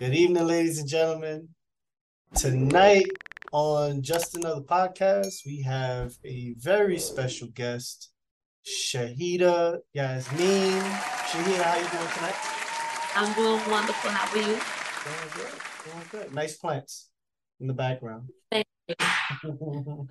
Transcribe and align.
Good 0.00 0.14
evening, 0.14 0.46
ladies 0.46 0.78
and 0.78 0.88
gentlemen. 0.88 1.50
Tonight 2.34 3.10
on 3.52 4.00
Just 4.00 4.34
Another 4.34 4.62
Podcast, 4.62 5.44
we 5.44 5.60
have 5.60 6.14
a 6.24 6.54
very 6.56 6.98
special 6.98 7.48
guest, 7.48 8.10
Shaheeda 8.64 9.80
Yasmeen. 9.94 10.80
Shaheeda, 10.80 11.62
how 11.62 11.72
are 11.72 11.82
you 11.82 11.88
doing 11.90 12.08
tonight? 12.14 12.34
I'm 13.14 13.34
doing 13.34 13.60
wonderful. 13.70 14.10
How 14.10 14.32
are 14.32 14.38
you? 14.38 14.58
Doing 15.04 15.28
good. 15.34 15.52
Doing 15.84 16.06
good. 16.10 16.32
Nice 16.34 16.56
plants 16.56 17.10
in 17.60 17.66
the 17.66 17.74
background. 17.74 18.30
Thank 18.50 18.66
you. 18.88 18.94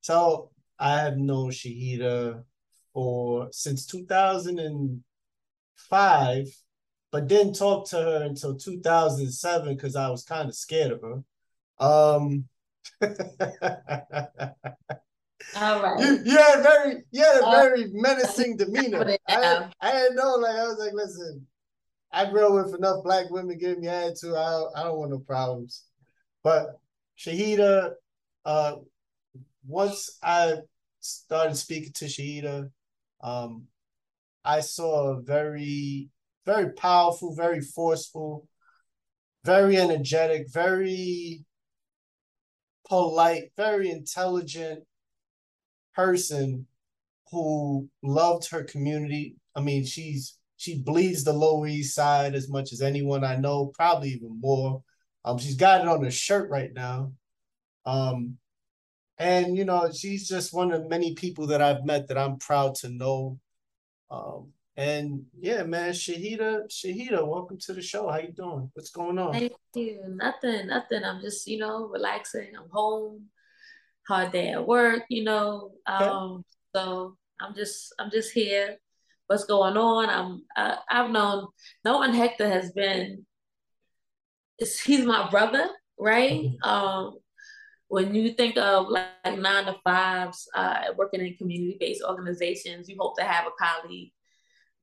so 0.00 0.50
I 0.76 1.02
have 1.02 1.18
known 1.18 1.52
Shaheeda 1.52 2.42
for 2.92 3.48
since 3.52 3.86
2005 3.86 6.46
but 7.12 7.26
didn't 7.26 7.54
talk 7.54 7.88
to 7.90 7.96
her 7.96 8.22
until 8.22 8.56
2007 8.56 9.74
because 9.74 9.96
I 9.96 10.08
was 10.08 10.22
kind 10.22 10.48
of 10.48 10.54
scared 10.54 10.92
of 10.92 11.02
her. 11.02 11.84
Um, 11.84 12.44
All 13.02 13.10
right. 15.82 15.98
You, 15.98 16.20
you 16.24 16.36
had 16.36 16.62
very 16.62 17.02
you 17.10 17.22
had 17.22 17.40
a 17.40 17.46
uh, 17.46 17.50
very 17.50 17.86
menacing 17.92 18.56
demeanor. 18.56 19.16
I, 19.28 19.68
I 19.80 19.92
didn't 19.92 20.16
know, 20.16 20.36
like 20.36 20.56
I 20.56 20.64
was 20.64 20.78
like, 20.78 20.92
listen, 20.92 21.46
I 22.12 22.30
grew 22.30 22.46
up 22.46 22.66
with 22.66 22.74
enough 22.74 23.02
black 23.02 23.30
women 23.30 23.58
giving 23.58 23.80
me 23.80 23.88
attitude. 23.88 24.34
I 24.34 24.62
I 24.76 24.84
don't 24.84 24.98
want 24.98 25.10
no 25.10 25.18
problems. 25.18 25.84
But 26.42 26.78
Shaheeda, 27.18 27.92
uh, 28.44 28.76
once 29.66 30.18
I 30.22 30.58
started 31.00 31.56
speaking 31.56 31.92
to 31.94 32.06
Shaheeda, 32.06 32.70
um, 33.22 33.64
I 34.44 34.60
saw 34.60 35.08
a 35.08 35.20
very 35.20 36.08
very 36.46 36.72
powerful, 36.72 37.34
very 37.34 37.60
forceful, 37.60 38.48
very 39.44 39.76
energetic, 39.76 40.46
very 40.52 41.44
polite, 42.88 43.52
very 43.56 43.90
intelligent 43.90 44.84
person 45.94 46.66
who 47.30 47.88
loved 48.02 48.50
her 48.50 48.64
community. 48.64 49.36
I 49.54 49.60
mean, 49.60 49.84
she's 49.84 50.36
she 50.56 50.78
bleeds 50.82 51.24
the 51.24 51.32
Lower 51.32 51.66
East 51.66 51.94
Side 51.94 52.34
as 52.34 52.48
much 52.50 52.72
as 52.72 52.82
anyone 52.82 53.24
I 53.24 53.36
know, 53.36 53.72
probably 53.74 54.10
even 54.10 54.38
more. 54.40 54.82
Um, 55.24 55.38
she's 55.38 55.56
got 55.56 55.80
it 55.80 55.88
on 55.88 56.04
her 56.04 56.10
shirt 56.10 56.50
right 56.50 56.70
now. 56.74 57.12
Um, 57.86 58.36
and 59.18 59.56
you 59.56 59.64
know, 59.64 59.90
she's 59.92 60.28
just 60.28 60.52
one 60.52 60.72
of 60.72 60.88
many 60.88 61.14
people 61.14 61.46
that 61.48 61.62
I've 61.62 61.84
met 61.84 62.08
that 62.08 62.18
I'm 62.18 62.38
proud 62.38 62.74
to 62.76 62.88
know. 62.88 63.38
Um, 64.10 64.52
and 64.80 65.26
yeah, 65.38 65.62
man, 65.64 65.92
Shaheeda, 65.92 66.62
Shaheeda, 66.70 67.26
welcome 67.26 67.58
to 67.66 67.74
the 67.74 67.82
show. 67.82 68.08
How 68.08 68.18
you 68.18 68.32
doing? 68.32 68.70
What's 68.72 68.90
going 68.90 69.18
on? 69.18 69.34
Thank 69.34 69.52
you. 69.74 70.02
Nothing, 70.08 70.68
nothing. 70.68 71.04
I'm 71.04 71.20
just, 71.20 71.46
you 71.46 71.58
know, 71.58 71.84
relaxing. 71.84 72.52
I'm 72.56 72.70
home. 72.70 73.26
Hard 74.08 74.32
day 74.32 74.48
at 74.48 74.66
work, 74.66 75.02
you 75.10 75.24
know. 75.24 75.72
Okay. 75.86 76.04
Um, 76.04 76.46
so 76.74 77.18
I'm 77.38 77.54
just, 77.54 77.92
I'm 77.98 78.10
just 78.10 78.32
here. 78.32 78.78
What's 79.26 79.44
going 79.44 79.76
on? 79.76 80.08
I'm, 80.08 80.44
I, 80.56 80.78
I've 80.90 81.10
known, 81.10 81.48
knowing 81.84 82.14
Hector 82.14 82.48
has 82.48 82.72
been. 82.72 83.26
he's 84.58 85.04
my 85.04 85.28
brother, 85.30 85.68
right? 85.98 86.32
Mm-hmm. 86.32 86.68
Um, 86.68 87.18
when 87.88 88.14
you 88.14 88.32
think 88.32 88.56
of 88.56 88.88
like, 88.88 89.38
nine 89.38 89.66
to 89.66 89.76
fives, 89.84 90.48
uh, 90.54 90.84
working 90.96 91.20
in 91.20 91.36
community 91.36 91.76
based 91.78 92.02
organizations, 92.02 92.88
you 92.88 92.96
hope 92.98 93.18
to 93.18 93.24
have 93.24 93.46
a 93.46 93.50
colleague 93.62 94.12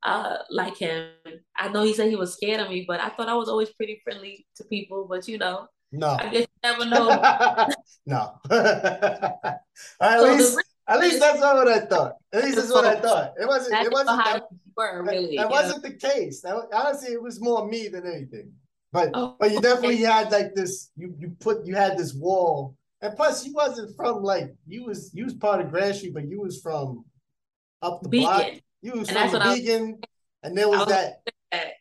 uh, 0.03 0.37
like 0.49 0.77
him. 0.77 1.09
I 1.57 1.69
know 1.69 1.83
he 1.83 1.93
said 1.93 2.09
he 2.09 2.15
was 2.15 2.33
scared 2.33 2.59
of 2.59 2.69
me, 2.69 2.85
but 2.87 2.99
I 2.99 3.09
thought 3.09 3.29
I 3.29 3.35
was 3.35 3.49
always 3.49 3.69
pretty 3.71 4.01
friendly 4.03 4.45
to 4.55 4.63
people. 4.65 5.07
But 5.09 5.27
you 5.27 5.37
know, 5.37 5.67
no, 5.91 6.09
I 6.09 6.29
guess 6.29 6.41
you 6.41 6.47
never 6.63 6.85
know. 6.85 7.07
no, 8.05 8.39
at 8.51 9.59
so 10.01 10.23
least. 10.23 10.59
At 10.89 11.01
least 11.01 11.19
that's 11.19 11.41
not 11.41 11.55
what 11.55 11.67
I 11.67 11.81
thought. 11.81 12.13
At 12.31 12.45
least 12.45 12.55
that's 12.55 12.71
what 12.71 12.85
I 12.85 12.97
thought. 12.97 13.33
It 13.37 13.45
wasn't. 13.45 13.85
It 13.85 13.91
wasn't. 13.91 14.23
That, 14.23 14.43
were, 14.77 15.03
really, 15.03 15.35
that, 15.35 15.43
that 15.43 15.49
wasn't 15.49 15.83
know? 15.83 15.89
the 15.89 15.95
case. 15.95 16.41
That, 16.41 16.55
honestly, 16.73 17.11
it 17.11 17.21
was 17.21 17.41
more 17.41 17.67
me 17.67 17.89
than 17.89 18.07
anything. 18.07 18.53
But 18.93 19.09
oh, 19.13 19.35
but 19.37 19.51
you 19.51 19.59
definitely 19.59 19.95
okay. 19.95 20.13
had 20.13 20.31
like 20.31 20.55
this. 20.55 20.91
You 20.95 21.13
you 21.19 21.35
put 21.41 21.65
you 21.65 21.75
had 21.75 21.97
this 21.97 22.13
wall, 22.13 22.75
and 23.01 23.15
plus 23.17 23.45
you 23.45 23.53
wasn't 23.53 23.95
from 23.97 24.23
like 24.23 24.55
you 24.65 24.85
was 24.85 25.11
you 25.13 25.25
was 25.25 25.33
part 25.33 25.59
of 25.59 25.71
Grand 25.71 25.95
Street, 25.95 26.13
but 26.13 26.27
you 26.29 26.39
was 26.39 26.61
from 26.61 27.03
up 27.81 28.01
the 28.01 28.09
Beacon. 28.09 28.33
block. 28.33 28.53
You 28.81 28.93
was 28.93 29.09
and 29.09 29.31
from 29.31 29.39
the 29.39 29.55
Beacon, 29.55 29.99
and 30.43 30.57
there 30.57 30.69
was, 30.69 30.79
was 30.79 30.87
that 30.89 31.21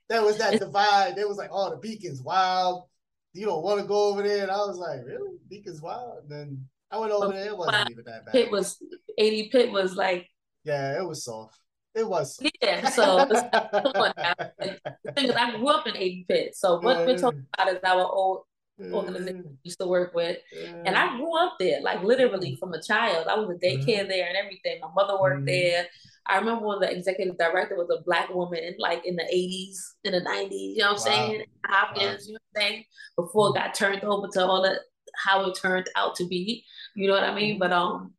there 0.08 0.22
was 0.22 0.38
that 0.38 0.58
divide. 0.58 1.16
There 1.16 1.28
was 1.28 1.36
like, 1.36 1.50
oh, 1.52 1.70
the 1.70 1.76
Beacon's 1.76 2.22
wild. 2.22 2.84
You 3.32 3.46
don't 3.46 3.62
want 3.62 3.80
to 3.80 3.86
go 3.86 4.08
over 4.08 4.22
there. 4.22 4.42
And 4.42 4.50
I 4.50 4.56
was 4.58 4.78
like, 4.78 5.00
really? 5.04 5.36
Beacon's 5.48 5.82
wild? 5.82 6.22
And 6.22 6.30
then 6.30 6.64
I 6.90 6.98
went 6.98 7.12
over 7.12 7.32
there. 7.32 7.48
It 7.48 7.56
wasn't 7.56 7.90
even 7.90 8.04
that 8.06 8.24
bad. 8.24 8.32
Pitt 8.32 8.50
was 8.50 8.82
80 9.18 9.48
Pitt 9.50 9.70
was 9.70 9.94
like 9.94 10.28
Yeah, 10.64 11.00
it 11.00 11.06
was 11.06 11.24
soft. 11.24 11.58
It 11.94 12.06
was. 12.08 12.36
Soft. 12.36 12.50
Yeah, 12.62 12.88
so 12.90 13.26
come 13.26 13.92
on 13.94 14.12
now. 14.16 14.34
The 14.38 15.12
thing 15.12 15.26
is, 15.26 15.34
I 15.34 15.56
grew 15.56 15.68
up 15.68 15.86
in 15.86 15.96
80 15.96 16.26
Pitt. 16.28 16.56
So 16.56 16.80
what 16.80 17.06
we're 17.06 17.18
talking 17.18 17.46
about 17.54 17.74
is 17.74 17.80
our 17.84 18.06
old 18.06 18.44
organization 18.92 19.44
we 19.44 19.56
used 19.64 19.80
to 19.80 19.86
work 19.86 20.14
with. 20.14 20.38
And 20.84 20.96
I 20.96 21.16
grew 21.16 21.36
up 21.38 21.54
there, 21.58 21.80
like 21.80 22.02
literally 22.02 22.56
from 22.56 22.72
a 22.74 22.82
child. 22.82 23.26
I 23.26 23.34
was 23.34 23.50
a 23.50 23.54
daycare 23.54 24.00
mm-hmm. 24.00 24.08
there 24.08 24.28
and 24.28 24.36
everything. 24.36 24.80
My 24.80 24.88
mother 24.94 25.20
worked 25.20 25.38
mm-hmm. 25.38 25.46
there. 25.46 25.86
I 26.28 26.38
remember 26.38 26.66
when 26.66 26.80
the 26.80 26.90
executive 26.90 27.38
director 27.38 27.76
was 27.76 27.88
a 27.90 28.02
black 28.02 28.32
woman, 28.34 28.74
like 28.78 29.06
in 29.06 29.16
the 29.16 29.22
80s, 29.22 29.76
in 30.04 30.12
the 30.12 30.20
90s, 30.20 30.50
you 30.50 30.78
know 30.78 30.92
what 30.92 31.06
I'm 31.06 31.12
wow. 31.12 31.28
saying? 31.28 31.44
Hopkins, 31.66 32.04
wow. 32.04 32.26
you 32.26 32.32
know 32.32 32.38
what 32.52 32.62
I'm 32.62 32.68
saying? 32.68 32.84
Before 33.16 33.48
it 33.50 33.54
got 33.54 33.74
turned 33.74 34.04
over 34.04 34.28
to 34.28 34.44
all 34.44 34.62
the 34.62 34.80
how 35.16 35.48
it 35.48 35.58
turned 35.60 35.88
out 35.96 36.14
to 36.16 36.26
be. 36.26 36.64
You 36.94 37.08
know 37.08 37.14
what 37.14 37.24
I 37.24 37.34
mean? 37.34 37.58
But 37.58 37.72
um 37.72 38.12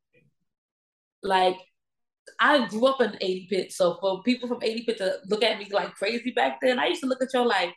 like 1.23 1.57
I 2.39 2.67
grew 2.67 2.85
up 2.87 3.01
in 3.01 3.15
80 3.19 3.47
Pitt. 3.49 3.71
So 3.71 3.97
for 3.99 4.21
people 4.23 4.47
from 4.47 4.59
80 4.61 4.83
Pitt 4.83 4.97
to 4.97 5.17
look 5.27 5.43
at 5.43 5.57
me 5.57 5.67
like 5.71 5.93
crazy 5.93 6.31
back 6.31 6.59
then, 6.61 6.79
I 6.79 6.87
used 6.87 7.01
to 7.01 7.07
look 7.07 7.21
at 7.21 7.33
y'all 7.33 7.47
like 7.47 7.73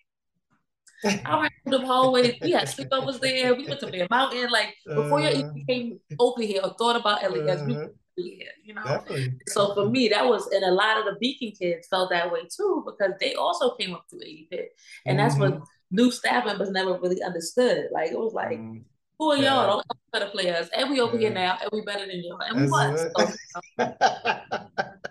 I 1.04 1.40
ran 1.40 1.50
through 1.64 1.78
the 1.78 1.86
hallways. 1.86 2.34
We 2.42 2.52
had 2.52 2.68
sleepovers 2.68 3.20
there. 3.20 3.54
We 3.54 3.66
went 3.66 3.80
to 3.80 3.86
Bear 3.86 4.06
Mountain. 4.10 4.50
Like 4.50 4.74
before 4.86 5.20
uh, 5.20 5.30
you 5.30 5.64
came 5.68 6.00
over 6.18 6.42
here 6.42 6.60
or 6.62 6.74
thought 6.78 6.96
about 6.96 7.22
LES, 7.22 7.62
uh, 7.62 7.64
we 7.64 7.76
you 8.64 8.74
know. 8.74 8.84
Definitely. 8.84 9.34
So 9.48 9.74
for 9.74 9.88
me, 9.88 10.08
that 10.08 10.24
was, 10.26 10.46
and 10.48 10.64
a 10.64 10.72
lot 10.72 10.98
of 10.98 11.04
the 11.04 11.16
Beacon 11.20 11.52
kids 11.52 11.88
felt 11.88 12.10
that 12.10 12.30
way 12.32 12.40
too 12.54 12.84
because 12.86 13.12
they 13.20 13.34
also 13.34 13.74
came 13.76 13.94
up 13.94 14.06
through 14.08 14.20
80 14.22 14.48
Pitt, 14.50 14.68
and 15.06 15.18
mm-hmm. 15.18 15.26
that's 15.26 15.38
what 15.38 15.54
mm-hmm. 15.54 15.64
new 15.90 16.10
staff 16.10 16.46
members 16.46 16.70
never 16.70 16.98
really 16.98 17.22
understood. 17.22 17.86
Like 17.92 18.12
it 18.12 18.18
was 18.18 18.34
like. 18.34 18.58
Mm-hmm. 18.58 18.78
Who 19.18 19.32
are 19.32 19.36
yeah. 19.36 19.54
y'all? 19.54 19.66
Don't 19.66 19.86
better 20.14 20.30
players. 20.30 20.70
And 20.74 20.88
we 20.88 20.98
over 20.98 21.16
yeah. 21.16 21.20
here 21.20 21.30
now, 21.34 21.58
and 21.60 21.68
we 21.74 21.82
better 21.82 22.06
than 22.06 22.24
y'all. 22.24 22.40
And 22.40 22.58
we 22.58 22.70
was. 22.70 23.04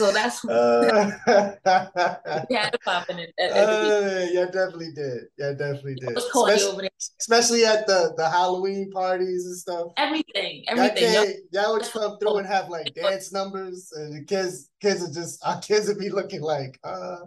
So, 0.00 0.10
that's 0.12 0.42
uh, 0.48 1.10
we 2.48 2.56
had 2.56 2.70
to 2.70 2.78
pop 2.82 3.10
in 3.10 3.18
it. 3.18 3.34
Uh, 3.38 4.26
yeah, 4.32 4.46
definitely 4.46 4.92
did. 4.94 5.24
Yeah, 5.36 5.52
definitely 5.52 5.96
did. 5.96 6.16
Especially, 6.16 6.88
especially, 7.20 7.66
at 7.66 7.86
the 7.86 8.14
the 8.16 8.26
Halloween 8.26 8.90
parties 8.90 9.44
and 9.44 9.54
stuff. 9.58 9.88
Everything, 9.98 10.64
everything. 10.68 11.12
Y'all, 11.52 11.64
y'all 11.64 11.72
would 11.74 11.82
come 11.82 12.18
through 12.18 12.38
and 12.38 12.46
have 12.46 12.70
like 12.70 12.94
dance 12.94 13.30
numbers, 13.30 13.92
and 13.94 14.16
the 14.16 14.24
kids, 14.24 14.70
kids 14.80 15.06
are 15.06 15.12
just 15.12 15.44
our 15.44 15.60
kids 15.60 15.88
would 15.88 15.98
be 15.98 16.08
looking 16.08 16.40
like, 16.40 16.80
uh, 16.82 17.18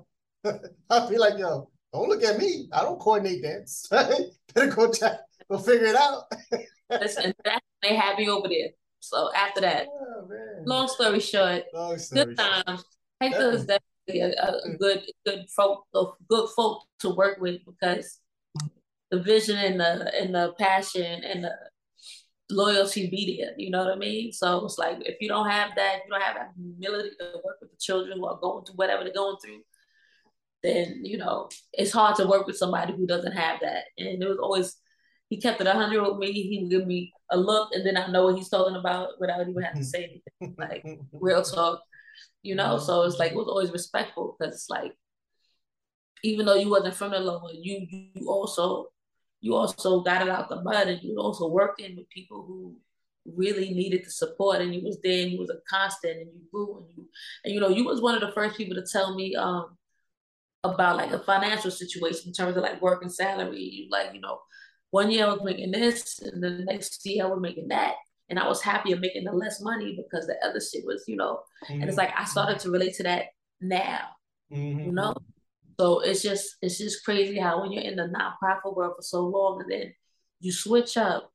I'd 0.90 1.10
be 1.12 1.20
like, 1.20 1.38
yo, 1.38 1.70
don't 1.94 2.10
look 2.10 2.24
at 2.24 2.40
me. 2.40 2.70
I 2.74 2.82
don't 2.82 3.00
coordinate 3.00 3.44
dance. 3.44 3.86
Better 3.92 4.72
go 4.76 4.92
check, 4.92 5.20
go 5.48 5.60
figure 5.60 5.86
it 5.86 5.96
out. 5.96 6.24
Listen, 6.90 7.36
they 7.84 7.96
had 7.96 8.18
me 8.18 8.30
over 8.30 8.48
there. 8.48 8.70
So 9.00 9.30
after 9.36 9.62
that, 9.62 9.86
oh, 10.32 10.64
long 10.66 10.88
story 10.88 11.20
short, 11.20 11.64
long 11.74 11.98
story 11.98 12.26
good 12.26 12.38
times. 12.38 12.84
Hector 13.22 13.52
is 13.52 13.66
definitely 13.66 14.22
a, 14.22 14.32
a, 14.32 14.78
good 14.78 15.04
good 15.26 15.46
folk 15.56 15.86
of 15.94 16.14
good 16.30 16.50
folk 16.56 16.84
to 17.00 17.10
work 17.10 17.40
with 17.40 17.62
because 17.66 18.20
the 19.12 19.22
vision 19.22 19.58
and 19.58 19.80
the 19.80 20.22
and 20.22 20.36
the 20.36 20.54
passion 20.60 21.24
and 21.24 21.44
the 21.44 21.52
loyalty 22.50 23.10
be 23.10 23.38
there. 23.40 23.54
You 23.58 23.70
know 23.70 23.84
what 23.84 23.94
I 23.94 23.96
mean? 23.96 24.32
So 24.32 24.66
it's 24.66 24.78
like 24.78 24.98
if 25.02 25.18
you 25.22 25.28
don't 25.28 25.50
have 25.50 25.72
that, 25.76 26.02
you 26.06 26.12
don't 26.12 26.22
have 26.22 26.36
that 26.36 26.52
humility 26.56 27.12
to 27.20 27.26
work 27.44 27.58
with 27.62 27.72
the 27.72 27.78
children 27.80 28.18
who 28.18 28.26
are 28.26 28.40
going 28.40 28.66
through 28.66 28.76
whatever 28.76 29.04
they're 29.04 29.14
going 29.14 29.38
through, 29.44 29.62
then 30.64 31.02
you 31.04 31.18
know 31.18 31.50
it's 31.74 31.92
hard 31.92 32.16
to 32.18 32.28
work 32.28 32.48
with 32.48 32.58
somebody 32.58 32.94
who 32.94 33.08
doesn't 33.08 33.34
have 33.34 33.60
that. 33.62 33.86
And 33.98 34.22
it 34.22 34.28
was 34.28 34.40
always 34.40 34.76
he 35.34 35.42
kept 35.42 35.60
it 35.60 35.66
100 35.66 36.00
with 36.00 36.20
me. 36.20 36.32
He 36.32 36.60
would 36.62 36.70
give 36.70 36.86
me 36.86 37.12
a 37.32 37.38
look, 37.38 37.70
and 37.74 37.84
then 37.84 37.98
I 37.98 38.06
know 38.06 38.26
what 38.26 38.36
he's 38.36 38.50
talking 38.50 38.76
about 38.76 39.20
without 39.20 39.42
even 39.42 39.64
having 39.64 39.82
to 39.82 39.88
say 39.88 40.22
anything. 40.40 40.56
Like 40.60 40.86
real 41.12 41.42
talk, 41.42 41.82
you 42.44 42.54
know. 42.54 42.78
So 42.78 43.02
it's 43.02 43.18
like 43.18 43.32
it 43.32 43.38
was 43.38 43.48
always 43.48 43.72
respectful 43.72 44.36
because 44.38 44.54
it's 44.54 44.70
like 44.70 44.92
even 46.24 46.46
though 46.46 46.54
you 46.54 46.70
wasn't 46.70 46.94
from 46.94 47.12
the 47.12 47.20
lower, 47.20 47.50
you 47.52 47.88
you 47.90 48.30
also 48.30 48.90
you 49.42 49.56
also 49.56 50.02
got 50.02 50.22
it 50.22 50.30
out 50.30 50.50
the 50.50 50.62
mud, 50.62 50.88
and 50.88 51.02
you 51.02 51.18
also 51.18 51.50
worked 51.50 51.82
in 51.82 51.96
with 51.96 52.08
people 52.10 52.46
who 52.48 52.76
really 53.26 53.72
needed 53.72 54.06
the 54.06 54.12
support, 54.12 54.62
and 54.62 54.76
you 54.76 54.84
was 54.84 55.00
there, 55.04 55.24
and 55.24 55.32
you 55.32 55.40
was 55.40 55.50
a 55.50 55.58
constant, 55.68 56.16
and 56.16 56.30
you 56.32 56.42
grew, 56.52 56.78
and 56.78 56.86
you 56.96 57.08
and 57.44 57.54
you 57.56 57.60
know 57.60 57.70
you 57.70 57.86
was 57.86 58.02
one 58.02 58.14
of 58.14 58.22
the 58.22 58.34
first 58.34 58.56
people 58.56 58.76
to 58.76 58.86
tell 58.86 59.16
me 59.16 59.36
um 59.36 59.76
about 60.64 60.96
like 60.96 61.12
a 61.12 61.20
financial 61.20 61.72
situation 61.72 62.28
in 62.28 62.34
terms 62.34 62.56
of 62.56 62.62
like 62.62 62.82
work 62.84 63.02
and 63.02 63.12
salary. 63.12 63.60
You 63.60 63.88
like, 63.90 64.14
you 64.14 64.22
know, 64.22 64.40
one 64.94 65.10
year 65.10 65.26
I 65.26 65.30
was 65.34 65.42
making 65.44 65.72
this 65.72 66.20
and 66.20 66.42
the 66.42 66.52
next 66.66 67.04
year 67.04 67.26
I 67.26 67.28
was 67.28 67.42
making 67.42 67.70
that. 67.70 67.96
And 68.30 68.38
I 68.38 68.48
was 68.48 68.62
happier 68.62 68.96
making 68.96 69.24
the 69.24 69.32
less 69.32 69.60
money 69.60 69.98
because 69.98 70.28
the 70.28 70.36
other 70.46 70.62
shit 70.62 70.86
was, 70.86 71.04
you 71.08 71.16
know, 71.16 71.40
mm-hmm. 71.64 71.74
and 71.74 71.84
it's 71.86 71.98
mm-hmm. 71.98 72.06
like 72.06 72.14
I 72.16 72.26
started 72.26 72.60
to 72.60 72.70
relate 72.70 72.94
to 72.98 73.04
that 73.04 73.26
now. 73.60 74.02
Mm-hmm. 74.52 74.80
You 74.82 74.92
know? 74.92 75.16
So 75.80 76.02
it's 76.02 76.22
just 76.22 76.58
it's 76.62 76.78
just 76.78 77.04
crazy 77.04 77.40
how 77.40 77.62
when 77.62 77.72
you're 77.72 77.82
in 77.82 77.96
the 77.96 78.04
nonprofit 78.04 78.76
world 78.76 78.94
for 78.96 79.02
so 79.02 79.22
long 79.22 79.64
and 79.64 79.72
then 79.72 79.94
you 80.40 80.52
switch 80.52 80.96
up 80.96 81.32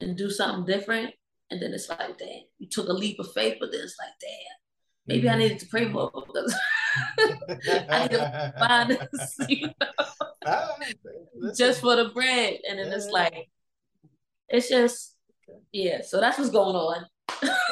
and 0.00 0.16
do 0.16 0.30
something 0.30 0.64
different, 0.64 1.12
and 1.50 1.60
then 1.60 1.74
it's 1.74 1.90
like, 1.90 2.16
damn, 2.16 2.44
you 2.58 2.68
took 2.70 2.88
a 2.88 2.92
leap 2.94 3.18
of 3.18 3.30
faith, 3.32 3.58
but 3.60 3.72
then 3.72 3.82
it's 3.82 3.96
like, 4.00 4.14
damn, 4.22 4.56
maybe 5.06 5.26
mm-hmm. 5.26 5.34
I 5.34 5.38
needed 5.38 5.58
to 5.58 5.66
pray 5.66 5.84
more 5.84 6.10
because 6.14 6.54
I 7.90 8.52
find 8.58 8.90
this, 8.90 9.36
you 9.48 9.66
know, 9.66 10.06
ah, 10.46 10.76
just 11.56 11.80
for 11.80 11.96
the 11.96 12.10
bread. 12.10 12.58
And 12.68 12.78
then 12.78 12.92
it's 12.92 13.08
like, 13.08 13.48
it's 14.48 14.68
just, 14.68 15.16
yeah. 15.72 16.00
So 16.02 16.20
that's 16.20 16.38
what's 16.38 16.50
going 16.50 16.76
on. 16.76 17.06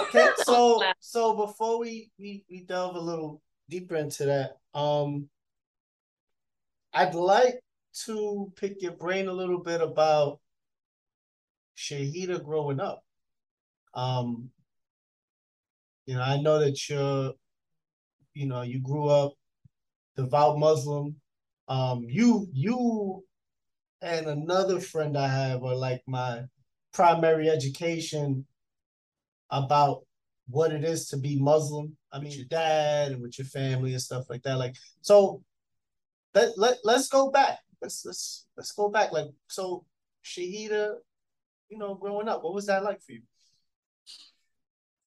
okay, 0.01 0.29
so 0.39 0.83
so 1.01 1.35
before 1.35 1.79
we, 1.79 2.11
we 2.19 2.45
we 2.51 2.63
delve 2.63 2.97
a 2.97 3.01
little 3.01 3.43
deeper 3.69 3.97
into 3.97 4.27
that, 4.27 4.59
um, 4.79 5.29
I'd 6.93 7.15
like 7.15 7.61
to 8.05 8.53
pick 8.57 8.83
your 8.83 8.93
brain 8.93 9.29
a 9.29 9.33
little 9.33 9.59
bit 9.59 9.81
about 9.81 10.41
Shaheeda 11.77 12.45
growing 12.45 12.81
up. 12.81 13.03
Um, 13.95 14.51
you 16.07 16.15
know, 16.15 16.23
I 16.23 16.41
know 16.41 16.59
that 16.61 16.89
you're, 16.89 17.33
you 18.37 18.47
know, 18.47 18.61
you 18.61 18.81
grew 18.81 19.09
up 19.09 19.33
devout 20.15 20.59
Muslim. 20.59 21.17
Um, 21.69 22.05
you 22.06 22.47
you 22.53 23.25
and 24.03 24.27
another 24.27 24.79
friend 24.79 25.17
I 25.17 25.27
have 25.27 25.65
are 25.65 25.75
like 25.75 26.03
my 26.06 26.43
primary 26.93 27.49
education 27.49 28.47
about 29.50 30.03
what 30.49 30.71
it 30.71 30.85
is 30.85 31.09
to 31.09 31.17
be 31.17 31.41
Muslim. 31.41 31.97
I 32.12 32.21
mean, 32.21 32.33
your 32.33 32.44
dad 32.44 33.12
and 33.12 33.23
with 33.23 33.38
your 33.38 33.47
family 33.47 33.93
and 33.93 34.03
stuff 34.03 34.27
like 34.29 34.43
that. 34.43 34.59
Like, 34.59 34.77
so 35.00 35.43
let, 36.35 36.59
let 36.59 36.77
let's 36.85 37.09
go 37.09 37.31
back. 37.31 37.59
Let's 37.81 38.05
let's 38.05 38.47
let's 38.56 38.73
go 38.73 38.91
back. 38.91 39.12
Like, 39.12 39.27
so 39.49 39.87
Shaheeda, 40.25 40.97
you 41.71 41.79
know, 41.79 41.94
growing 41.94 42.29
up, 42.29 42.44
what 42.44 42.53
was 42.53 42.67
that 42.67 42.85
like 42.85 43.00
for 43.00 43.12
you? 43.12 43.23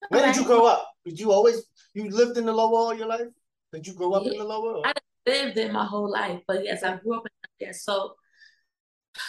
Where 0.07 0.25
did 0.25 0.35
you 0.37 0.45
grow 0.45 0.65
up? 0.65 0.89
Did 1.05 1.19
you 1.19 1.31
always 1.31 1.63
you 1.93 2.09
lived 2.09 2.37
in 2.37 2.45
the 2.45 2.53
lower 2.53 2.77
all 2.77 2.93
your 2.93 3.07
life? 3.07 3.27
Did 3.73 3.85
you 3.85 3.93
grow 3.93 4.13
up 4.13 4.23
yeah. 4.25 4.31
in 4.31 4.37
the 4.39 4.45
lower? 4.45 4.75
Or? 4.75 4.87
I 4.87 4.93
lived 5.27 5.55
there 5.55 5.71
my 5.71 5.85
whole 5.85 6.09
life, 6.09 6.41
but 6.47 6.63
yes, 6.63 6.83
I 6.83 6.97
grew 6.97 7.17
up 7.17 7.25
in 7.25 7.49
there. 7.59 7.73
So 7.73 8.15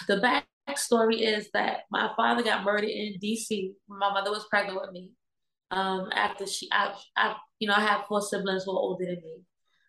the 0.06 0.42
backstory 0.68 1.20
is 1.20 1.50
that 1.52 1.80
my 1.90 2.10
father 2.16 2.42
got 2.42 2.64
murdered 2.64 2.90
in 2.90 3.18
D.C. 3.18 3.74
My 3.88 4.12
mother 4.12 4.30
was 4.30 4.46
pregnant 4.48 4.80
with 4.80 4.92
me. 4.92 5.10
Um, 5.72 6.08
after 6.12 6.46
she, 6.46 6.68
I, 6.72 6.94
I, 7.16 7.36
you 7.60 7.68
know, 7.68 7.74
I 7.74 7.80
have 7.80 8.06
four 8.08 8.22
siblings 8.22 8.64
who 8.64 8.72
are 8.72 8.80
older 8.80 9.04
than 9.04 9.16
me. 9.16 9.42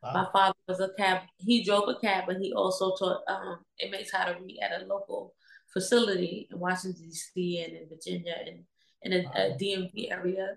Wow. 0.04 0.13
My 0.13 0.28
father 0.31 0.56
was 0.68 0.80
a 0.80 0.89
cab. 0.98 1.22
He 1.38 1.63
drove 1.63 1.88
a 1.89 2.00
cab, 2.00 2.25
but 2.28 2.38
he 2.38 2.54
also 2.54 2.95
taught 2.95 3.22
um, 3.28 3.60
inmates 3.80 4.12
how 4.12 4.25
to 4.25 4.39
read 4.39 4.60
at 4.62 4.81
a 4.81 4.86
local 4.86 5.33
facility 5.72 6.48
in 6.51 6.60
Washington 6.60 7.01
D.C. 7.04 7.63
and 7.63 7.74
in 7.74 7.89
Virginia 7.89 8.36
and 8.45 8.63
in 9.03 9.13
a, 9.13 9.19
a 9.36 9.57
DMV 9.57 10.12
area, 10.12 10.56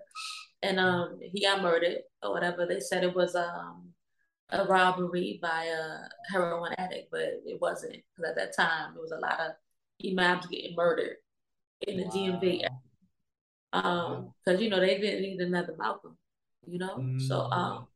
and 0.61 0.79
um, 0.79 1.19
he 1.21 1.41
got 1.41 1.61
murdered 1.61 1.99
or 2.23 2.31
whatever. 2.31 2.65
They 2.65 2.79
said 2.79 3.03
it 3.03 3.15
was 3.15 3.35
um 3.35 3.93
a 4.49 4.65
robbery 4.65 5.39
by 5.41 5.65
a 5.65 6.31
heroin 6.31 6.73
addict, 6.77 7.09
but 7.11 7.21
it 7.21 7.59
wasn't 7.59 7.93
because 7.93 8.29
at 8.29 8.35
that 8.35 8.55
time 8.55 8.93
there 8.93 9.01
was 9.01 9.11
a 9.11 9.19
lot 9.19 9.39
of 9.39 9.53
imams 10.05 10.45
getting 10.47 10.75
murdered 10.75 11.17
in 11.87 11.97
the 11.97 12.03
wow. 12.03 12.11
DMV. 12.11 12.67
Um, 13.73 14.33
because 14.45 14.61
you 14.61 14.69
know 14.69 14.79
they 14.79 14.99
didn't 14.99 15.21
need 15.21 15.39
another 15.39 15.75
Malcolm, 15.77 16.17
you 16.65 16.79
know. 16.79 16.97
Mm. 16.97 17.21
So 17.21 17.41
um, 17.41 17.87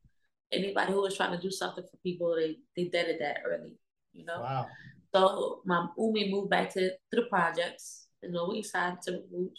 anybody 0.51 0.91
who 0.91 1.01
was 1.01 1.15
trying 1.15 1.31
to 1.31 1.41
do 1.41 1.51
something 1.51 1.83
for 1.89 1.97
people, 2.03 2.35
they 2.35 2.57
they 2.75 2.89
did 2.89 3.07
it 3.07 3.19
that 3.19 3.37
early, 3.45 3.77
you 4.11 4.25
know. 4.25 4.41
Wow. 4.41 4.67
So 5.13 5.61
my 5.65 5.87
Umi 5.97 6.31
moved 6.31 6.49
back 6.49 6.73
to, 6.73 6.89
to 6.89 6.95
the 7.11 7.23
projects 7.29 8.07
in 8.21 8.31
the 8.31 8.51
east 8.53 8.71
side 8.71 9.01
to 9.03 9.23
Baruch, 9.31 9.57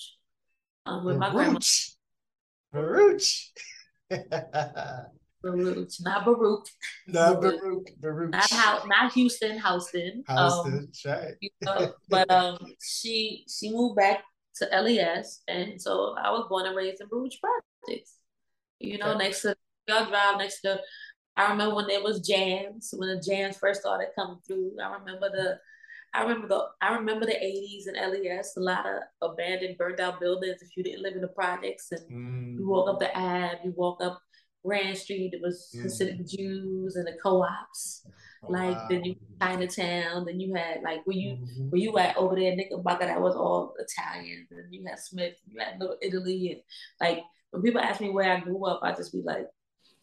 um, 0.86 1.04
with 1.04 1.16
my 1.16 1.30
grandma. 1.30 1.58
Baruch. 2.72 3.22
Baruch, 5.42 5.90
not 6.00 6.24
Baruch. 6.24 6.66
Not 7.06 7.40
Baruch. 7.40 7.90
Baruch. 7.98 8.30
Not 8.30 8.50
how, 8.50 8.84
not 8.86 9.12
Houston, 9.12 9.58
Houston. 9.58 10.24
Houston, 10.28 10.28
um, 10.28 10.88
right. 11.06 11.34
You 11.40 11.50
know, 11.62 11.92
but 12.08 12.30
um, 12.32 12.58
she 12.82 13.44
she 13.48 13.70
moved 13.72 13.96
back 13.96 14.22
to 14.56 14.66
LES, 14.66 15.42
and 15.48 15.80
so 15.80 16.14
I 16.22 16.30
was 16.30 16.46
born 16.48 16.66
and 16.66 16.76
raised 16.76 17.00
in 17.00 17.08
Baruch 17.08 17.32
Projects. 17.40 18.16
You 18.78 18.98
know, 18.98 19.10
okay. 19.10 19.24
next 19.24 19.42
to 19.42 19.56
y'all 19.88 20.06
drive 20.06 20.38
next 20.38 20.60
to. 20.62 20.80
I 21.36 21.50
remember 21.50 21.76
when 21.76 21.86
there 21.86 22.02
was 22.02 22.20
jams 22.20 22.92
when 22.94 23.08
the 23.08 23.22
jams 23.22 23.56
first 23.56 23.80
started 23.80 24.08
coming 24.14 24.38
through. 24.46 24.76
I 24.82 24.92
remember 24.94 25.30
the 25.30 25.58
I 26.12 26.22
remember 26.22 26.48
the 26.48 26.64
I 26.82 26.94
remember 26.94 27.26
the 27.26 27.32
80s 27.32 27.86
in 27.86 27.94
LES, 27.94 28.56
a 28.56 28.60
lot 28.60 28.84
of 28.86 29.30
abandoned, 29.30 29.78
burned 29.78 30.00
out 30.00 30.20
buildings 30.20 30.60
if 30.60 30.76
you 30.76 30.82
didn't 30.82 31.02
live 31.02 31.14
in 31.14 31.20
the 31.20 31.28
projects. 31.28 31.92
And 31.92 32.10
mm. 32.10 32.58
you 32.58 32.68
walk 32.68 32.88
up 32.88 32.98
the 32.98 33.16
Ave, 33.16 33.58
you 33.64 33.72
walk 33.76 34.02
up 34.02 34.20
Grand 34.64 34.96
Street, 34.98 35.34
it 35.34 35.40
was 35.42 35.72
mm. 35.74 35.82
considered 35.82 36.18
the 36.18 36.24
Jews 36.24 36.96
and 36.96 37.06
the 37.06 37.16
co-ops. 37.22 38.06
Oh, 38.42 38.52
like 38.52 38.76
wow. 38.76 38.86
then 38.88 39.04
you 39.04 39.16
Chinatown, 39.40 40.24
then 40.24 40.40
you 40.40 40.54
had 40.54 40.82
like 40.82 41.06
where 41.06 41.16
you 41.16 41.34
mm-hmm. 41.34 41.70
where 41.70 41.80
you 41.80 41.96
at 41.98 42.16
over 42.16 42.34
there, 42.34 42.56
Knickerbocker, 42.56 43.06
that 43.06 43.20
was 43.20 43.36
all 43.36 43.74
Italian, 43.78 44.46
and 44.50 44.74
you 44.74 44.84
had 44.86 44.98
Smith, 44.98 45.34
you 45.46 45.60
had 45.60 45.78
Little 45.78 45.96
Italy, 46.02 46.52
and 46.52 46.62
like 47.06 47.22
when 47.50 47.62
people 47.62 47.80
ask 47.80 48.00
me 48.00 48.10
where 48.10 48.32
I 48.32 48.40
grew 48.40 48.64
up, 48.66 48.80
I 48.82 48.92
just 48.92 49.12
be 49.12 49.22
like, 49.22 49.46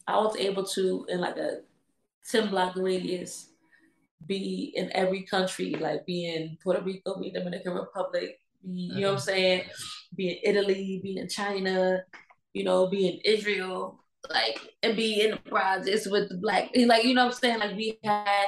I 0.06 0.16
was 0.18 0.36
able 0.36 0.64
to 0.64 1.06
in 1.08 1.20
like 1.20 1.36
a 1.36 1.58
10 2.30 2.50
block 2.50 2.76
radius 2.76 3.50
be 4.26 4.72
in 4.76 4.90
every 4.94 5.22
country, 5.22 5.74
like 5.74 6.04
be 6.06 6.26
in 6.26 6.58
Puerto 6.62 6.82
Rico, 6.82 7.18
be 7.18 7.28
in 7.28 7.34
Dominican 7.34 7.74
Republic, 7.74 8.40
be, 8.64 8.90
you 8.94 9.00
know 9.00 9.12
what 9.12 9.12
I'm 9.12 9.16
mm-hmm. 9.16 9.24
saying? 9.24 9.62
Be 10.16 10.30
in 10.30 10.38
Italy, 10.42 11.00
be 11.02 11.18
in 11.18 11.28
China, 11.28 12.02
you 12.52 12.64
know, 12.64 12.88
be 12.88 13.08
in 13.08 13.20
Israel, 13.24 14.00
like, 14.30 14.58
and 14.82 14.96
be 14.96 15.22
in 15.22 15.32
the 15.32 15.36
projects 15.36 16.08
with 16.08 16.28
the 16.28 16.36
black, 16.36 16.70
like, 16.74 17.04
you 17.04 17.14
know 17.14 17.26
what 17.26 17.34
I'm 17.34 17.38
saying? 17.38 17.60
Like, 17.60 17.76
we 17.76 17.98
had 18.02 18.46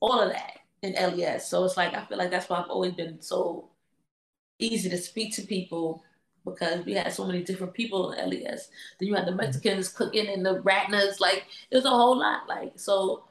all 0.00 0.20
of 0.20 0.32
that 0.32 0.58
in 0.82 0.94
LES. 0.94 1.48
So 1.48 1.64
it's 1.64 1.76
like, 1.76 1.94
I 1.94 2.04
feel 2.06 2.18
like 2.18 2.30
that's 2.30 2.48
why 2.48 2.58
I've 2.58 2.70
always 2.70 2.92
been 2.92 3.20
so 3.20 3.70
easy 4.58 4.88
to 4.88 4.96
speak 4.96 5.34
to 5.36 5.42
people 5.42 6.02
because 6.44 6.84
we 6.86 6.94
had 6.94 7.12
so 7.12 7.26
many 7.26 7.42
different 7.42 7.74
people 7.74 8.12
in 8.12 8.30
LES. 8.30 8.68
Then 8.98 9.08
you 9.08 9.14
had 9.14 9.26
the 9.26 9.32
mm-hmm. 9.32 9.40
Mexicans 9.40 9.88
cooking 9.88 10.26
and 10.28 10.44
the 10.44 10.62
Ratners, 10.62 11.20
like, 11.20 11.44
it 11.70 11.76
was 11.76 11.84
a 11.84 11.90
whole 11.90 12.18
lot. 12.18 12.48
Like, 12.48 12.78
so 12.78 13.24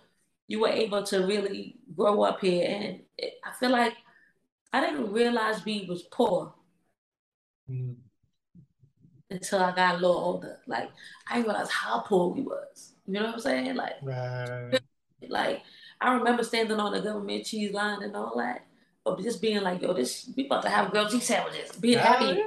you 0.49 0.59
were 0.59 0.67
able 0.67 1.03
to 1.03 1.19
really 1.19 1.77
grow 1.95 2.23
up 2.23 2.41
here. 2.41 2.67
And 2.67 3.01
it, 3.17 3.35
I 3.45 3.53
feel 3.59 3.69
like 3.69 3.93
I 4.73 4.81
didn't 4.81 5.13
realize 5.13 5.63
we 5.63 5.85
was 5.87 6.01
poor 6.11 6.53
mm. 7.69 7.95
until 9.29 9.59
I 9.59 9.75
got 9.75 9.95
a 9.95 9.97
little 9.99 10.17
older. 10.17 10.57
Like 10.67 10.89
I 11.29 11.35
didn't 11.35 11.49
realize 11.49 11.69
how 11.69 11.99
poor 11.99 12.33
we 12.33 12.41
was. 12.41 12.93
You 13.05 13.13
know 13.13 13.25
what 13.25 13.35
I'm 13.35 13.39
saying? 13.39 13.75
Like, 13.75 13.93
right. 14.01 14.79
like 15.29 15.61
I 16.01 16.15
remember 16.15 16.43
standing 16.43 16.79
on 16.79 16.93
the 16.93 17.01
government 17.01 17.45
cheese 17.45 17.71
line 17.71 18.01
and 18.01 18.15
all 18.15 18.35
that, 18.37 18.65
but 19.05 19.21
just 19.21 19.41
being 19.41 19.61
like, 19.61 19.81
"Yo, 19.83 19.93
this 19.93 20.31
we 20.35 20.47
about 20.47 20.63
to 20.63 20.69
have 20.69 20.89
grilled 20.91 21.11
cheese 21.11 21.25
sandwiches." 21.25 21.73
Being 21.73 21.99
happy 21.99 22.41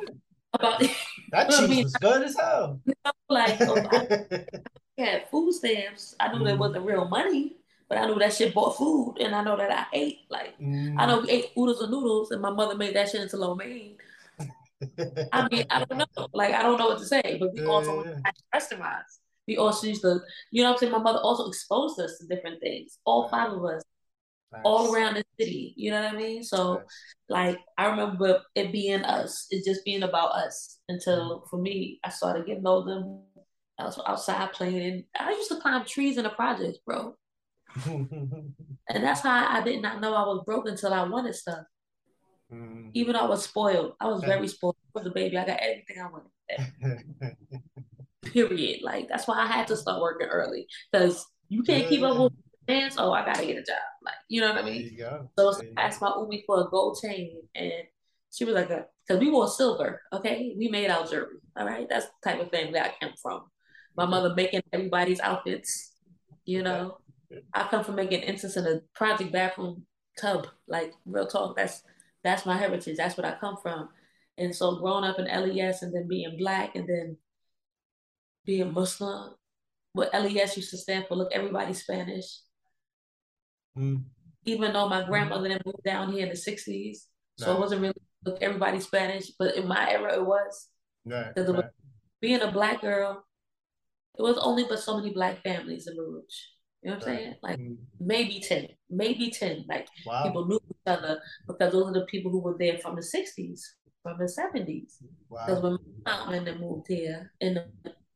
about 0.52 0.82
that 1.30 1.50
cheese 1.50 1.68
being, 1.68 1.84
was 1.84 1.92
good 1.94 2.22
as 2.22 2.36
hell. 2.36 2.80
You 2.84 2.94
know, 3.04 3.12
like, 3.28 3.60
oh, 3.60 3.76
I, 4.98 5.02
had 5.02 5.28
food 5.30 5.52
stamps. 5.52 6.16
I 6.18 6.32
knew 6.32 6.40
mm. 6.40 6.46
that 6.46 6.58
wasn't 6.58 6.86
real 6.86 7.06
money. 7.06 7.56
But 7.92 8.00
I 8.00 8.06
knew 8.06 8.18
that 8.20 8.32
shit 8.32 8.54
bought 8.54 8.78
food, 8.78 9.18
and 9.20 9.34
I 9.34 9.44
know 9.44 9.54
that 9.54 9.70
I 9.70 9.84
ate. 9.92 10.20
Like 10.30 10.58
mm. 10.58 10.94
I 10.98 11.04
know 11.04 11.20
we 11.20 11.28
ate 11.28 11.50
oodles 11.58 11.82
and 11.82 11.92
noodles, 11.92 12.30
and 12.30 12.40
my 12.40 12.48
mother 12.48 12.74
made 12.74 12.96
that 12.96 13.10
shit 13.10 13.20
into 13.20 13.36
lo 13.36 13.54
mein. 13.54 13.98
I 15.30 15.46
mean, 15.50 15.66
I 15.68 15.84
don't 15.84 15.98
know. 15.98 16.26
Like 16.32 16.54
I 16.54 16.62
don't 16.62 16.78
know 16.78 16.86
what 16.86 17.00
to 17.00 17.04
say. 17.04 17.36
But 17.38 17.52
we 17.52 17.60
yeah, 17.60 17.66
also 17.66 18.02
yeah. 18.02 18.14
restaurants. 18.50 19.20
We 19.46 19.58
also 19.58 19.88
used 19.88 20.00
to, 20.02 20.20
you 20.50 20.62
know, 20.62 20.70
what 20.70 20.76
I'm 20.76 20.78
saying. 20.78 20.92
My 20.92 21.00
mother 21.00 21.18
also 21.18 21.46
exposed 21.48 22.00
us 22.00 22.16
to 22.16 22.34
different 22.34 22.62
things. 22.62 22.96
All 23.04 23.28
five 23.28 23.52
of 23.52 23.62
us, 23.62 23.82
nice. 24.50 24.62
all 24.64 24.94
around 24.94 25.16
the 25.16 25.24
city. 25.38 25.74
You 25.76 25.90
know 25.90 26.02
what 26.02 26.14
I 26.14 26.16
mean? 26.16 26.44
So, 26.44 26.76
nice. 26.76 26.84
like, 27.28 27.58
I 27.76 27.90
remember 27.90 28.40
it 28.54 28.72
being 28.72 29.02
us. 29.02 29.48
It's 29.50 29.66
just 29.66 29.84
being 29.84 30.02
about 30.02 30.32
us. 30.32 30.78
Until 30.88 31.40
mm. 31.40 31.50
for 31.50 31.58
me, 31.58 32.00
I 32.04 32.08
started 32.08 32.46
getting 32.46 32.66
older. 32.66 33.04
I 33.78 33.84
was 33.84 34.00
outside 34.06 34.54
playing. 34.54 35.04
And 35.18 35.28
I 35.28 35.32
used 35.32 35.50
to 35.50 35.60
climb 35.60 35.84
trees 35.84 36.16
in 36.16 36.24
the 36.24 36.30
projects, 36.30 36.78
bro 36.86 37.16
and 37.86 39.04
that's 39.04 39.20
how 39.20 39.46
I 39.48 39.62
did 39.62 39.82
not 39.82 40.00
know 40.00 40.14
I 40.14 40.22
was 40.22 40.42
broke 40.44 40.68
until 40.68 40.92
I 40.92 41.02
wanted 41.08 41.34
stuff. 41.34 41.64
Mm. 42.52 42.90
Even 42.94 43.14
though 43.14 43.20
I 43.20 43.28
was 43.28 43.44
spoiled, 43.44 43.94
I 44.00 44.08
was 44.08 44.22
very 44.22 44.48
spoiled. 44.56 44.76
I 44.94 44.98
was 44.98 45.06
a 45.06 45.10
baby. 45.10 45.38
I 45.38 45.46
got 45.46 45.60
everything 45.60 45.96
I 46.00 46.08
wanted. 46.10 47.64
Period. 48.22 48.82
Like 48.82 49.08
that's 49.08 49.26
why 49.26 49.38
I 49.38 49.46
had 49.46 49.66
to 49.68 49.76
start 49.76 50.00
working 50.00 50.28
early 50.28 50.66
because 50.90 51.26
you 51.48 51.62
can't 51.62 51.88
keep 51.88 52.02
up 52.02 52.18
with 52.18 52.32
dance, 52.66 52.96
oh, 52.98 53.12
I 53.12 53.24
gotta 53.24 53.46
get 53.46 53.58
a 53.58 53.62
job. 53.62 53.76
Like, 54.04 54.14
you 54.28 54.40
know 54.40 54.52
what 54.52 54.64
I 54.64 54.68
mean? 54.68 54.98
So 55.38 55.52
I 55.76 55.82
asked 55.82 56.00
my 56.00 56.12
Umi 56.16 56.44
for 56.46 56.60
a 56.60 56.70
gold 56.70 56.98
chain, 57.02 57.42
and 57.54 57.72
she 58.30 58.44
was 58.44 58.54
like, 58.54 58.68
because 58.68 59.20
we 59.20 59.30
wore 59.30 59.48
silver, 59.48 60.00
okay? 60.12 60.54
We 60.56 60.68
made 60.68 60.90
our 60.90 61.06
jewelry, 61.06 61.38
all 61.56 61.66
right? 61.66 61.86
That's 61.88 62.06
the 62.06 62.30
type 62.30 62.40
of 62.40 62.50
family 62.50 62.78
I 62.78 62.92
came 63.00 63.12
from. 63.20 63.42
My 63.96 64.06
mother 64.06 64.34
making 64.34 64.62
everybody's 64.72 65.20
outfits, 65.20 65.92
you 66.44 66.62
know. 66.62 66.98
I 67.54 67.64
come 67.68 67.84
from 67.84 67.96
making 67.96 68.22
incense 68.22 68.56
in 68.56 68.66
a 68.66 68.80
project 68.94 69.32
bathroom 69.32 69.86
tub, 70.20 70.46
like 70.68 70.92
real 71.06 71.26
talk. 71.26 71.56
That's 71.56 71.82
that's 72.24 72.46
my 72.46 72.56
heritage. 72.56 72.96
That's 72.96 73.16
what 73.16 73.26
I 73.26 73.36
come 73.40 73.56
from. 73.62 73.88
And 74.38 74.54
so 74.54 74.76
growing 74.76 75.04
up 75.04 75.18
in 75.18 75.26
LES 75.26 75.82
and 75.82 75.94
then 75.94 76.08
being 76.08 76.36
black 76.38 76.74
and 76.74 76.88
then 76.88 77.16
being 78.44 78.72
Muslim, 78.72 79.34
what 79.92 80.12
LES 80.14 80.56
used 80.56 80.70
to 80.70 80.78
stand 80.78 81.06
for, 81.06 81.16
look, 81.16 81.32
everybody 81.32 81.72
Spanish. 81.74 82.38
Mm. 83.76 84.04
Even 84.44 84.72
though 84.72 84.88
my 84.88 85.04
grandmother 85.04 85.48
mm. 85.48 85.60
moved 85.64 85.84
down 85.84 86.12
here 86.12 86.24
in 86.24 86.30
the 86.30 86.34
60s, 86.34 86.96
so 87.38 87.46
right. 87.46 87.56
it 87.56 87.60
wasn't 87.60 87.82
really 87.82 87.94
look 88.24 88.38
everybody 88.40 88.80
Spanish, 88.80 89.30
but 89.38 89.56
in 89.56 89.66
my 89.66 89.90
era 89.90 90.14
it 90.14 90.24
was. 90.24 90.68
Right, 91.04 91.32
right. 91.36 91.64
being 92.20 92.40
a 92.40 92.50
black 92.50 92.80
girl, 92.80 93.24
it 94.18 94.22
was 94.22 94.38
only 94.38 94.64
but 94.68 94.78
so 94.78 94.96
many 94.96 95.12
black 95.12 95.42
families 95.42 95.86
in 95.86 95.96
Baruch. 95.96 96.24
You 96.82 96.90
know 96.90 96.96
what 96.96 97.08
I'm 97.08 97.16
saying? 97.16 97.34
Like 97.42 97.58
mm. 97.60 97.76
maybe 98.00 98.40
10, 98.40 98.68
maybe 98.90 99.30
10. 99.30 99.66
Like 99.68 99.86
wow. 100.04 100.24
people 100.24 100.46
knew 100.46 100.60
each 100.68 100.76
other 100.86 101.20
because 101.46 101.72
those 101.72 101.86
are 101.86 101.92
the 101.92 102.06
people 102.06 102.30
who 102.30 102.40
were 102.40 102.56
there 102.58 102.78
from 102.78 102.96
the 102.96 103.02
60s, 103.02 103.60
from 104.02 104.18
the 104.18 104.24
70s. 104.24 104.94
Because 105.30 105.62
wow. 105.62 105.70
when 105.70 105.78
my 106.04 106.40
mom 106.40 106.60
moved 106.60 106.86
here 106.88 107.32
in 107.40 107.54
the, 107.54 107.66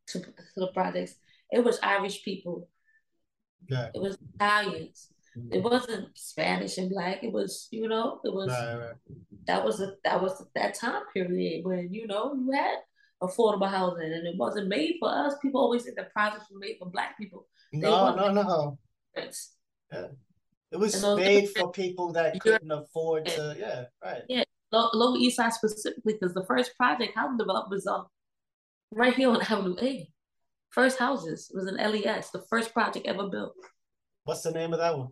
to, 0.09 0.21
to 0.21 0.33
the 0.57 0.69
projects, 0.69 1.15
it 1.51 1.63
was 1.63 1.79
Irish 1.83 2.25
people. 2.25 2.69
Yeah. 3.69 3.91
It 3.95 4.01
was 4.01 4.19
Italians. 4.35 5.09
Mm-hmm. 5.39 5.55
It 5.55 5.63
wasn't 5.63 6.09
Spanish 6.15 6.79
and 6.79 6.91
black. 6.91 7.23
It 7.23 7.33
was, 7.33 7.69
you 7.71 7.89
know, 7.89 8.21
it 8.25 8.33
was 8.33 8.49
right, 8.49 8.75
right. 8.75 8.95
that 9.47 9.65
was 9.65 9.81
a, 9.81 9.93
that 10.03 10.21
was 10.21 10.45
that 10.55 10.75
time 10.75 11.03
period 11.13 11.65
when 11.65 11.93
you 11.93 12.07
know 12.07 12.35
you 12.35 12.51
had 12.53 12.79
affordable 13.23 13.69
housing 13.69 14.13
and 14.13 14.27
it 14.27 14.37
wasn't 14.37 14.69
made 14.69 14.97
for 15.01 15.09
us. 15.09 15.35
People 15.41 15.61
always 15.61 15.85
think 15.85 15.97
the 15.97 16.05
projects 16.13 16.47
were 16.51 16.59
made 16.59 16.77
for 16.79 16.91
black 16.91 17.17
people. 17.19 17.47
No, 17.73 18.15
no, 18.15 18.31
no. 18.31 18.79
Yeah. 19.17 20.07
It 20.73 20.79
was 20.79 21.03
made 21.17 21.51
for 21.57 21.71
people 21.71 22.13
that 22.13 22.39
couldn't 22.41 22.71
afford 22.71 23.27
to. 23.27 23.57
Yeah, 23.59 23.85
right. 24.05 24.23
Yeah, 24.29 24.45
Lower 24.73 25.17
East 25.17 25.37
Side 25.37 25.53
specifically 25.53 26.15
because 26.15 26.35
the 26.35 26.45
first 26.45 26.77
project 26.77 27.13
housing 27.15 27.39
development 27.39 27.71
was 27.71 27.87
um, 27.87 28.07
right 28.91 29.15
here 29.15 29.31
on 29.31 29.41
Avenue 29.41 29.77
A. 29.81 30.09
First 30.71 30.99
houses 30.99 31.51
was 31.55 31.69
in 31.69 31.77
LES, 31.77 32.31
the 32.31 32.45
first 32.51 32.75
project 32.75 33.07
ever 33.07 33.29
built. 33.29 33.55
What's 34.25 34.43
the 34.43 34.51
name 34.51 34.73
of 34.73 34.81
that 34.81 34.99
one? 34.99 35.09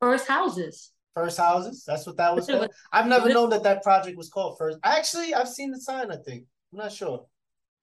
First 0.00 0.28
houses. 0.28 0.92
First 1.14 1.36
houses. 1.36 1.84
That's 1.86 2.06
what 2.06 2.16
that 2.16 2.34
was 2.34 2.46
called. 2.50 2.70
I've 2.92 3.06
never 3.06 3.28
known 3.28 3.50
that 3.50 3.64
that 3.64 3.82
project 3.82 4.16
was 4.16 4.30
called 4.30 4.56
first. 4.56 4.78
Actually, 4.84 5.34
I've 5.34 5.48
seen 5.48 5.72
the 5.72 5.80
sign. 5.80 6.10
I 6.10 6.16
think 6.16 6.44
I'm 6.72 6.78
not 6.78 6.92
sure. 6.92 7.26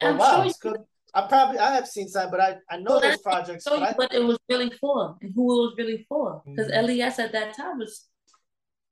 Oh, 0.01 0.07
I'm 0.07 0.17
wow, 0.17 0.43
sure 0.43 0.53
good. 0.61 0.81
I 1.13 1.27
probably 1.27 1.59
I 1.59 1.73
have 1.73 1.87
seen 1.87 2.07
some, 2.07 2.29
but 2.29 2.39
I 2.39 2.57
I 2.69 2.77
know 2.77 2.91
well, 2.91 3.01
those 3.01 3.17
projects. 3.17 3.65
But, 3.65 3.81
I, 3.81 3.93
but, 3.97 4.13
it 4.13 4.23
was 4.23 4.37
really 4.47 4.71
for 4.79 5.17
and 5.21 5.33
who 5.33 5.43
it 5.43 5.61
was 5.67 5.75
really 5.77 6.05
for 6.07 6.41
because 6.45 6.71
mm-hmm. 6.71 6.85
LES 6.85 7.19
at 7.19 7.31
that 7.31 7.55
time 7.55 7.79
was 7.79 8.07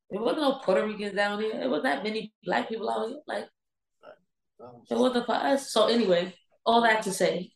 there 0.10 0.22
wasn't 0.22 0.42
no 0.42 0.60
Puerto 0.64 0.86
Ricans 0.86 1.16
down 1.16 1.42
here. 1.42 1.60
It 1.62 1.70
wasn't 1.70 1.84
that 1.86 2.04
many 2.04 2.34
black 2.44 2.70
people 2.70 2.90
out 2.90 3.10
here. 3.10 3.20
Like 3.28 3.46
it 4.90 4.98
wasn't 4.98 5.26
for 5.26 5.36
us. 5.36 5.72
So 5.72 5.88
anyway, 5.88 6.34
all 6.66 6.82
that 6.82 7.04
to 7.04 7.12
say, 7.12 7.52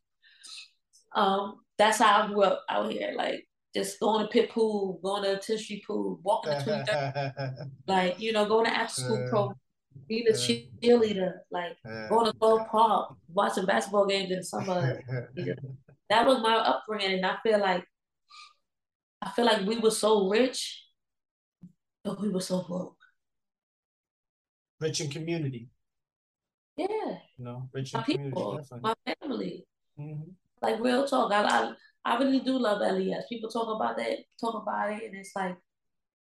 um, 1.16 1.62
that's 1.78 1.98
how 1.98 2.24
I 2.24 2.28
grew 2.28 2.44
up 2.44 2.64
out 2.70 2.92
here. 2.92 3.14
Like 3.16 3.48
just 3.74 4.00
going 4.00 4.26
to 4.26 4.32
pit 4.32 4.52
pool, 4.52 5.00
going 5.04 5.24
to 5.24 5.38
Tishri 5.38 5.82
pool, 5.86 6.20
walking 6.24 6.54
to 6.54 7.34
like 7.88 8.20
you 8.20 8.32
know, 8.34 8.46
going 8.46 8.66
to 8.66 8.78
after 8.78 9.02
school 9.02 9.28
program, 9.30 9.58
being 10.08 10.28
a 10.28 10.32
cheerleader, 10.32 11.34
like 11.52 11.78
going 12.10 12.26
to 12.26 12.34
Gold 12.40 12.68
Park, 12.70 13.16
watching 13.34 13.66
basketball 13.66 14.06
games 14.06 14.32
in 14.32 14.38
the 14.40 14.44
summer. 14.44 15.02
that 16.10 16.26
was 16.26 16.42
my 16.42 16.56
upbringing, 16.56 17.14
and 17.14 17.26
I 17.26 17.38
feel 17.44 17.60
like 17.60 17.86
I 19.22 19.30
feel 19.32 19.46
like 19.46 19.66
we 19.66 19.78
were 19.78 19.92
so 19.92 20.30
rich, 20.30 20.84
but 22.04 22.20
we 22.20 22.30
were 22.30 22.42
so 22.42 22.64
broke. 22.68 22.98
Rich 24.80 25.02
in 25.02 25.10
community. 25.10 25.70
Yeah. 26.76 26.88
You 27.38 27.46
know, 27.46 27.70
rich 27.74 27.94
in 27.94 28.00
my 28.00 28.06
people, 28.06 28.68
my 28.82 28.94
family. 29.06 29.66
Mm-hmm. 30.00 30.32
Like 30.62 30.80
real 30.80 31.08
talk, 31.08 31.32
I, 31.32 31.44
I 31.44 31.74
I 32.04 32.18
really 32.18 32.40
do 32.40 32.58
love 32.58 32.82
LES. 32.82 33.26
People 33.30 33.50
talk 33.50 33.76
about 33.76 33.98
that, 33.98 34.18
talk 34.40 34.62
about 34.62 34.92
it, 34.92 35.04
and 35.04 35.16
it's 35.16 35.32
like 35.36 35.56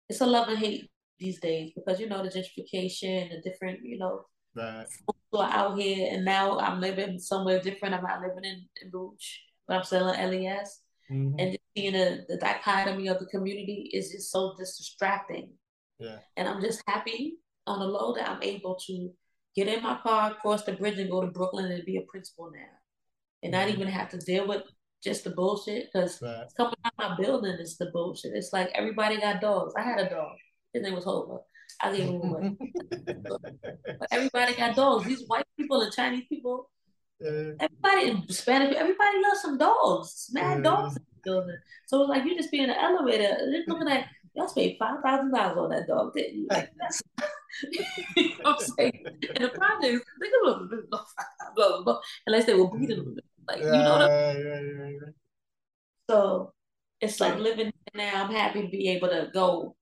it's 0.08 0.20
a 0.20 0.26
love 0.26 0.49
and 0.49 0.58
hate 0.58 0.90
these 1.18 1.40
days 1.40 1.73
because 1.75 2.00
you 2.00 2.09
know 2.09 2.23
the 2.23 2.28
gentrification, 2.28 3.30
the 3.30 3.40
different, 3.49 3.80
you 3.83 3.99
know, 3.99 4.25
right. 4.54 4.87
are 5.33 5.50
out 5.50 5.78
here, 5.78 6.09
and 6.12 6.25
now 6.25 6.59
I'm 6.59 6.80
living 6.80 7.18
somewhere 7.18 7.61
different. 7.61 7.94
I'm 7.94 8.02
not 8.02 8.21
living 8.21 8.44
in, 8.44 8.66
in 8.83 8.90
Baruch, 8.90 9.18
but 9.66 9.76
I'm 9.76 9.85
still 9.85 10.09
in 10.11 10.30
LES. 10.30 10.80
Mm-hmm. 11.11 11.38
And 11.38 11.59
seeing 11.76 11.92
the, 11.92 12.25
the 12.28 12.37
dichotomy 12.38 13.09
of 13.09 13.18
the 13.18 13.26
community 13.26 13.90
is 13.92 14.11
just 14.11 14.30
so 14.30 14.54
distracting. 14.59 15.50
Yeah. 15.99 16.18
And 16.37 16.49
I'm 16.49 16.62
just 16.62 16.83
happy 16.87 17.38
on 17.66 17.78
the 17.78 17.87
low 17.87 18.14
that 18.14 18.28
I'm 18.28 18.42
able 18.42 18.78
to 18.87 19.11
get 19.54 19.68
in 19.68 19.83
my 19.83 19.99
car, 20.02 20.35
cross 20.40 20.64
the 20.64 20.73
bridge, 20.73 20.99
and 20.99 21.11
go 21.11 21.21
to 21.21 21.28
Brooklyn 21.28 21.71
and 21.71 21.85
be 21.85 21.97
a 21.97 22.11
principal 22.11 22.50
now, 22.52 22.61
and 23.42 23.52
not 23.52 23.68
mm-hmm. 23.68 23.80
even 23.83 23.88
have 23.88 24.09
to 24.11 24.18
deal 24.18 24.49
with 24.49 24.62
just 25.02 25.25
the 25.25 25.30
bullshit. 25.30 25.88
Because 25.92 26.21
right. 26.23 26.47
coming 26.56 26.75
out 26.85 26.92
of 26.99 27.11
my 27.11 27.16
building 27.23 27.56
is 27.61 27.76
the 27.76 27.90
bullshit. 27.92 28.33
It's 28.35 28.52
like 28.52 28.71
everybody 28.75 29.21
got 29.21 29.40
dogs. 29.40 29.75
I 29.76 29.83
had 29.83 30.00
a 30.00 30.11
dog. 30.11 30.37
His 30.74 30.82
name 30.82 30.94
was 30.94 31.04
Hova. 31.04 31.38
I 31.80 31.96
gave 31.96 32.08
him 32.08 32.20
away. 32.22 32.56
but 33.28 34.08
everybody 34.10 34.54
got 34.54 34.76
dogs. 34.76 35.06
These 35.06 35.24
white 35.26 35.46
people 35.56 35.80
and 35.80 35.92
Chinese 35.92 36.24
people, 36.28 36.70
uh, 37.24 37.54
everybody, 37.60 38.10
in 38.10 38.28
Spanish, 38.28 38.74
everybody 38.74 39.22
loves 39.22 39.40
some 39.40 39.56
dogs. 39.56 40.30
Mad 40.32 40.58
uh, 40.58 40.62
dogs 40.62 40.96
in 40.96 41.02
the 41.02 41.20
building. 41.30 41.56
So 41.86 42.02
it's 42.02 42.10
like 42.10 42.24
you 42.24 42.36
just 42.36 42.50
be 42.50 42.60
in 42.60 42.68
the 42.68 42.80
elevator. 42.80 43.36
They're 43.38 43.64
looking 43.68 43.88
at 43.88 44.06
y'all 44.34 44.48
spent 44.48 44.76
five 44.78 45.00
thousand 45.02 45.32
dollars 45.32 45.58
on 45.58 45.70
that 45.70 45.86
dog, 45.86 46.12
didn't 46.14 46.36
you? 46.36 46.46
Like, 46.50 46.70
that's, 46.78 47.02
you 48.16 48.28
know 48.28 48.34
what 48.42 48.60
I'm 48.60 48.66
saying? 48.76 49.04
And 49.34 49.44
the 49.44 49.48
project, 49.50 50.04
they 50.20 50.30
go 50.30 50.68
blah, 50.90 51.04
blah, 51.54 51.82
blah, 51.82 52.00
unless 52.26 52.46
they 52.46 52.54
were 52.54 52.76
beating 52.76 52.98
them. 52.98 53.16
Like 53.46 53.58
you 53.60 53.64
know 53.66 53.98
what 53.98 54.10
I 54.10 54.34
mean? 54.34 55.00
So 56.10 56.52
it's 57.00 57.20
like 57.20 57.38
living 57.38 57.72
now. 57.94 58.24
I'm 58.24 58.32
happy 58.32 58.62
to 58.62 58.68
be 58.68 58.88
able 58.90 59.08
to 59.08 59.28
go 59.32 59.76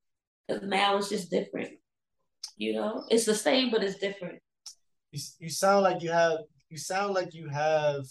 because 0.46 0.62
now 0.62 0.96
it's 0.96 1.08
just 1.08 1.30
different. 1.30 1.70
You 2.56 2.74
know, 2.74 3.04
it's 3.08 3.24
the 3.24 3.34
same, 3.34 3.70
but 3.70 3.82
it's 3.82 3.98
different. 3.98 4.40
You, 5.10 5.20
you 5.40 5.50
sound 5.50 5.82
like 5.82 6.02
you 6.02 6.10
have 6.10 6.38
you 6.68 6.78
sound 6.78 7.14
like 7.14 7.34
you 7.34 7.48
have 7.48 8.04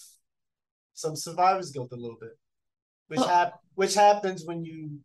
some 0.93 1.15
survivor's 1.15 1.71
guilt 1.71 1.91
a 1.91 1.95
little 1.95 2.17
bit, 2.19 2.37
which 3.07 3.19
oh. 3.19 3.27
hap- 3.27 3.59
which 3.75 3.95
happens 3.95 4.45
when 4.45 4.63
you 4.63 4.99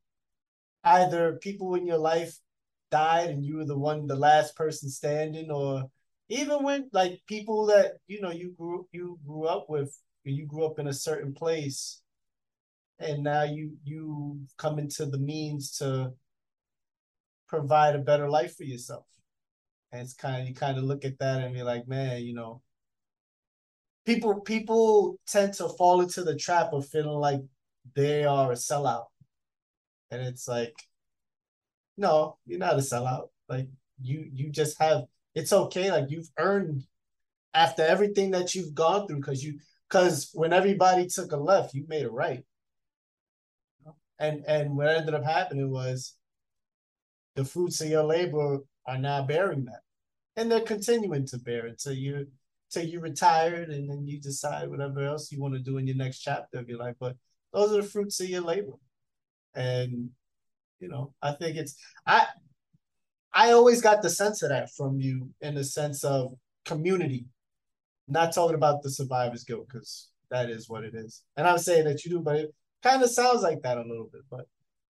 either 0.85 1.39
people 1.43 1.75
in 1.75 1.87
your 1.87 1.99
life 1.99 2.37
died 2.91 3.31
and 3.31 3.45
you 3.45 3.57
were 3.57 3.65
the 3.65 3.79
one 3.79 4.07
the 4.07 4.17
last 4.17 4.57
person 4.57 4.89
standing, 4.89 5.51
or 5.51 5.85
even 6.29 6.63
when 6.63 6.89
like 6.93 7.21
people 7.27 7.67
that 7.67 7.93
you 8.07 8.21
know 8.21 8.33
you 8.33 8.53
grew 8.59 8.87
you 8.93 9.19
grew 9.27 9.45
up 9.47 9.69
with 9.69 9.97
you 10.25 10.47
grew 10.47 10.65
up 10.65 10.79
in 10.79 10.89
a 10.89 10.93
certain 10.93 11.33
place 11.33 12.03
and 12.99 13.23
now 13.23 13.45
you 13.45 13.73
you 13.85 14.41
come 14.57 14.79
into 14.79 15.07
the 15.07 15.19
means 15.19 15.77
to 15.79 16.13
provide 17.49 17.95
a 17.95 18.01
better 18.01 18.29
life 18.29 18.57
for 18.57 18.65
yourself. 18.65 19.07
And 19.93 20.03
it's 20.03 20.15
kind 20.15 20.43
of 20.43 20.49
you 20.49 20.55
kind 20.55 20.79
of 20.79 20.85
look 20.85 21.05
at 21.05 21.19
that 21.19 21.43
and 21.43 21.55
be 21.55 21.63
like 21.63 21.87
man 21.87 22.23
you 22.23 22.35
know 22.35 22.63
people 24.05 24.41
people 24.41 25.19
tend 25.27 25.55
to 25.55 25.69
fall 25.69 26.01
into 26.01 26.23
the 26.23 26.37
trap 26.37 26.73
of 26.73 26.89
feeling 26.89 27.19
like 27.19 27.41
they 27.95 28.25
are 28.25 28.53
a 28.53 28.57
sellout. 28.57 29.07
And 30.11 30.23
it's 30.23 30.49
like 30.49 30.75
no 31.97 32.39
you're 32.47 32.59
not 32.59 32.75
a 32.75 32.79
sellout. 32.79 33.29
Like 33.49 33.69
you 34.01 34.29
you 34.33 34.51
just 34.51 34.81
have 34.81 35.05
it's 35.35 35.53
okay. 35.53 35.91
Like 35.91 36.11
you've 36.11 36.31
earned 36.39 36.85
after 37.55 37.83
everything 37.83 38.33
that 38.33 38.55
you've 38.55 38.75
gone 38.75 39.07
through 39.07 39.17
because 39.17 39.43
you 39.43 39.59
because 39.89 40.31
when 40.33 40.53
everybody 40.53 41.07
took 41.07 41.33
a 41.33 41.37
left, 41.37 41.75
you 41.75 41.85
made 41.89 42.05
a 42.05 42.11
right. 42.11 42.45
And 44.19 44.45
and 44.47 44.77
what 44.77 44.89
ended 44.89 45.15
up 45.15 45.25
happening 45.25 45.71
was 45.71 46.15
the 47.37 47.45
fruits 47.45 47.81
of 47.81 47.89
your 47.89 48.03
labor 48.03 48.59
are 48.87 48.99
now 48.99 49.23
bearing 49.23 49.65
that. 49.67 49.81
And 50.37 50.51
they're 50.51 50.61
continuing 50.61 51.27
to 51.27 51.39
bear 51.39 51.67
it 51.67 51.79
till 51.79 51.93
you 51.93 52.27
till 52.71 52.85
you 52.85 52.99
retired 52.99 53.69
and 53.69 53.89
then 53.89 54.07
you 54.09 54.21
decide 54.21 54.69
whatever 54.69 55.05
else 55.05 55.31
you 55.31 55.41
want 55.41 55.55
to 55.55 55.61
do 55.61 55.79
in 55.79 55.87
your 55.87 55.97
next 55.97 56.19
chapter 56.19 56.59
of 56.59 56.69
your 56.69 56.79
life. 56.79 56.97
But 56.99 57.17
those 57.53 57.73
are 57.73 57.83
the 57.83 57.89
fruits 57.89 58.19
of 58.21 58.29
your 58.29 58.41
labor. 58.41 58.73
And 59.55 60.11
you 60.81 60.89
know, 60.89 61.15
I 61.23 61.33
think 61.33 61.57
it's 61.57 61.77
I 62.07 62.27
I 63.33 63.53
always 63.53 63.81
got 63.81 64.03
the 64.03 64.11
sense 64.11 64.43
of 64.43 64.49
that 64.49 64.71
from 64.75 64.99
you 65.01 65.31
in 65.41 65.55
the 65.55 65.65
sense 65.65 66.05
of 66.05 66.35
community 66.65 67.27
not 68.09 68.33
talking 68.33 68.55
about 68.55 68.83
the 68.83 68.91
survivor's 68.91 69.45
guilt 69.45 69.67
because 69.69 70.09
that 70.31 70.51
is 70.51 70.69
what 70.69 70.85
it 70.85 70.95
is. 70.95 71.23
And 71.37 71.47
I'm 71.47 71.59
saying 71.59 71.85
that 71.85 72.05
you 72.05 72.11
do, 72.11 72.21
but 72.21 72.37
it 72.37 72.55
kind 72.83 73.03
of 73.03 73.11
sounds 73.11 73.43
like 73.43 73.63
that 73.63 73.79
a 73.79 73.83
little 73.83 74.09
bit. 74.13 74.23
But 74.31 74.47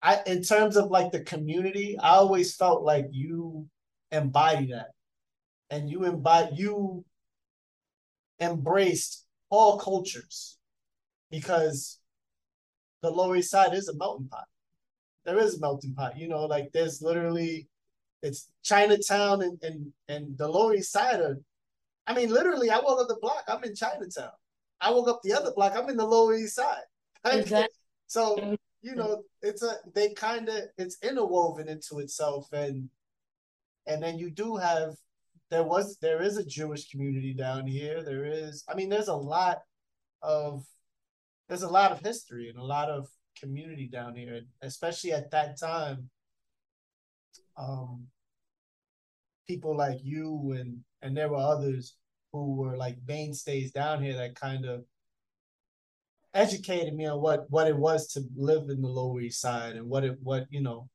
I 0.04 0.22
in 0.28 0.44
terms 0.44 0.76
of 0.76 0.92
like 0.92 1.12
the 1.12 1.22
community, 1.22 1.98
I 1.98 2.10
always 2.16 2.56
felt 2.56 2.84
like 2.84 3.08
you 3.12 3.68
embody 4.12 4.68
that. 4.68 4.90
And 5.70 5.90
you 5.90 6.04
embody 6.04 6.56
you 6.56 7.06
embraced 8.40 9.26
all 9.50 9.80
cultures 9.80 10.58
because 11.32 12.00
the 13.02 13.10
Lower 13.10 13.38
East 13.38 13.50
Side 13.50 13.74
is 13.74 13.88
a 13.88 13.96
melting 13.96 14.28
pot. 14.28 14.46
There 15.26 15.40
is 15.40 15.58
a 15.58 15.60
melting 15.62 15.96
pot, 15.96 16.18
you 16.18 16.28
know, 16.28 16.46
like 16.46 16.72
there's 16.74 17.02
literally 17.02 17.70
it's 18.22 18.50
Chinatown 18.64 19.42
and 19.42 19.58
and 19.64 19.94
and 20.10 20.38
the 20.38 20.48
Lower 20.48 20.76
East 20.76 20.92
Side 20.92 21.22
are, 21.22 21.40
I 22.08 22.14
mean, 22.14 22.30
literally, 22.30 22.70
I 22.70 22.80
woke 22.80 23.02
up 23.02 23.08
the 23.08 23.18
block, 23.22 23.44
I'm 23.48 23.64
in 23.64 23.76
Chinatown. 23.76 24.32
I 24.82 24.92
woke 24.92 25.08
up 25.08 25.22
the 25.24 25.34
other 25.34 25.54
block, 25.56 25.74
I'm 25.78 25.90
in 25.90 25.98
the 25.98 26.06
Lower 26.06 26.36
East 26.36 26.56
Side. 26.56 26.84
Exactly. 27.26 27.70
so 28.08 28.58
you 28.84 28.96
know, 28.96 29.24
it's 29.42 29.64
a 29.64 29.78
they 29.96 30.14
kind 30.14 30.50
of 30.50 30.62
it's 30.78 30.98
interwoven 31.02 31.70
into 31.70 32.00
itself, 32.00 32.52
and 32.52 32.90
and 33.88 34.04
then 34.04 34.20
you 34.20 34.30
do 34.30 34.58
have 34.58 34.96
there 35.50 35.64
was 35.64 35.98
there 36.02 36.22
is 36.22 36.38
a 36.38 36.46
Jewish 36.46 36.90
community 36.90 37.34
down 37.34 37.66
here. 37.66 38.04
There 38.04 38.26
is, 38.26 38.66
I 38.68 38.76
mean, 38.76 38.90
there's 38.90 39.08
a 39.08 39.16
lot 39.16 39.60
of 40.22 40.66
there's 41.48 41.64
a 41.64 41.70
lot 41.70 41.92
of 41.92 42.02
history 42.02 42.50
and 42.50 42.58
a 42.58 42.64
lot 42.64 42.90
of 42.90 43.08
community 43.40 43.88
down 43.88 44.16
here, 44.16 44.42
especially 44.62 45.14
at 45.14 45.32
that 45.32 45.58
time. 45.60 46.10
Um, 47.58 48.08
people 49.48 49.78
like 49.78 50.00
you 50.04 50.56
and 50.58 50.80
and 51.02 51.16
there 51.16 51.30
were 51.30 51.38
others 51.38 51.96
who 52.34 52.56
were 52.56 52.76
like 52.76 52.98
mainstays 53.08 53.72
down 53.72 54.04
here 54.04 54.16
that 54.18 54.36
kind 54.36 54.66
of 54.66 54.84
educated 56.34 56.96
me 56.96 57.06
on 57.06 57.22
what 57.22 57.50
what 57.50 57.68
it 57.68 57.78
was 57.78 58.08
to 58.14 58.24
live 58.36 58.70
in 58.70 58.82
the 58.82 58.88
Lower 58.88 59.22
East 59.22 59.42
Side 59.42 59.76
and 59.76 59.88
what 59.88 60.04
it 60.04 60.18
what 60.22 60.48
you 60.50 60.62
know 60.62 60.90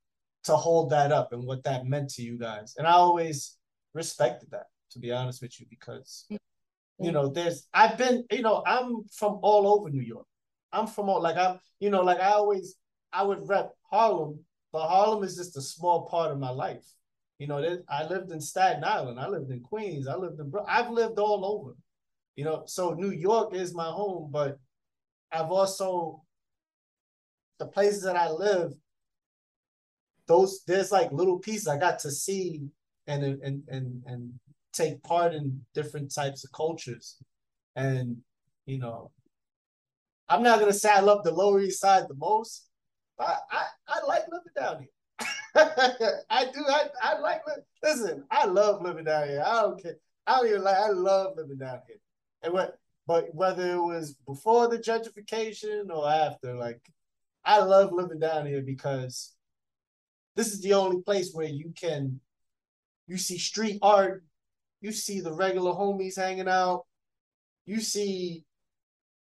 to 0.44 0.56
hold 0.56 0.90
that 0.90 1.12
up 1.12 1.32
and 1.32 1.44
what 1.44 1.64
that 1.64 1.86
meant 1.86 2.10
to 2.10 2.22
you 2.22 2.38
guys. 2.38 2.74
And 2.78 2.86
I 2.86 2.92
always 2.92 3.56
respected 3.94 4.50
that, 4.50 4.66
to 4.92 4.98
be 4.98 5.12
honest 5.12 5.42
with 5.42 5.60
you, 5.60 5.66
because 5.68 6.24
mm-hmm. 6.30 7.04
you 7.04 7.12
know 7.12 7.28
there's 7.28 7.66
I've 7.72 7.98
been 7.98 8.24
you 8.30 8.42
know 8.42 8.62
I'm 8.66 9.04
from 9.12 9.38
all 9.42 9.68
over 9.68 9.90
New 9.90 10.02
York. 10.02 10.26
I'm 10.72 10.86
from 10.86 11.08
all 11.08 11.22
like 11.22 11.36
I'm 11.36 11.58
you 11.80 11.90
know 11.90 12.02
like 12.02 12.20
I 12.20 12.30
always 12.30 12.76
I 13.12 13.22
would 13.22 13.48
rep 13.48 13.72
Harlem, 13.90 14.40
but 14.72 14.88
Harlem 14.88 15.24
is 15.24 15.36
just 15.36 15.56
a 15.56 15.62
small 15.62 16.06
part 16.06 16.32
of 16.32 16.38
my 16.38 16.50
life. 16.50 16.84
You 17.38 17.46
know, 17.46 17.78
I 17.88 18.04
lived 18.04 18.32
in 18.32 18.40
Staten 18.40 18.82
Island, 18.82 19.20
I 19.20 19.28
lived 19.28 19.50
in 19.52 19.60
Queens, 19.60 20.08
I 20.08 20.16
lived 20.16 20.40
in 20.40 20.52
I've 20.66 20.90
lived 20.90 21.18
all 21.18 21.44
over. 21.44 21.76
You 22.34 22.44
know, 22.44 22.64
so 22.66 22.94
New 22.94 23.10
York 23.10 23.54
is 23.54 23.74
my 23.74 23.86
home, 23.86 24.30
but 24.32 24.58
I've 25.32 25.50
also 25.50 26.22
the 27.58 27.66
places 27.66 28.02
that 28.02 28.16
I 28.16 28.30
live, 28.30 28.72
those 30.26 30.62
there's 30.66 30.92
like 30.92 31.10
little 31.12 31.38
pieces 31.38 31.68
I 31.68 31.78
got 31.78 31.98
to 32.00 32.10
see 32.10 32.68
and 33.06 33.22
and 33.42 33.62
and 33.68 34.02
and 34.06 34.32
take 34.72 35.02
part 35.02 35.34
in 35.34 35.60
different 35.74 36.14
types 36.14 36.44
of 36.44 36.52
cultures. 36.52 37.16
And 37.76 38.18
you 38.66 38.78
know, 38.78 39.10
I'm 40.28 40.42
not 40.42 40.60
gonna 40.60 40.72
say 40.72 40.90
I 40.90 41.00
love 41.00 41.24
the 41.24 41.32
Lower 41.32 41.60
East 41.60 41.80
Side 41.80 42.04
the 42.08 42.14
most, 42.14 42.68
I, 43.18 43.36
I, 43.50 43.64
I 43.88 44.04
like 44.06 44.24
living 44.30 44.52
down 44.56 44.78
here. 44.80 44.88
I 46.30 46.44
do. 46.52 46.60
I, 46.66 46.84
I 47.02 47.18
like 47.18 47.42
listen. 47.82 48.24
I 48.30 48.46
love 48.46 48.82
living 48.82 49.04
down 49.04 49.28
here. 49.28 49.42
I 49.44 49.62
don't 49.62 49.82
care. 49.82 49.96
I 50.26 50.36
don't 50.36 50.48
even 50.48 50.62
like. 50.62 50.76
I 50.76 50.90
love 50.90 51.34
living 51.36 51.58
down 51.58 51.80
here. 51.86 51.96
And 52.42 52.52
what 52.52 52.78
but 53.08 53.34
whether 53.34 53.72
it 53.72 53.82
was 53.82 54.12
before 54.26 54.68
the 54.68 54.78
gentrification 54.78 55.88
or 55.90 56.06
after, 56.06 56.54
like 56.54 56.82
I 57.42 57.60
love 57.60 57.90
living 57.90 58.18
down 58.18 58.44
here 58.44 58.60
because 58.60 59.34
this 60.36 60.48
is 60.48 60.60
the 60.60 60.74
only 60.74 61.00
place 61.00 61.32
where 61.32 61.48
you 61.48 61.72
can 61.74 62.20
you 63.06 63.16
see 63.16 63.38
street 63.38 63.78
art, 63.80 64.22
you 64.82 64.92
see 64.92 65.20
the 65.20 65.32
regular 65.32 65.72
homies 65.72 66.18
hanging 66.18 66.48
out, 66.48 66.84
you 67.64 67.80
see, 67.80 68.44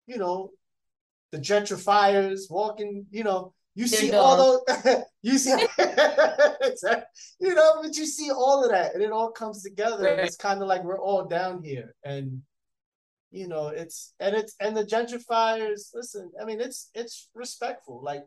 you 0.06 0.18
know, 0.18 0.50
the 1.32 1.38
gentrifiers 1.38 2.50
walking, 2.50 3.06
you 3.10 3.24
know, 3.24 3.54
you 3.74 3.86
see 3.86 4.12
all 4.12 4.60
those 4.66 4.96
you 5.22 5.38
see 5.38 5.52
you 7.40 7.54
know, 7.54 7.80
but 7.80 7.96
you 7.96 8.04
see 8.04 8.30
all 8.30 8.64
of 8.64 8.70
that 8.70 8.92
and 8.92 9.02
it 9.02 9.12
all 9.12 9.30
comes 9.30 9.62
together. 9.62 10.04
Right. 10.04 10.18
It's 10.18 10.36
kind 10.36 10.60
of 10.60 10.68
like 10.68 10.84
we're 10.84 11.00
all 11.00 11.24
down 11.24 11.62
here. 11.62 11.94
And 12.04 12.42
you 13.30 13.46
know, 13.48 13.68
it's 13.68 14.14
and 14.20 14.34
it's 14.34 14.54
and 14.60 14.76
the 14.76 14.84
gentrifiers. 14.84 15.90
Listen, 15.94 16.30
I 16.40 16.44
mean, 16.44 16.60
it's 16.60 16.90
it's 16.94 17.28
respectful. 17.34 18.02
Like, 18.02 18.26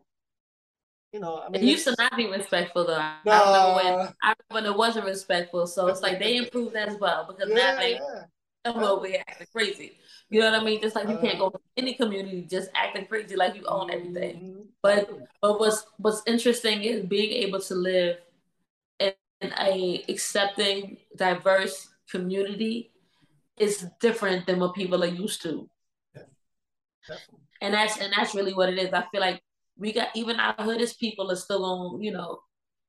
you 1.12 1.20
know, 1.20 1.42
I 1.44 1.48
mean, 1.48 1.62
it 1.62 1.66
used 1.66 1.84
to 1.84 1.94
not 1.98 2.16
be 2.16 2.26
respectful 2.26 2.86
though. 2.86 2.94
I 2.94 3.16
remember 3.24 3.74
when 3.74 4.08
I 4.22 4.34
remember 4.34 4.34
when 4.50 4.66
it 4.66 4.76
wasn't 4.76 5.06
respectful. 5.06 5.66
So 5.66 5.88
it's 5.88 6.02
like 6.02 6.18
they 6.18 6.36
improved 6.38 6.76
as 6.76 6.96
well 7.00 7.26
because 7.26 7.50
yeah, 7.50 7.72
now 7.72 7.76
they 7.78 7.94
yeah. 7.94 8.22
come 8.64 8.82
over 8.82 9.06
here 9.06 9.24
acting 9.26 9.48
crazy. 9.52 9.98
You 10.30 10.40
know 10.40 10.50
what 10.52 10.60
I 10.60 10.64
mean? 10.64 10.80
Just 10.80 10.94
like 10.94 11.08
you 11.08 11.18
can't 11.18 11.38
go 11.38 11.48
uh-huh. 11.48 11.58
to 11.58 11.82
any 11.82 11.94
community 11.94 12.46
just 12.48 12.70
acting 12.74 13.06
crazy 13.06 13.34
like 13.34 13.56
you 13.56 13.64
own 13.66 13.90
everything. 13.90 14.36
Mm-hmm. 14.36 14.60
But 14.82 15.10
but 15.40 15.58
what's 15.58 15.84
what's 15.98 16.22
interesting 16.26 16.82
is 16.84 17.04
being 17.04 17.32
able 17.32 17.60
to 17.60 17.74
live 17.74 18.18
in 19.00 19.12
a 19.58 20.04
accepting, 20.08 20.98
diverse 21.16 21.88
community 22.08 22.91
is 23.62 23.86
different 24.00 24.46
than 24.46 24.58
what 24.58 24.74
people 24.74 25.02
are 25.04 25.18
used 25.24 25.42
to. 25.42 25.68
Yeah. 26.14 27.16
And 27.60 27.74
that's 27.74 27.96
and 27.98 28.12
that's 28.16 28.34
really 28.34 28.54
what 28.54 28.68
it 28.68 28.78
is. 28.78 28.92
I 28.92 29.04
feel 29.10 29.20
like 29.20 29.40
we 29.78 29.92
got 29.92 30.08
even 30.14 30.40
our 30.40 30.54
hoodest 30.58 30.98
people 30.98 31.30
are 31.30 31.36
still 31.36 31.64
on, 31.64 32.02
you 32.02 32.12
know, 32.12 32.40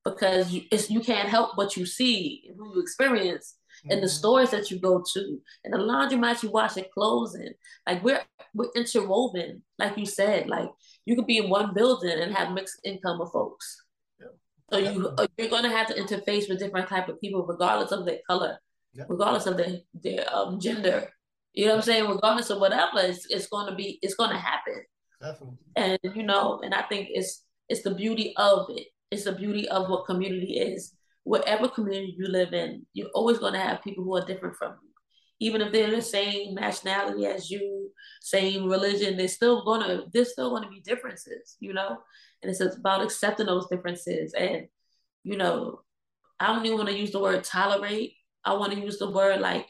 because 0.03 0.51
you, 0.51 0.63
it's, 0.71 0.89
you 0.89 0.99
can't 0.99 1.29
help 1.29 1.57
what 1.57 1.77
you 1.77 1.85
see 1.85 2.43
and 2.47 2.57
who 2.57 2.75
you 2.75 2.81
experience 2.81 3.55
mm-hmm. 3.85 3.91
in 3.91 4.01
the 4.01 4.07
mm-hmm. 4.07 4.15
stores 4.15 4.51
that 4.51 4.69
you 4.69 4.79
go 4.79 5.03
to 5.13 5.41
and 5.63 5.73
the 5.73 5.77
laundromat 5.77 6.43
you 6.43 6.49
wash 6.49 6.75
your 6.75 6.85
clothes 6.93 7.35
in. 7.35 7.53
Like 7.87 8.03
we're 8.03 8.21
we're 8.55 8.71
interwoven, 8.75 9.63
like 9.77 9.97
you 9.97 10.05
said. 10.05 10.47
Like 10.47 10.69
you 11.05 11.15
could 11.15 11.27
be 11.27 11.37
in 11.37 11.49
one 11.49 11.73
building 11.73 12.19
and 12.19 12.33
have 12.33 12.53
mixed 12.53 12.79
income 12.83 13.21
of 13.21 13.31
folks. 13.31 13.83
Yeah. 14.19 14.27
So 14.71 14.77
you 14.79 15.15
you're 15.37 15.49
gonna 15.49 15.69
have 15.77 15.87
to 15.87 16.01
interface 16.01 16.49
with 16.49 16.59
different 16.59 16.89
type 16.89 17.09
of 17.09 17.21
people, 17.21 17.45
regardless 17.45 17.91
of 17.91 18.05
their 18.05 18.19
color, 18.27 18.57
yeah. 18.93 19.05
regardless 19.07 19.45
of 19.45 19.57
their 19.57 19.79
their 19.93 20.25
um, 20.33 20.59
gender. 20.59 21.09
You 21.53 21.65
know 21.65 21.73
what 21.73 21.77
I'm 21.77 21.83
saying? 21.83 22.09
Regardless 22.09 22.49
of 22.49 22.59
whatever, 22.59 22.99
it's, 22.99 23.27
it's 23.29 23.47
going 23.47 23.69
to 23.69 23.75
be 23.75 23.99
it's 24.01 24.15
going 24.15 24.31
to 24.31 24.37
happen. 24.37 24.83
Definitely. 25.21 25.57
And 25.75 25.99
you 26.15 26.23
know, 26.23 26.59
and 26.63 26.73
I 26.73 26.81
think 26.83 27.09
it's 27.11 27.43
it's 27.69 27.83
the 27.83 27.93
beauty 27.93 28.33
of 28.37 28.67
it. 28.69 28.87
It's 29.11 29.25
the 29.25 29.33
beauty 29.33 29.67
of 29.69 29.89
what 29.89 30.05
community 30.05 30.57
is. 30.57 30.93
Whatever 31.23 31.69
community 31.69 32.15
you 32.17 32.27
live 32.27 32.53
in, 32.53 32.85
you're 32.93 33.09
always 33.13 33.37
going 33.37 33.53
to 33.53 33.59
have 33.59 33.83
people 33.83 34.03
who 34.03 34.15
are 34.17 34.25
different 34.25 34.57
from 34.57 34.73
you. 34.83 34.89
Even 35.39 35.61
if 35.61 35.71
they're 35.71 35.89
the 35.89 36.01
same 36.01 36.55
nationality 36.55 37.25
as 37.25 37.49
you, 37.49 37.91
same 38.21 38.69
religion, 38.69 39.15
they're 39.15 39.27
still 39.27 39.63
gonna 39.63 40.03
there's 40.13 40.31
still 40.31 40.51
gonna 40.51 40.69
be 40.69 40.81
differences, 40.81 41.55
you 41.59 41.73
know. 41.73 41.97
And 42.41 42.49
it's 42.49 42.61
about 42.61 43.03
accepting 43.03 43.45
those 43.45 43.67
differences. 43.67 44.33
And 44.33 44.67
you 45.23 45.37
know, 45.37 45.81
I 46.39 46.47
don't 46.47 46.65
even 46.65 46.77
want 46.77 46.89
to 46.89 46.97
use 46.97 47.11
the 47.11 47.19
word 47.19 47.43
tolerate 47.43 48.15
I 48.45 48.53
want 48.53 48.73
to 48.73 48.79
use 48.79 48.99
the 48.99 49.09
word 49.09 49.39
like 49.39 49.67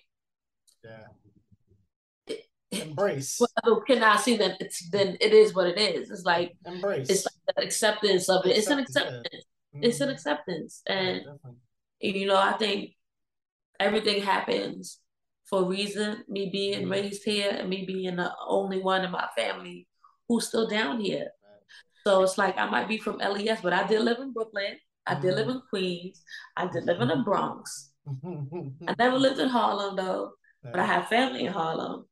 yeah. 0.83 2.37
embrace. 2.71 3.39
Well, 3.39 3.81
can 3.81 4.03
I 4.03 4.17
see 4.17 4.37
that 4.37 4.57
it's 4.59 4.89
then 4.89 5.17
it 5.21 5.33
is 5.33 5.53
what 5.53 5.67
it 5.67 5.77
is. 5.77 6.09
It's 6.09 6.23
like 6.23 6.53
embrace. 6.65 7.09
It's 7.09 7.25
like 7.25 7.55
the 7.55 7.63
acceptance 7.63 8.29
of 8.29 8.45
it. 8.45 8.57
It's 8.57 8.67
an 8.67 8.79
acceptance. 8.79 9.27
Yeah. 9.73 9.79
It's 9.81 9.99
an 10.01 10.07
mm-hmm. 10.07 10.13
acceptance. 10.13 10.81
And 10.87 11.21
yeah, 11.99 12.11
you 12.11 12.27
know, 12.27 12.37
I 12.37 12.53
think 12.53 12.91
everything 13.79 14.21
happens 14.21 14.99
for 15.45 15.61
a 15.61 15.65
reason. 15.65 16.23
Me 16.27 16.49
being 16.51 16.81
mm-hmm. 16.81 16.91
raised 16.91 17.23
here 17.23 17.51
and 17.51 17.69
me 17.69 17.85
being 17.85 18.15
the 18.15 18.31
only 18.47 18.81
one 18.81 19.03
in 19.03 19.11
my 19.11 19.27
family 19.35 19.87
who's 20.27 20.47
still 20.47 20.67
down 20.67 20.99
here. 20.99 21.29
So 22.05 22.21
it's 22.23 22.37
like 22.37 22.57
I 22.57 22.69
might 22.69 22.89
be 22.89 22.97
from 22.97 23.17
LES, 23.17 23.61
but 23.61 23.71
I 23.71 23.87
did 23.87 24.01
live 24.01 24.19
in 24.19 24.33
Brooklyn. 24.33 24.77
I 25.05 25.15
did 25.15 25.35
live 25.35 25.47
mm-hmm. 25.47 25.57
in 25.57 25.61
Queens. 25.69 26.21
I 26.55 26.67
did 26.67 26.83
live 26.83 27.01
in 27.01 27.07
the 27.07 27.17
Bronx. 27.17 27.92
Mm-hmm. 28.07 28.89
I 28.89 28.95
never 28.97 29.17
lived 29.17 29.39
in 29.39 29.49
Harlem 29.49 29.95
though, 29.95 30.33
but 30.63 30.79
I 30.79 30.85
have 30.85 31.07
family 31.07 31.45
in 31.45 31.53
Harlem, 31.53 32.05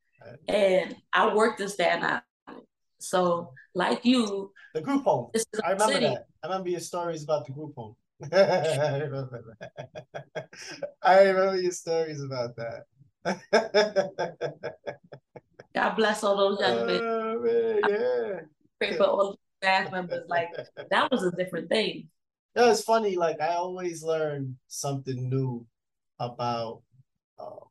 and 0.48 0.96
I 1.14 1.34
worked 1.34 1.60
in 1.60 1.70
Staten 1.70 2.04
Island. 2.04 2.66
So, 3.00 3.54
like 3.74 4.06
you, 4.06 4.52
the 4.74 4.82
group 4.82 5.04
home. 5.04 5.32
I 5.64 5.72
remember 5.72 5.94
city. 5.94 6.06
that. 6.08 6.26
I 6.44 6.48
remember 6.48 6.70
your 6.70 6.80
stories 6.80 7.24
about 7.24 7.46
the 7.46 7.54
group 7.54 7.76
home. 7.76 7.96
I 8.32 8.98
remember 9.00 9.56
that. 9.60 10.50
I 11.02 11.24
remember 11.24 11.60
your 11.60 11.72
stories 11.72 12.22
about 12.22 12.56
that. 12.56 12.86
God 15.76 15.96
bless 15.96 16.24
all 16.24 16.38
those 16.38 16.60
young 16.60 16.88
men. 16.88 17.02
Oh, 17.04 17.80
yeah. 17.88 18.40
Pray 18.80 18.98
for 18.98 19.04
all 19.06 19.32
the 19.32 19.38
staff 19.66 19.92
members. 19.92 20.26
Like 20.28 20.50
that 20.90 21.12
was 21.12 21.24
a 21.24 21.32
different 21.32 21.70
thing. 21.70 22.10
Yeah, 22.56 22.72
it's 22.72 22.84
funny. 22.84 23.16
Like 23.16 23.40
I 23.42 23.56
always 23.56 24.04
learn 24.04 24.58
something 24.68 25.30
new 25.30 25.66
about 26.22 26.82
uh, 27.40 27.66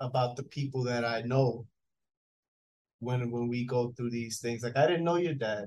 about 0.00 0.36
the 0.36 0.42
people 0.42 0.82
that 0.84 1.04
I 1.04 1.20
know 1.20 1.66
when 3.00 3.30
when 3.30 3.46
we 3.48 3.64
go 3.64 3.92
through 3.92 4.10
these 4.10 4.40
things. 4.40 4.62
Like 4.62 4.76
I 4.76 4.86
didn't 4.86 5.04
know 5.04 5.16
your 5.16 5.34
dad 5.34 5.66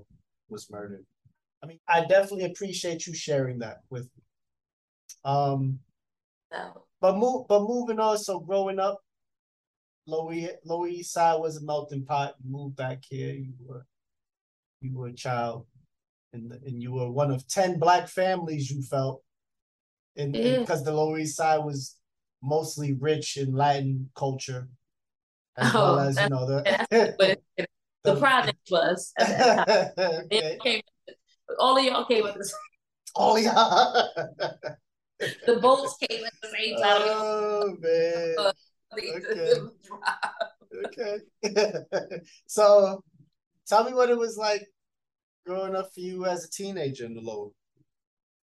was 0.50 0.70
murdered. 0.70 1.06
I 1.64 1.68
mean, 1.68 1.80
I 1.88 2.02
definitely 2.02 2.46
appreciate 2.46 3.06
you 3.06 3.14
sharing 3.14 3.60
that 3.60 3.78
with 3.90 4.04
me. 4.04 4.24
Um, 5.26 5.80
no. 6.52 6.86
but 7.02 7.18
move, 7.18 7.48
but 7.48 7.62
moving 7.64 8.00
on. 8.00 8.18
So 8.18 8.40
growing 8.40 8.80
up, 8.80 9.00
Lower 10.08 10.34
Lower 10.66 10.88
East 10.88 11.14
Side 11.14 11.40
was 11.40 11.58
a 11.58 11.64
melting 11.64 12.06
pot. 12.06 12.36
You 12.44 12.52
moved 12.52 12.76
back 12.76 13.04
here. 13.08 13.34
You 13.34 13.54
were, 13.64 13.86
you 14.82 14.98
were 14.98 15.08
a 15.08 15.14
child, 15.14 15.68
and 16.34 16.52
and 16.66 16.82
you 16.82 16.94
were 16.94 17.12
one 17.12 17.30
of 17.32 17.48
ten 17.48 17.78
black 17.78 18.08
families. 18.08 18.72
You 18.72 18.82
felt, 18.82 19.22
and 20.16 20.34
because 20.34 20.84
the 20.84 20.94
Lower 20.94 21.20
East 21.20 21.38
Side 21.38 21.60
was 21.60 21.96
mostly 22.42 22.94
rich 22.94 23.38
in 23.38 23.54
Latin 23.54 24.10
culture, 24.16 24.68
as 25.58 25.76
oh, 25.76 25.80
well 25.80 26.00
as 26.00 26.20
you 26.20 26.30
know 26.30 26.46
the 26.46 27.38
the, 28.04 28.16
project 28.16 28.60
was. 28.72 29.14
okay. 29.22 30.82
all 31.58 31.78
of 31.78 31.84
y'all 31.84 32.06
came 32.06 32.24
with 32.24 32.36
this. 32.36 32.54
All 33.16 33.40
y'all. 33.40 34.10
the 35.20 35.60
boats 35.62 35.98
came 35.98 36.26
at 36.26 36.34
the 36.42 36.50
same 36.50 36.76
time. 36.78 37.02
Oh, 37.02 37.64
oh 37.64 37.76
man. 37.80 38.36
Okay. 40.86 41.18
okay. 41.46 42.22
so 42.48 43.04
tell 43.68 43.84
me 43.84 43.94
what 43.94 44.10
it 44.10 44.18
was 44.18 44.38
like 44.38 44.66
growing 45.46 45.76
up 45.76 45.94
for 45.94 46.00
you 46.00 46.26
as 46.26 46.46
a 46.46 46.50
teenager 46.50 47.06
in 47.06 47.16
the 47.16 47.22
lower. 47.22 47.50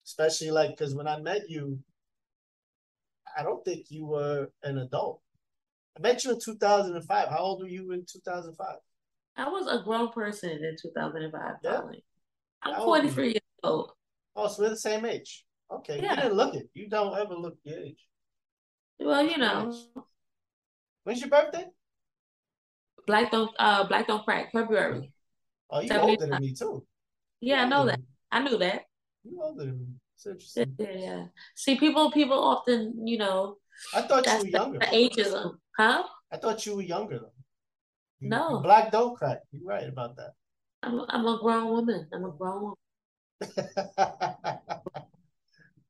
Especially 0.06 0.52
like 0.52 0.72
because 0.72 0.96
when 0.96 1.08
I 1.08 1.20
met 1.20 1.50
you, 1.50 1.80
I 3.38 3.44
don't 3.44 3.63
think 3.63 3.86
you 3.89 4.06
were 4.06 4.48
an 4.63 4.78
adult. 4.78 5.22
I 5.98 6.02
met 6.02 6.24
you 6.24 6.32
in 6.32 6.39
2005. 6.44 7.30
How 7.30 7.38
old 7.38 7.62
were 7.62 7.68
you 7.68 7.92
in 7.92 8.06
2005? 8.12 8.68
I 9.36 9.50
was 9.50 9.68
a 9.68 9.84
grown 9.84 10.10
person 10.12 10.52
in 10.52 10.76
2005, 10.82 11.56
yeah. 11.63 11.82
I'm 12.62 12.82
43 12.84 13.26
years 13.28 13.39
old. 13.63 13.92
Oh, 14.36 14.48
so 14.48 14.63
we're 14.63 14.70
the 14.70 14.78
same 14.78 15.06
age. 15.06 15.46
Okay. 15.72 16.00
Yeah. 16.02 16.12
You 16.12 16.22
didn't 16.22 16.34
look 16.34 16.56
it. 16.56 16.70
You 16.74 16.88
don't 16.88 17.18
ever 17.18 17.34
look 17.34 17.58
your 17.63 17.80
age. 17.80 17.98
Well, 19.00 19.24
you 19.24 19.38
know. 19.38 19.76
When's 21.04 21.20
your 21.20 21.30
birthday? 21.30 21.66
Black 23.06 23.32
don't 23.32 23.52
uh 23.60 23.86
black 23.86 24.08
don't 24.08 24.24
crack 24.24 24.52
February. 24.54 25.12
Oh, 25.70 25.82
you 25.82 25.92
older 25.94 26.26
than 26.26 26.39
me 26.39 26.54
too. 26.54 26.86
Yeah, 27.42 27.63
I 27.63 27.68
know 27.68 27.86
that. 27.86 28.00
I 28.32 28.39
knew 28.39 28.58
that. 28.60 28.84
You 29.24 29.42
older 29.42 29.66
than 29.66 29.80
me. 29.80 29.86
It's 30.16 30.26
interesting. 30.26 30.76
Yeah. 30.80 31.26
See, 31.56 31.78
people 31.78 32.12
people 32.12 32.40
often, 32.40 33.08
you 33.08 33.18
know. 33.18 33.58
I 33.94 34.02
thought 34.04 34.26
you 34.26 34.40
were 34.40 34.48
younger. 34.48 34.80
The 34.80 34.86
ageism, 34.86 35.58
huh? 35.78 36.04
I 36.32 36.38
thought 36.38 36.66
you 36.66 36.76
were 36.76 36.82
younger 36.82 37.20
though. 37.20 37.34
You, 38.20 38.30
no. 38.30 38.60
Black 38.62 38.92
don't 38.92 39.18
crack. 39.18 39.40
You're 39.52 39.68
right 39.68 39.88
about 39.88 40.16
that. 40.18 40.32
I'm 40.82 41.00
a, 41.00 41.06
I'm 41.10 41.26
a 41.26 41.40
grown 41.40 41.72
woman. 41.72 42.08
I'm 42.14 42.26
a 42.26 42.32
grown 42.32 42.62
woman. 42.62 42.78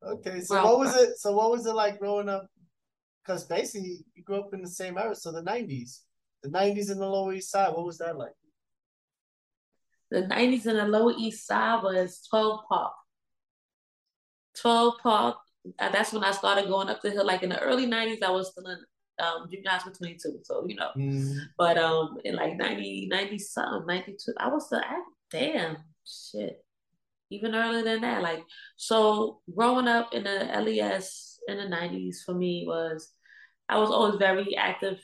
okay, 0.04 0.41
so 0.41 0.56
grown 0.56 0.63
what 0.63 0.80
was 0.80 0.96
it? 0.96 1.17
So 1.17 1.34
what 1.34 1.52
was 1.52 1.65
it 1.65 1.74
like 1.74 2.00
growing 2.00 2.30
up? 2.30 2.48
Because 3.24 3.46
basically 3.46 4.06
you 4.15 4.24
grew 4.24 4.39
up 4.39 4.54
in 4.54 4.62
the 4.62 4.67
same 4.67 4.98
era, 4.98 5.15
so 5.15 5.32
the 5.32 5.41
'90s, 5.43 6.00
the 6.41 6.50
'90s 6.50 6.91
in 6.91 7.00
the 7.00 7.08
Lower 7.08 7.34
East 7.34 7.52
Side. 7.52 7.74
What 7.74 7.86
was 7.86 7.98
that 8.00 8.17
like? 8.17 8.34
The 10.12 10.24
'90s 10.24 10.65
in 10.67 10.78
the 10.78 10.86
Lower 10.86 11.13
East 11.17 11.46
Side 11.46 11.84
was 11.84 12.26
12 12.30 12.60
Park. 12.69 12.93
12 14.59 14.93
Park. 15.01 15.37
Uh, 15.79 15.89
that's 15.89 16.11
when 16.11 16.23
I 16.23 16.31
started 16.31 16.67
going 16.67 16.89
up 16.89 17.01
the 17.01 17.11
hill. 17.11 17.25
Like 17.25 17.43
in 17.43 17.49
the 17.49 17.59
early 17.61 17.87
'90s, 17.87 18.21
I 18.21 18.31
was 18.31 18.51
still 18.51 18.67
in 18.67 18.77
um 19.19 19.47
junior 19.49 19.69
high 19.69 19.77
school 19.77 19.93
22 19.93 20.39
so 20.43 20.65
you 20.67 20.75
know 20.75 20.89
mm. 20.97 21.37
but 21.57 21.77
um 21.77 22.17
in 22.23 22.35
like 22.35 22.57
90 22.57 23.07
90 23.11 23.37
something 23.37 23.85
92 23.87 24.33
i 24.39 24.47
was 24.47 24.71
I, 24.73 25.01
damn 25.29 25.77
shit 26.05 26.63
even 27.29 27.55
earlier 27.55 27.83
than 27.83 28.01
that 28.01 28.21
like 28.21 28.43
so 28.75 29.41
growing 29.55 29.87
up 29.87 30.13
in 30.13 30.23
the 30.23 30.49
les 30.61 31.39
in 31.47 31.57
the 31.57 31.63
90s 31.63 32.17
for 32.25 32.33
me 32.33 32.65
was 32.67 33.11
i 33.69 33.77
was 33.77 33.89
always 33.89 34.15
very 34.15 34.55
active 34.55 34.99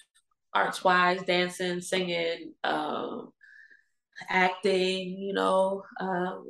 arts 0.53 0.83
wise 0.83 1.21
dancing 1.23 1.79
singing 1.81 2.53
um 2.63 3.31
acting 4.27 5.17
you 5.17 5.33
know 5.33 5.83
um 5.99 6.45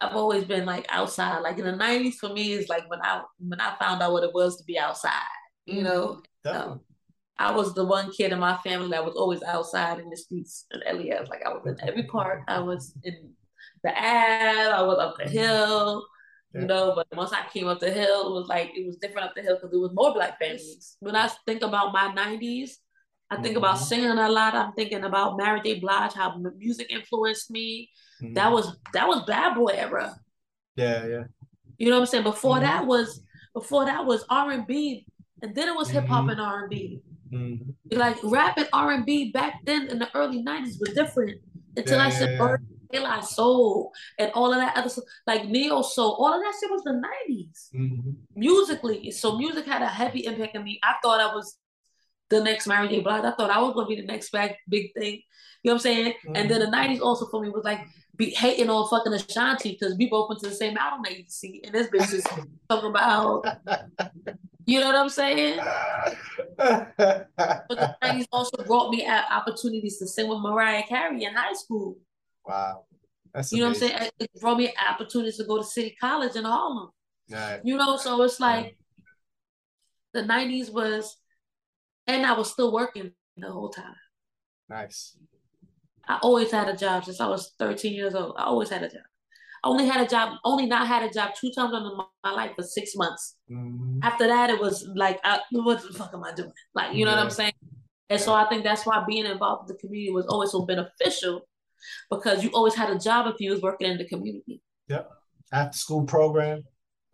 I've 0.00 0.14
always 0.14 0.44
been 0.44 0.66
like 0.66 0.86
outside. 0.88 1.40
Like 1.40 1.58
in 1.58 1.64
the 1.64 1.76
nineties 1.76 2.18
for 2.18 2.28
me 2.28 2.52
is 2.52 2.68
like 2.68 2.88
when 2.90 3.00
I 3.02 3.22
when 3.38 3.60
I 3.60 3.76
found 3.78 4.02
out 4.02 4.12
what 4.12 4.24
it 4.24 4.34
was 4.34 4.56
to 4.58 4.64
be 4.64 4.78
outside. 4.78 5.12
You 5.64 5.82
know, 5.82 6.22
um, 6.44 6.80
I 7.38 7.52
was 7.54 7.74
the 7.74 7.84
one 7.84 8.12
kid 8.12 8.32
in 8.32 8.38
my 8.38 8.56
family 8.58 8.90
that 8.90 9.04
was 9.04 9.16
always 9.16 9.42
outside 9.42 9.98
in 9.98 10.08
the 10.10 10.16
streets 10.16 10.66
in 10.70 10.80
LES. 10.80 11.28
Like 11.28 11.44
I 11.44 11.50
was 11.50 11.62
in 11.66 11.88
every 11.88 12.04
park. 12.04 12.42
I 12.46 12.60
was 12.60 12.94
in 13.02 13.32
the 13.82 13.98
ad. 13.98 14.72
I 14.72 14.82
was 14.82 14.98
up 14.98 15.16
the 15.18 15.28
hill. 15.28 16.04
Yeah. 16.54 16.60
You 16.60 16.66
know, 16.66 16.92
but 16.94 17.06
once 17.16 17.32
I 17.32 17.44
came 17.52 17.66
up 17.66 17.80
the 17.80 17.90
hill, 17.90 18.28
it 18.28 18.40
was 18.40 18.48
like 18.48 18.72
it 18.74 18.86
was 18.86 18.96
different 18.96 19.28
up 19.28 19.34
the 19.34 19.42
hill 19.42 19.56
because 19.56 19.74
it 19.74 19.78
was 19.78 19.92
more 19.92 20.14
black 20.14 20.38
families. 20.38 20.96
When 21.00 21.16
I 21.16 21.28
think 21.46 21.62
about 21.62 21.92
my 21.92 22.12
nineties, 22.12 22.78
I 23.30 23.36
think 23.36 23.48
mm-hmm. 23.48 23.58
about 23.58 23.78
singing 23.78 24.10
a 24.10 24.28
lot. 24.28 24.54
I'm 24.54 24.72
thinking 24.72 25.04
about 25.04 25.36
Mary 25.36 25.60
J. 25.64 25.80
Blige, 25.80 26.12
how 26.14 26.38
music 26.56 26.86
influenced 26.90 27.50
me. 27.50 27.90
Mm-hmm. 28.22 28.34
That 28.34 28.52
was 28.52 28.76
that 28.92 29.08
was 29.08 29.24
bad 29.26 29.54
boy 29.54 29.72
era. 29.74 30.14
Yeah, 30.76 31.06
yeah. 31.06 31.24
You 31.78 31.90
know 31.90 31.96
what 31.96 32.02
I'm 32.02 32.06
saying? 32.06 32.24
Before 32.24 32.56
mm-hmm. 32.56 32.64
that 32.64 32.86
was 32.86 33.20
before 33.52 33.86
that 33.86 34.04
was 34.04 34.24
R 34.30 34.52
and 34.52 34.66
B, 34.66 35.06
and 35.42 35.54
then 35.54 35.68
it 35.68 35.74
was 35.74 35.90
hip 35.90 36.06
hop 36.06 36.22
mm-hmm. 36.22 36.30
and 36.30 36.40
R 36.40 36.60
and 36.60 36.70
B. 36.70 37.00
Mm-hmm. 37.32 37.98
Like 37.98 38.16
rap 38.22 38.58
and 38.58 38.68
R 38.72 38.92
and 38.92 39.04
B 39.04 39.32
back 39.32 39.60
then 39.64 39.88
in 39.88 39.98
the 39.98 40.08
early 40.14 40.42
'90s 40.42 40.78
was 40.78 40.90
different. 40.94 41.40
Until 41.76 41.98
yeah, 41.98 42.06
I 42.06 42.10
said 42.10 42.38
yeah, 42.38 42.56
yeah. 42.92 43.20
Soul 43.20 43.92
and 44.18 44.30
all 44.32 44.52
of 44.52 44.60
that 44.60 44.76
other 44.76 44.88
stuff, 44.88 45.04
like 45.26 45.46
Neo 45.46 45.82
Soul, 45.82 46.16
all 46.18 46.32
of 46.32 46.40
that 46.40 46.54
shit 46.58 46.70
was 46.70 46.82
the 46.84 47.02
90s. 47.28 47.68
Mm-hmm. 47.74 48.10
Musically. 48.34 49.10
So 49.10 49.36
music 49.36 49.66
had 49.66 49.82
a 49.82 49.88
heavy 49.88 50.24
impact 50.24 50.56
on 50.56 50.64
me. 50.64 50.78
I 50.82 50.94
thought 51.02 51.20
I 51.20 51.34
was 51.34 51.58
the 52.28 52.42
next 52.42 52.66
Mary 52.66 52.88
J. 52.88 53.00
Blige. 53.00 53.24
I 53.24 53.32
thought 53.32 53.50
I 53.50 53.60
was 53.60 53.74
gonna 53.74 53.86
be 53.86 53.96
the 53.96 54.06
next 54.06 54.30
big 54.30 54.52
big 54.68 54.92
thing. 54.94 55.22
You 55.62 55.70
know 55.70 55.74
what 55.74 55.74
I'm 55.74 55.78
saying? 55.80 56.12
Mm-hmm. 56.12 56.36
And 56.36 56.50
then 56.50 56.60
the 56.60 56.66
90s 56.66 57.00
also 57.00 57.26
for 57.26 57.42
me 57.42 57.48
was 57.48 57.64
like 57.64 57.80
be 58.16 58.30
hating 58.30 58.70
on 58.70 58.88
fucking 58.88 59.12
Ashanti 59.12 59.72
because 59.72 59.96
we 59.96 60.08
both 60.08 60.28
went 60.28 60.40
to 60.42 60.48
the 60.48 60.54
same 60.54 60.76
album 60.76 61.04
agency, 61.06 61.60
and 61.64 61.74
this 61.74 61.88
bitch 61.88 62.12
is 62.12 62.24
talking 62.68 62.90
about. 62.90 63.44
You 64.68 64.80
know 64.80 64.86
what 64.86 64.96
I'm 64.96 65.08
saying? 65.08 65.58
but 66.56 66.96
the 66.96 67.96
90s 68.02 68.26
also 68.32 68.64
brought 68.64 68.90
me 68.90 69.06
opportunities 69.08 69.98
to 69.98 70.08
sing 70.08 70.28
with 70.28 70.40
Mariah 70.40 70.82
Carey 70.82 71.22
in 71.22 71.34
high 71.34 71.52
school. 71.52 71.96
Wow. 72.44 72.84
That's 73.32 73.52
you 73.52 73.64
amazing. 73.64 73.88
know 73.88 73.94
what 73.94 74.02
I'm 74.02 74.08
saying? 74.08 74.10
It 74.18 74.40
brought 74.40 74.58
me 74.58 74.74
opportunities 74.90 75.36
to 75.36 75.44
go 75.44 75.58
to 75.58 75.64
City 75.64 75.96
College 76.00 76.34
in 76.34 76.44
Harlem. 76.44 76.90
Right. 77.30 77.60
You 77.62 77.76
know, 77.76 77.96
so 77.96 78.20
it's 78.22 78.40
like 78.40 78.76
the 80.14 80.22
90s 80.22 80.72
was, 80.72 81.16
and 82.06 82.26
I 82.26 82.32
was 82.32 82.50
still 82.50 82.72
working 82.72 83.12
the 83.36 83.50
whole 83.50 83.70
time. 83.70 83.94
Nice. 84.68 85.16
I 86.08 86.18
always 86.22 86.50
had 86.50 86.68
a 86.68 86.76
job 86.76 87.04
since 87.04 87.20
I 87.20 87.26
was 87.26 87.52
13 87.58 87.92
years 87.92 88.14
old. 88.14 88.36
I 88.38 88.44
always 88.44 88.70
had 88.70 88.82
a 88.82 88.88
job. 88.88 89.02
I 89.64 89.68
only 89.68 89.86
had 89.86 90.04
a 90.04 90.08
job, 90.08 90.38
only 90.44 90.66
not 90.66 90.86
had 90.86 91.02
a 91.02 91.12
job 91.12 91.30
two 91.34 91.50
times 91.50 91.74
in 91.74 91.96
my 92.22 92.30
life 92.30 92.52
for 92.54 92.62
six 92.62 92.94
months. 92.94 93.36
Mm-hmm. 93.50 93.98
After 94.02 94.26
that, 94.28 94.50
it 94.50 94.60
was 94.60 94.88
like, 94.94 95.18
I, 95.24 95.40
what 95.50 95.82
the 95.82 95.92
fuck 95.92 96.12
am 96.14 96.22
I 96.22 96.32
doing? 96.32 96.52
Like, 96.74 96.94
you 96.94 97.04
know 97.04 97.10
what 97.10 97.20
I'm 97.20 97.30
saying? 97.30 97.52
And 98.08 98.20
so 98.20 98.32
I 98.32 98.48
think 98.48 98.62
that's 98.62 98.86
why 98.86 99.02
being 99.08 99.26
involved 99.26 99.68
in 99.68 99.74
the 99.74 99.80
community 99.80 100.12
was 100.12 100.26
always 100.26 100.52
so 100.52 100.64
beneficial 100.64 101.48
because 102.10 102.44
you 102.44 102.50
always 102.50 102.74
had 102.74 102.90
a 102.90 102.98
job 102.98 103.26
if 103.26 103.40
you 103.40 103.50
was 103.50 103.60
working 103.60 103.90
in 103.90 103.98
the 103.98 104.06
community. 104.06 104.62
Yep. 104.88 105.10
After 105.52 105.76
school 105.76 106.04
program. 106.04 106.62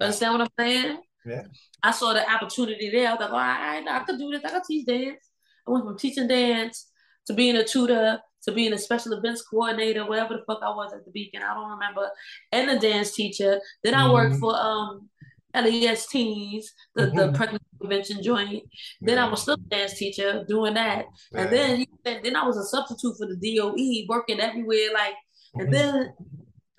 Understand 0.00 0.34
what 0.34 0.40
I'm 0.42 0.48
saying? 0.58 0.98
Yeah. 1.24 1.44
I 1.82 1.92
saw 1.92 2.12
the 2.12 2.28
opportunity 2.30 2.90
there. 2.90 3.08
I 3.08 3.12
was 3.12 3.20
like, 3.20 3.30
all 3.30 3.36
right, 3.36 3.84
I 3.88 4.00
could 4.00 4.18
do 4.18 4.30
this. 4.30 4.44
I 4.44 4.50
could 4.50 4.64
teach 4.64 4.86
dance. 4.86 5.28
I 5.66 5.70
went 5.70 5.84
from 5.84 5.98
teaching 5.98 6.28
dance 6.28 6.88
to 7.26 7.34
being 7.34 7.56
a 7.56 7.64
tutor 7.64 8.20
to 8.44 8.52
being 8.52 8.72
a 8.72 8.78
special 8.78 9.12
events 9.12 9.42
coordinator, 9.42 10.06
whatever 10.06 10.34
the 10.34 10.42
fuck 10.46 10.60
I 10.62 10.70
was 10.70 10.92
at 10.92 11.04
the 11.04 11.10
beacon, 11.12 11.42
I 11.42 11.54
don't 11.54 11.70
remember, 11.70 12.10
and 12.50 12.70
a 12.70 12.78
dance 12.78 13.14
teacher. 13.14 13.60
Then 13.84 13.94
I 13.94 14.10
worked 14.10 14.32
mm-hmm. 14.32 14.40
for 14.40 14.56
um 14.56 15.08
LES 15.54 16.06
Teens, 16.06 16.72
the, 16.94 17.02
mm-hmm. 17.02 17.16
the 17.16 17.32
pregnancy 17.32 17.64
prevention 17.78 18.22
joint. 18.22 18.64
Then 19.00 19.16
yeah. 19.16 19.26
I 19.26 19.28
was 19.28 19.42
still 19.42 19.54
a 19.54 19.58
dance 19.58 19.94
teacher 19.94 20.44
doing 20.48 20.74
that. 20.74 21.06
Yeah. 21.32 21.40
And 21.42 21.52
then 21.52 21.86
then 22.04 22.36
I 22.36 22.46
was 22.46 22.56
a 22.56 22.64
substitute 22.64 23.14
for 23.18 23.26
the 23.26 23.36
DOE, 23.36 24.06
working 24.08 24.40
everywhere. 24.40 24.92
Like, 24.92 25.14
mm-hmm. 25.14 25.60
and 25.60 25.74
then 25.74 26.14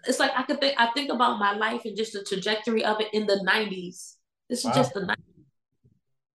it's 0.06 0.20
like 0.20 0.32
I 0.36 0.44
could 0.44 0.60
think 0.60 0.76
I 0.78 0.92
think 0.94 1.12
about 1.12 1.40
my 1.40 1.56
life 1.56 1.82
and 1.86 1.96
just 1.96 2.14
the 2.14 2.24
trajectory 2.24 2.84
of 2.84 3.00
it 3.00 3.08
in 3.14 3.26
the 3.26 3.46
90s. 3.48 4.16
This 4.54 4.60
is 4.60 4.66
wow. 4.66 4.74
just 4.74 4.94
the 4.94 5.00
90s. 5.00 5.16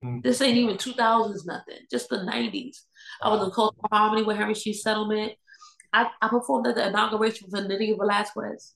Mm-hmm. 0.02 0.20
This 0.22 0.40
ain't 0.40 0.56
even 0.56 0.76
2000s, 0.78 1.44
nothing. 1.44 1.80
Just 1.90 2.08
the 2.08 2.16
90s. 2.16 2.78
I 3.20 3.28
was 3.28 3.44
in 3.44 3.50
Cultural 3.50 3.86
Harmony 3.92 4.22
with 4.22 4.38
Henry 4.38 4.54
Street 4.54 4.76
Settlement. 4.76 5.32
I, 5.92 6.08
I 6.22 6.28
performed 6.28 6.66
at 6.66 6.76
the 6.76 6.88
inauguration 6.88 7.50
for 7.50 7.60
Nydia 7.60 7.94
Velázquez. 7.94 8.72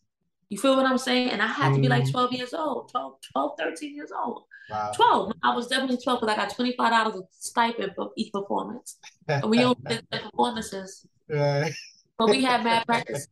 You 0.51 0.59
feel 0.59 0.77
what 0.77 0.85
I'm 0.85 0.99
saying? 0.99 1.31
And 1.31 1.41
I 1.41 1.47
had 1.47 1.73
to 1.73 1.81
be 1.81 1.89
like 1.89 2.03
mm-hmm. 2.03 2.11
12 2.11 2.33
years 2.33 2.53
old, 2.53 2.91
12, 2.91 3.15
12 3.33 3.53
13 3.59 3.97
years 3.97 4.13
old. 4.13 4.43
Wow. 4.69 4.93
12. 4.95 5.33
I 5.43 5.57
was 5.57 5.69
definitely 5.69 5.97
12 6.05 6.21
because 6.21 6.35
I 6.35 6.37
got 6.37 6.55
$25 6.55 7.15
of 7.15 7.25
stipend 7.31 7.93
for 7.97 8.11
each 8.19 8.35
performance. 8.35 8.99
and 9.29 9.49
we 9.49 9.65
only 9.65 9.81
did 9.89 10.07
performances. 10.11 11.07
Right. 11.31 11.73
But 12.21 12.29
we 12.29 12.43
had 12.43 12.63
mad 12.63 12.85
practice. 12.85 13.29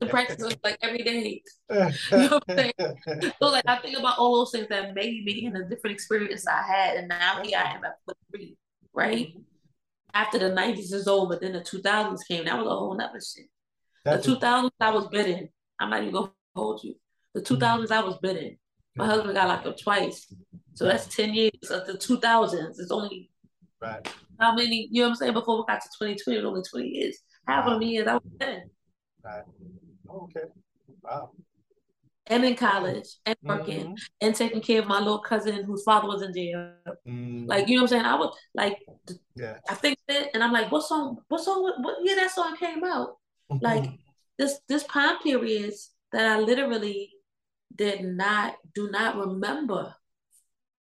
The 0.00 0.06
practice 0.06 0.42
was 0.42 0.56
like 0.64 0.78
every 0.80 1.02
day. 1.02 1.42
You 1.70 1.76
know 2.12 2.28
what 2.28 2.44
I'm 2.48 2.56
saying? 2.56 3.34
So 3.38 3.48
like 3.48 3.64
I 3.68 3.76
think 3.76 3.98
about 3.98 4.18
all 4.18 4.36
those 4.36 4.52
things 4.52 4.68
that 4.70 4.94
made 4.94 5.26
me 5.26 5.44
and 5.44 5.54
the 5.54 5.64
different 5.64 5.92
experience 5.92 6.46
I 6.46 6.62
had, 6.62 6.96
and 6.96 7.08
now 7.08 7.42
here 7.42 7.58
I 7.62 7.74
am 7.74 7.84
at 7.84 7.96
three, 8.30 8.56
right? 8.94 9.34
After 10.14 10.38
the 10.38 10.46
90s 10.46 10.94
is 10.94 11.06
over, 11.06 11.36
then 11.36 11.52
the 11.52 11.60
2000s 11.60 12.20
came. 12.26 12.46
That 12.46 12.56
was 12.56 12.66
a 12.66 12.70
whole 12.70 12.96
nother 12.96 13.20
shit. 13.20 13.50
That's 14.02 14.26
the 14.26 14.36
2000s 14.36 14.70
I 14.80 14.90
was 14.92 15.08
bidding. 15.08 15.50
I'm 15.78 15.90
not 15.90 16.00
even 16.00 16.14
gonna 16.14 16.32
hold 16.56 16.82
you. 16.82 16.94
The 17.34 17.42
2000s 17.42 17.58
mm-hmm. 17.58 17.92
I 17.92 18.00
was 18.00 18.16
bidding. 18.22 18.56
My 18.96 19.04
husband 19.04 19.34
got 19.34 19.48
locked 19.48 19.66
up 19.66 19.78
twice. 19.78 20.26
So 20.72 20.86
that's 20.86 21.14
10 21.14 21.34
years 21.34 21.70
of 21.70 21.86
the 21.86 21.94
2000s. 21.94 22.78
It's 22.78 22.90
only 22.90 23.30
right. 23.78 24.08
how 24.40 24.54
many, 24.54 24.88
you 24.90 25.02
know 25.02 25.08
what 25.08 25.10
I'm 25.10 25.16
saying? 25.16 25.32
Before 25.34 25.58
we 25.58 25.64
got 25.68 25.82
to 25.82 25.88
2020, 25.98 26.38
it 26.38 26.44
only 26.46 26.62
20 26.62 26.88
years. 26.88 27.18
Half 27.46 27.66
of 27.66 27.80
the 27.80 27.86
years 27.86 28.06
I 28.06 28.14
was 28.14 28.22
bidding. 28.38 28.70
Right. 29.24 29.42
Okay. 30.08 30.40
Wow. 31.02 31.30
And 32.26 32.44
in 32.44 32.54
college 32.54 33.08
and 33.26 33.36
working 33.42 33.80
mm-hmm. 33.80 33.94
and 34.20 34.34
taking 34.34 34.60
care 34.60 34.80
of 34.80 34.86
my 34.86 34.98
little 34.98 35.18
cousin 35.18 35.64
whose 35.64 35.82
father 35.82 36.06
was 36.06 36.22
in 36.22 36.32
jail. 36.32 36.72
Mm-hmm. 37.06 37.46
Like, 37.46 37.68
you 37.68 37.76
know 37.76 37.82
what 37.82 37.92
I'm 37.92 38.00
saying? 38.00 38.04
I 38.04 38.14
was 38.14 38.36
like, 38.54 38.78
yeah. 39.34 39.56
I 39.68 39.74
think 39.74 39.98
it, 40.08 40.30
and 40.32 40.42
I'm 40.42 40.52
like, 40.52 40.70
what 40.70 40.84
song, 40.84 41.18
what 41.28 41.42
song, 41.42 41.62
what, 41.62 41.74
what 41.80 41.96
year 42.04 42.16
that 42.16 42.30
song 42.30 42.56
came 42.56 42.84
out? 42.84 43.16
like 43.60 43.84
this, 44.38 44.60
this 44.68 44.84
time 44.84 45.18
periods 45.18 45.90
that 46.12 46.24
I 46.24 46.38
literally 46.38 47.10
did 47.74 48.04
not 48.04 48.54
do 48.74 48.90
not 48.90 49.16
remember. 49.16 49.94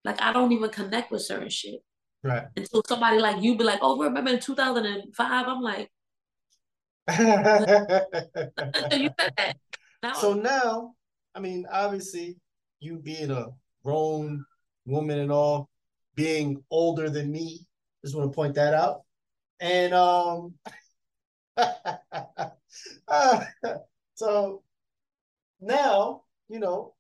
Like 0.04 0.22
I 0.22 0.32
don't 0.32 0.52
even 0.54 0.70
connect 0.70 1.12
with 1.12 1.22
certain 1.22 1.50
shit. 1.50 1.82
Right. 2.24 2.46
Until 2.56 2.82
somebody 2.88 3.20
like 3.20 3.44
you 3.44 3.58
be 3.58 3.64
like, 3.64 3.80
oh, 3.82 4.02
remember 4.02 4.32
in 4.32 4.40
2005? 4.40 5.48
I'm 5.48 5.62
like, 5.62 5.92
you 8.92 9.10
said 9.20 9.34
that. 9.38 9.58
Now, 10.04 10.14
so 10.14 10.34
now, 10.34 10.94
I 11.34 11.40
mean, 11.40 11.66
obviously, 11.72 12.38
you 12.80 12.98
being 12.98 13.32
a 13.32 13.48
grown 13.84 14.46
woman 14.86 15.20
and 15.20 15.32
all, 15.32 15.70
being 16.16 16.64
older 16.70 17.10
than 17.10 17.32
me, 17.32 17.66
just 18.04 18.16
want 18.16 18.32
to 18.32 18.36
point 18.36 18.56
that 18.56 18.74
out. 18.74 19.02
And 19.60 19.94
um 19.94 20.54
uh, 23.08 23.44
so 24.16 24.62
now, 25.60 26.24
you 26.50 26.60
know, 26.60 26.94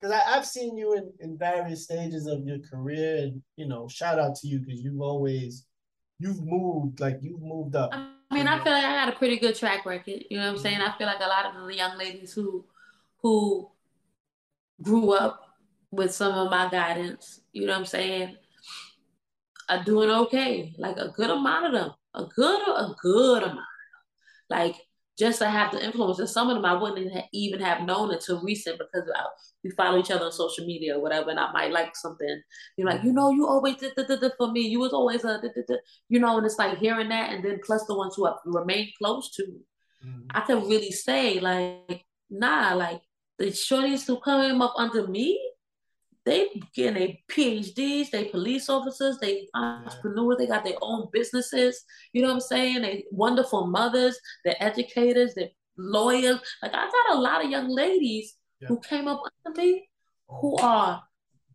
because 0.00 0.20
I've 0.26 0.46
seen 0.46 0.76
you 0.76 0.94
in, 0.94 1.12
in 1.20 1.38
various 1.38 1.84
stages 1.84 2.26
of 2.26 2.44
your 2.44 2.58
career, 2.58 3.16
and 3.22 3.42
you 3.56 3.66
know, 3.66 3.88
shout 3.88 4.18
out 4.18 4.36
to 4.36 4.46
you 4.46 4.58
because 4.60 4.82
you've 4.82 5.00
always 5.00 5.66
you've 6.18 6.44
moved 6.44 7.00
like 7.00 7.18
you've 7.22 7.40
moved 7.40 7.74
up. 7.76 7.92
I 8.30 8.34
mean, 8.34 8.46
I 8.46 8.54
mm-hmm. 8.54 8.64
feel 8.64 8.72
like 8.72 8.84
I 8.84 9.04
got 9.04 9.14
a 9.14 9.18
pretty 9.18 9.38
good 9.38 9.54
track 9.54 9.86
record. 9.86 10.24
You 10.30 10.38
know 10.38 10.46
what 10.46 10.56
I'm 10.56 10.58
saying? 10.58 10.78
Mm-hmm. 10.78 10.90
I 10.94 10.98
feel 10.98 11.06
like 11.06 11.20
a 11.20 11.28
lot 11.28 11.46
of 11.46 11.66
the 11.66 11.74
young 11.74 11.98
ladies 11.98 12.32
who 12.32 12.64
who 13.22 13.70
grew 14.82 15.12
up 15.12 15.40
with 15.90 16.12
some 16.12 16.34
of 16.34 16.50
my 16.50 16.68
guidance, 16.68 17.40
you 17.52 17.66
know 17.66 17.72
what 17.72 17.80
I'm 17.80 17.86
saying, 17.86 18.36
are 19.68 19.84
doing 19.84 20.10
okay. 20.10 20.74
Like 20.76 20.96
a 20.96 21.08
good 21.08 21.30
amount 21.30 21.66
of 21.66 21.72
them, 21.72 21.90
a 22.14 22.24
good 22.24 22.60
a 22.68 22.94
good 23.00 23.42
amount. 23.42 23.60
Like 24.50 24.76
just 25.18 25.38
to 25.38 25.48
have 25.48 25.72
the 25.72 25.84
influence. 25.84 26.18
And 26.18 26.28
some 26.28 26.48
of 26.48 26.56
them 26.56 26.64
I 26.64 26.74
wouldn't 26.74 27.24
even 27.32 27.60
have 27.60 27.82
known 27.82 28.12
until 28.12 28.42
recent 28.42 28.78
because 28.78 29.08
I, 29.14 29.24
we 29.62 29.70
follow 29.70 29.98
each 29.98 30.10
other 30.10 30.26
on 30.26 30.32
social 30.32 30.66
media 30.66 30.96
or 30.96 31.02
whatever, 31.02 31.30
and 31.30 31.40
I 31.40 31.52
might 31.52 31.72
like 31.72 31.96
something. 31.96 32.42
You're 32.76 32.88
like, 32.88 33.04
you 33.04 33.12
know, 33.12 33.30
you 33.30 33.46
always 33.46 33.76
did, 33.76 33.92
for 34.36 34.50
me. 34.50 34.62
You 34.62 34.80
was 34.80 34.92
always 34.92 35.24
a, 35.24 35.40
did. 35.40 35.78
you 36.08 36.20
know, 36.20 36.36
and 36.36 36.46
it's 36.46 36.58
like 36.58 36.78
hearing 36.78 37.08
that, 37.08 37.32
and 37.32 37.44
then 37.44 37.60
plus 37.64 37.84
the 37.86 37.96
ones 37.96 38.14
who 38.16 38.26
have 38.26 38.36
remained 38.44 38.90
close 38.98 39.30
to. 39.36 39.42
Mm-hmm. 40.04 40.26
I 40.30 40.40
can 40.40 40.68
really 40.68 40.90
say 40.90 41.40
like, 41.40 42.04
nah, 42.28 42.74
like 42.74 43.00
the 43.38 43.46
shorties 43.46 44.06
who 44.06 44.20
come 44.20 44.60
up 44.60 44.74
under 44.76 45.06
me, 45.06 45.40
they 46.24 46.48
getting 46.74 46.94
their 46.94 47.16
PhDs, 47.30 48.10
they 48.10 48.24
police 48.26 48.68
officers, 48.68 49.18
they 49.20 49.48
entrepreneurs, 49.54 50.38
they 50.38 50.46
got 50.46 50.64
their 50.64 50.78
own 50.80 51.08
businesses. 51.12 51.84
You 52.12 52.22
know 52.22 52.28
what 52.28 52.34
I'm 52.34 52.40
saying? 52.40 52.82
They 52.82 53.04
wonderful 53.10 53.66
mothers, 53.66 54.18
they're 54.44 54.62
educators, 54.62 55.34
they're 55.34 55.50
lawyers. 55.76 56.40
Like 56.62 56.72
I 56.74 56.90
got 56.90 57.16
a 57.16 57.20
lot 57.20 57.44
of 57.44 57.50
young 57.50 57.68
ladies 57.68 58.36
yeah. 58.60 58.68
who 58.68 58.80
came 58.80 59.06
up 59.06 59.22
under 59.44 59.60
me 59.60 59.88
who 60.28 60.56
are 60.56 61.02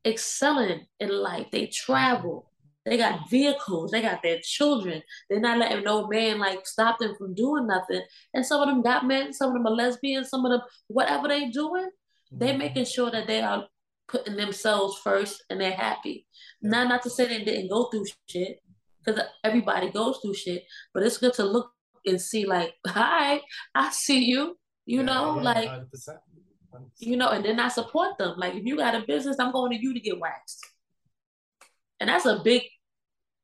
excelling 0.05 0.85
in 0.99 1.09
life. 1.09 1.47
They 1.51 1.67
travel. 1.67 2.51
They 2.85 2.97
got 2.97 3.29
vehicles. 3.29 3.91
They 3.91 4.01
got 4.01 4.23
their 4.23 4.39
children. 4.41 5.01
They're 5.29 5.39
not 5.39 5.57
letting 5.57 5.83
no 5.83 6.07
man 6.07 6.39
like 6.39 6.65
stop 6.65 6.97
them 6.99 7.15
from 7.17 7.33
doing 7.33 7.67
nothing. 7.67 8.01
And 8.33 8.45
some 8.45 8.61
of 8.61 8.67
them 8.67 8.81
got 8.81 9.05
men. 9.05 9.33
Some 9.33 9.49
of 9.49 9.53
them 9.55 9.67
are 9.67 9.75
lesbians. 9.75 10.29
Some 10.29 10.45
of 10.45 10.51
them, 10.51 10.61
whatever 10.87 11.27
they 11.27 11.49
doing, 11.49 11.85
mm-hmm. 11.85 12.37
they 12.37 12.55
making 12.55 12.85
sure 12.85 13.11
that 13.11 13.27
they 13.27 13.41
are 13.41 13.67
putting 14.09 14.35
themselves 14.35 14.99
first 15.03 15.43
and 15.49 15.61
they're 15.61 15.71
happy. 15.71 16.25
Yeah. 16.61 16.71
Not 16.71 16.89
not 16.89 17.03
to 17.03 17.09
say 17.09 17.27
they 17.27 17.43
didn't 17.43 17.69
go 17.69 17.85
through 17.85 18.05
shit, 18.27 18.59
because 19.03 19.21
everybody 19.43 19.91
goes 19.91 20.19
through 20.21 20.33
shit, 20.33 20.63
but 20.93 21.03
it's 21.03 21.17
good 21.17 21.33
to 21.33 21.43
look 21.43 21.71
and 22.05 22.21
see 22.21 22.45
like, 22.45 22.73
hi, 22.85 23.41
I 23.75 23.91
see 23.91 24.25
you. 24.25 24.57
You 24.85 24.99
yeah, 24.99 25.05
know, 25.05 25.35
yeah, 25.37 25.41
like 25.41 25.69
100%. 25.69 25.85
100%. 26.73 26.89
you 26.99 27.17
know, 27.17 27.29
and 27.29 27.45
then 27.45 27.59
I 27.59 27.67
support 27.67 28.17
them. 28.17 28.35
Like 28.37 28.55
if 28.55 28.65
you 28.65 28.77
got 28.77 28.95
a 28.95 29.05
business, 29.05 29.37
I'm 29.39 29.51
going 29.51 29.71
to 29.71 29.81
you 29.81 29.93
to 29.93 29.99
get 29.99 30.19
waxed. 30.19 30.65
And 31.99 32.09
that's 32.09 32.25
a 32.25 32.41
big 32.43 32.63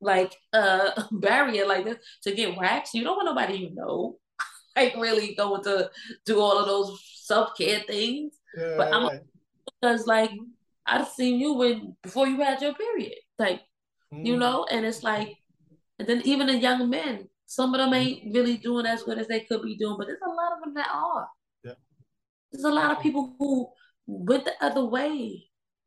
like 0.02 0.36
uh 0.54 0.92
barrier 1.12 1.66
like 1.66 1.86
this 1.86 1.98
to 2.24 2.34
get 2.34 2.58
waxed. 2.58 2.94
You 2.94 3.04
don't 3.04 3.16
want 3.16 3.28
nobody 3.28 3.58
you 3.58 3.74
know 3.74 4.18
like 4.76 4.96
really 4.96 5.36
going 5.36 5.64
to 5.64 5.90
do 6.26 6.40
all 6.40 6.58
of 6.58 6.66
those 6.66 7.00
self-care 7.24 7.82
things. 7.82 8.36
But 8.56 8.94
I'm 8.94 9.20
because 9.82 10.08
like 10.08 10.32
I've 10.86 11.08
seen 11.08 11.40
you 11.40 11.54
when 11.54 11.96
before 12.04 12.28
you 12.28 12.42
had 12.42 12.62
your 12.62 12.74
period, 12.74 13.16
like 13.40 13.62
mm. 14.14 14.26
you 14.26 14.38
know, 14.38 14.66
and 14.70 14.86
it's 14.86 15.04
like, 15.04 15.36
and 16.00 16.08
then 16.08 16.22
even 16.26 16.48
the 16.48 16.58
young 16.58 16.90
men, 16.90 17.28
some 17.46 17.74
of 17.74 17.80
them 17.80 17.94
ain't 17.94 18.34
really 18.34 18.58
doing 18.58 18.86
as 18.86 19.04
good 19.04 19.18
as 19.18 19.28
they 19.28 19.42
could 19.42 19.62
be 19.62 19.76
doing, 19.76 19.96
but 19.98 20.08
there's 20.08 20.20
a 20.26 20.30
lot 20.30 20.54
of 20.54 20.64
them 20.64 20.74
that 20.76 20.90
are. 20.92 21.28
Yeah. 21.64 21.74
There's 22.52 22.66
a 22.66 22.70
lot 22.70 22.92
of 22.92 23.02
people 23.02 23.36
who 23.40 23.70
went 24.08 24.46
the 24.46 24.54
other 24.62 24.86
way 24.86 25.46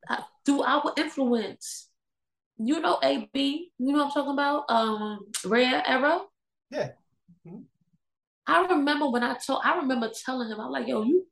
uh, 0.08 0.22
through 0.44 0.62
our 0.62 0.92
influence. 0.96 1.88
You 2.60 2.80
know, 2.80 2.98
AB, 3.02 3.70
you 3.78 3.92
know 3.92 3.98
what 3.98 4.06
I'm 4.06 4.10
talking 4.10 4.32
about? 4.32 4.64
Um, 4.68 5.20
Rare 5.44 5.82
Era. 5.86 6.22
Yeah. 6.70 6.90
Mm-hmm. 7.46 7.60
I 8.48 8.66
remember 8.66 9.08
when 9.10 9.22
I 9.22 9.34
told, 9.34 9.60
I 9.62 9.76
remember 9.76 10.10
telling 10.24 10.48
him, 10.50 10.58
I'm 10.58 10.70
like, 10.70 10.88
yo, 10.88 11.02
you 11.02 11.26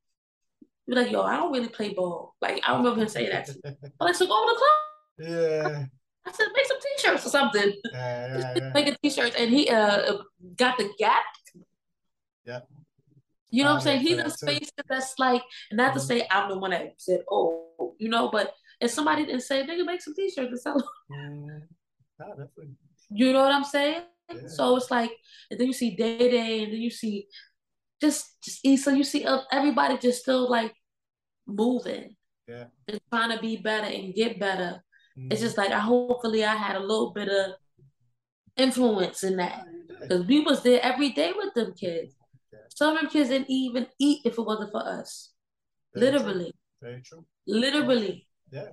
be 0.87 0.95
like, 0.95 1.11
yo, 1.11 1.23
I 1.23 1.37
don't 1.37 1.53
really 1.53 1.69
play 1.69 1.93
ball. 1.93 2.35
Like, 2.41 2.63
I 2.67 2.77
remember 2.77 3.03
him 3.03 3.09
saying 3.09 3.31
that. 3.31 3.49
I'm 3.65 4.07
like, 4.07 4.15
so 4.15 4.27
go 4.27 4.47
to 4.47 4.53
the 4.53 4.59
club. 4.59 5.31
Yeah. 5.31 5.85
I 6.27 6.33
said, 6.33 6.47
make 6.55 6.67
some 6.67 6.79
t-shirts 6.81 7.27
or 7.27 7.29
something. 7.29 7.73
Yeah, 7.93 8.39
yeah, 8.39 8.55
yeah. 8.57 8.73
Make 8.75 8.89
a 8.89 8.97
t-shirt, 9.03 9.35
and 9.39 9.51
he 9.51 9.69
uh 9.69 10.19
got 10.57 10.77
the 10.77 10.91
gap. 10.99 11.23
Yeah. 12.45 12.61
You 13.51 13.63
know 13.63 13.71
what 13.71 13.77
I'm 13.77 13.83
saying? 13.83 14.01
He's 14.01 14.19
in 14.19 14.27
a 14.27 14.31
space 14.31 14.71
that's 14.89 15.15
like, 15.19 15.43
not 15.73 15.91
mm-hmm. 15.91 15.99
to 15.99 16.05
say 16.05 16.27
I'm 16.31 16.51
the 16.51 16.59
one 16.59 16.73
that 16.73 16.95
said, 16.99 17.21
oh, 17.31 17.95
you 17.99 18.09
know, 18.09 18.29
but 18.29 18.55
if 18.81 18.91
somebody 18.91 19.25
didn't 19.25 19.43
say, 19.43 19.65
nigga, 19.65 19.87
make 19.87 20.03
some 20.03 20.15
t-shirts 20.15 20.51
and 20.51 20.61
sell 20.61 20.79
them. 20.79 20.89
Mm, 21.13 21.63
definitely. 22.19 22.71
You 23.11 23.33
know 23.33 23.43
what 23.45 23.53
I'm 23.53 23.65
saying? 23.65 24.03
Yeah. 24.31 24.49
So 24.49 24.77
it's 24.77 24.91
like, 24.91 25.13
and 25.51 25.61
then 25.61 25.69
you 25.69 25.73
see 25.73 25.95
Day 25.95 26.19
Day, 26.19 26.65
and 26.65 26.73
then 26.73 26.81
you 26.81 26.91
see 26.91 27.29
just 28.01 28.37
just 28.43 28.85
so 28.85 28.91
you 28.91 29.05
see 29.05 29.25
uh, 29.25 29.41
everybody 29.51 29.99
just 29.99 30.23
still 30.23 30.51
like 30.51 30.75
moving. 31.47 32.17
Yeah. 32.49 32.65
And 32.89 33.01
trying 33.13 33.35
to 33.35 33.41
be 33.41 33.57
better 33.57 33.87
and 33.87 34.15
get 34.15 34.39
better. 34.39 34.83
Mm. 35.19 35.33
it's 35.33 35.41
just 35.41 35.57
like 35.57 35.71
i 35.71 35.79
hopefully 35.79 36.45
i 36.45 36.55
had 36.55 36.77
a 36.77 36.81
little 36.81 37.11
bit 37.11 37.29
of 37.29 37.53
influence 38.57 39.23
in 39.23 39.37
that. 39.37 39.65
Because 40.01 40.27
we 40.27 40.41
was 40.41 40.63
there 40.63 40.81
every 40.83 41.11
day 41.11 41.33
with 41.35 41.55
them 41.55 41.75
kids. 41.75 42.15
Yeah. 42.53 42.59
some 42.69 42.95
of 42.95 43.01
them 43.01 43.11
kids 43.11 43.31
didn't 43.31 43.51
even 43.51 43.87
eat 43.99 44.23
if 44.25 44.39
it 44.39 44.43
wasn't 44.43 44.73
for 44.73 44.87
us. 44.87 45.33
Very 45.95 46.13
literally. 46.13 46.53
True. 46.81 46.91
Very 46.91 47.03
true. 47.03 47.25
literally. 47.47 48.27
Yeah. 48.51 48.69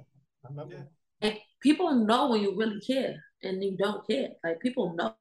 I 0.46 0.50
remember. 0.50 0.88
And 1.22 1.38
people 1.62 1.94
know 1.96 2.30
when 2.30 2.42
you 2.42 2.56
really 2.58 2.82
care 2.82 3.16
and 3.42 3.64
you 3.64 3.78
don't 3.78 4.06
care. 4.08 4.30
Like 4.44 4.60
people 4.60 4.94
know 4.96 5.16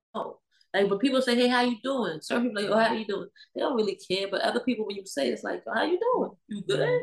like, 0.74 0.88
but 0.88 1.00
people 1.00 1.20
say, 1.20 1.35
"Hey, 1.35 1.48
how 1.48 1.62
you 1.62 1.76
doing?" 1.82 2.20
Certain 2.20 2.48
people 2.48 2.62
like, 2.62 2.70
"Oh, 2.70 2.78
how 2.78 2.94
you 2.94 3.06
doing?" 3.06 3.28
They 3.54 3.61
don't 3.61 3.76
really 3.76 3.96
care, 3.96 4.28
but 4.30 4.40
other 4.40 4.61
people, 4.61 4.87
when 4.87 4.96
you 4.96 5.04
say, 5.04 5.28
it's 5.28 5.44
like, 5.44 5.62
oh, 5.66 5.74
"How 5.74 5.85
you 5.85 5.98
doing? 5.98 6.30
You 6.48 6.62
good?" 6.62 7.00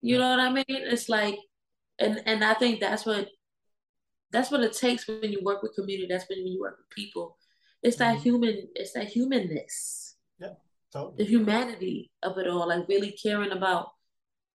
You 0.00 0.18
know 0.18 0.30
what 0.30 0.40
I 0.40 0.52
mean? 0.52 0.64
It's 0.68 1.08
like, 1.08 1.38
and 1.98 2.22
and 2.26 2.44
I 2.44 2.54
think 2.54 2.80
that's 2.80 3.04
what 3.06 3.28
that's 4.30 4.50
what 4.50 4.62
it 4.62 4.72
takes 4.72 5.06
when 5.06 5.30
you 5.30 5.40
work 5.42 5.62
with 5.62 5.74
community. 5.74 6.08
That's 6.08 6.28
when 6.28 6.46
you 6.46 6.60
work 6.60 6.78
with 6.78 6.90
people. 6.90 7.36
It's 7.82 7.96
that 7.98 8.14
mm-hmm. 8.14 8.22
human. 8.22 8.68
It's 8.74 8.92
that 8.92 9.08
humanness. 9.08 10.16
Yeah, 10.38 10.54
totally. 10.92 11.24
The 11.24 11.30
humanity 11.30 12.10
of 12.22 12.38
it 12.38 12.48
all, 12.48 12.68
like 12.68 12.88
really 12.88 13.12
caring 13.12 13.52
about 13.52 13.90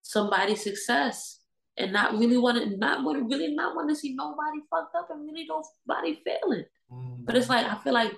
somebody's 0.02 0.64
success 0.64 1.40
and 1.78 1.94
not 1.94 2.18
really 2.18 2.38
want 2.38 2.58
to, 2.58 2.78
not 2.78 3.04
want 3.04 3.20
to 3.20 3.26
really 3.26 3.54
not 3.54 3.76
want 3.76 3.90
to 3.90 3.96
see 3.96 4.16
nobody 4.16 4.60
fucked 4.70 4.96
up 4.96 5.10
and 5.10 5.26
really 5.26 5.48
nobody 5.48 6.20
failing. 6.26 6.66
Mm-hmm. 6.92 7.26
But 7.26 7.36
it's 7.36 7.50
like 7.50 7.66
I 7.66 7.76
feel 7.76 7.94
like 7.94 8.14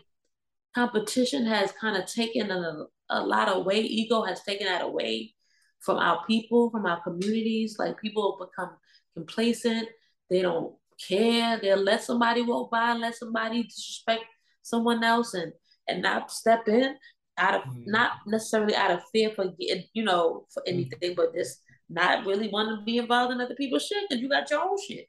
competition 0.76 1.46
has 1.46 1.72
kind 1.74 1.98
of 1.98 2.06
taken 2.06 2.52
a, 2.52 2.86
a 3.10 3.22
lot 3.22 3.56
away. 3.56 3.82
Ego 3.82 4.24
has 4.24 4.44
taken 4.44 4.68
that 4.68 4.84
away 4.84 5.34
from 5.82 5.98
our 5.98 6.24
people, 6.26 6.70
from 6.70 6.86
our 6.86 7.02
communities. 7.02 7.78
Like 7.78 8.00
people 8.00 8.38
become 8.40 8.76
complacent. 9.16 9.90
They 10.30 10.42
don't 10.42 10.76
care. 11.08 11.60
They'll 11.62 11.78
let 11.78 12.04
somebody 12.04 12.42
walk 12.42 12.72
by, 12.72 12.92
and 12.92 13.02
let 13.02 13.16
somebody 13.16 13.64
disrespect 13.64 14.24
someone 14.62 15.04
else, 15.04 15.34
and 15.34 15.52
and 15.88 16.02
not 16.02 16.32
step 16.32 16.68
in 16.68 16.96
out 17.38 17.56
of 17.56 17.62
mm. 17.64 17.84
not 17.88 18.12
necessarily 18.28 18.76
out 18.76 18.92
of 18.92 19.02
fear 19.12 19.32
for 19.32 19.48
getting, 19.60 19.84
you 19.94 20.04
know, 20.04 20.46
for 20.54 20.62
anything, 20.68 21.12
mm. 21.12 21.16
but 21.16 21.34
just 21.34 21.62
not 21.90 22.26
really 22.26 22.50
want 22.50 22.80
to 22.80 22.86
be 22.86 22.98
involved 22.98 23.34
in 23.34 23.42
other 23.42 23.56
people's 23.56 23.86
shit 23.86 24.04
because 24.08 24.22
you 24.22 24.30
got 24.30 24.50
your 24.50 24.62
own 24.62 24.78
shit. 24.88 25.08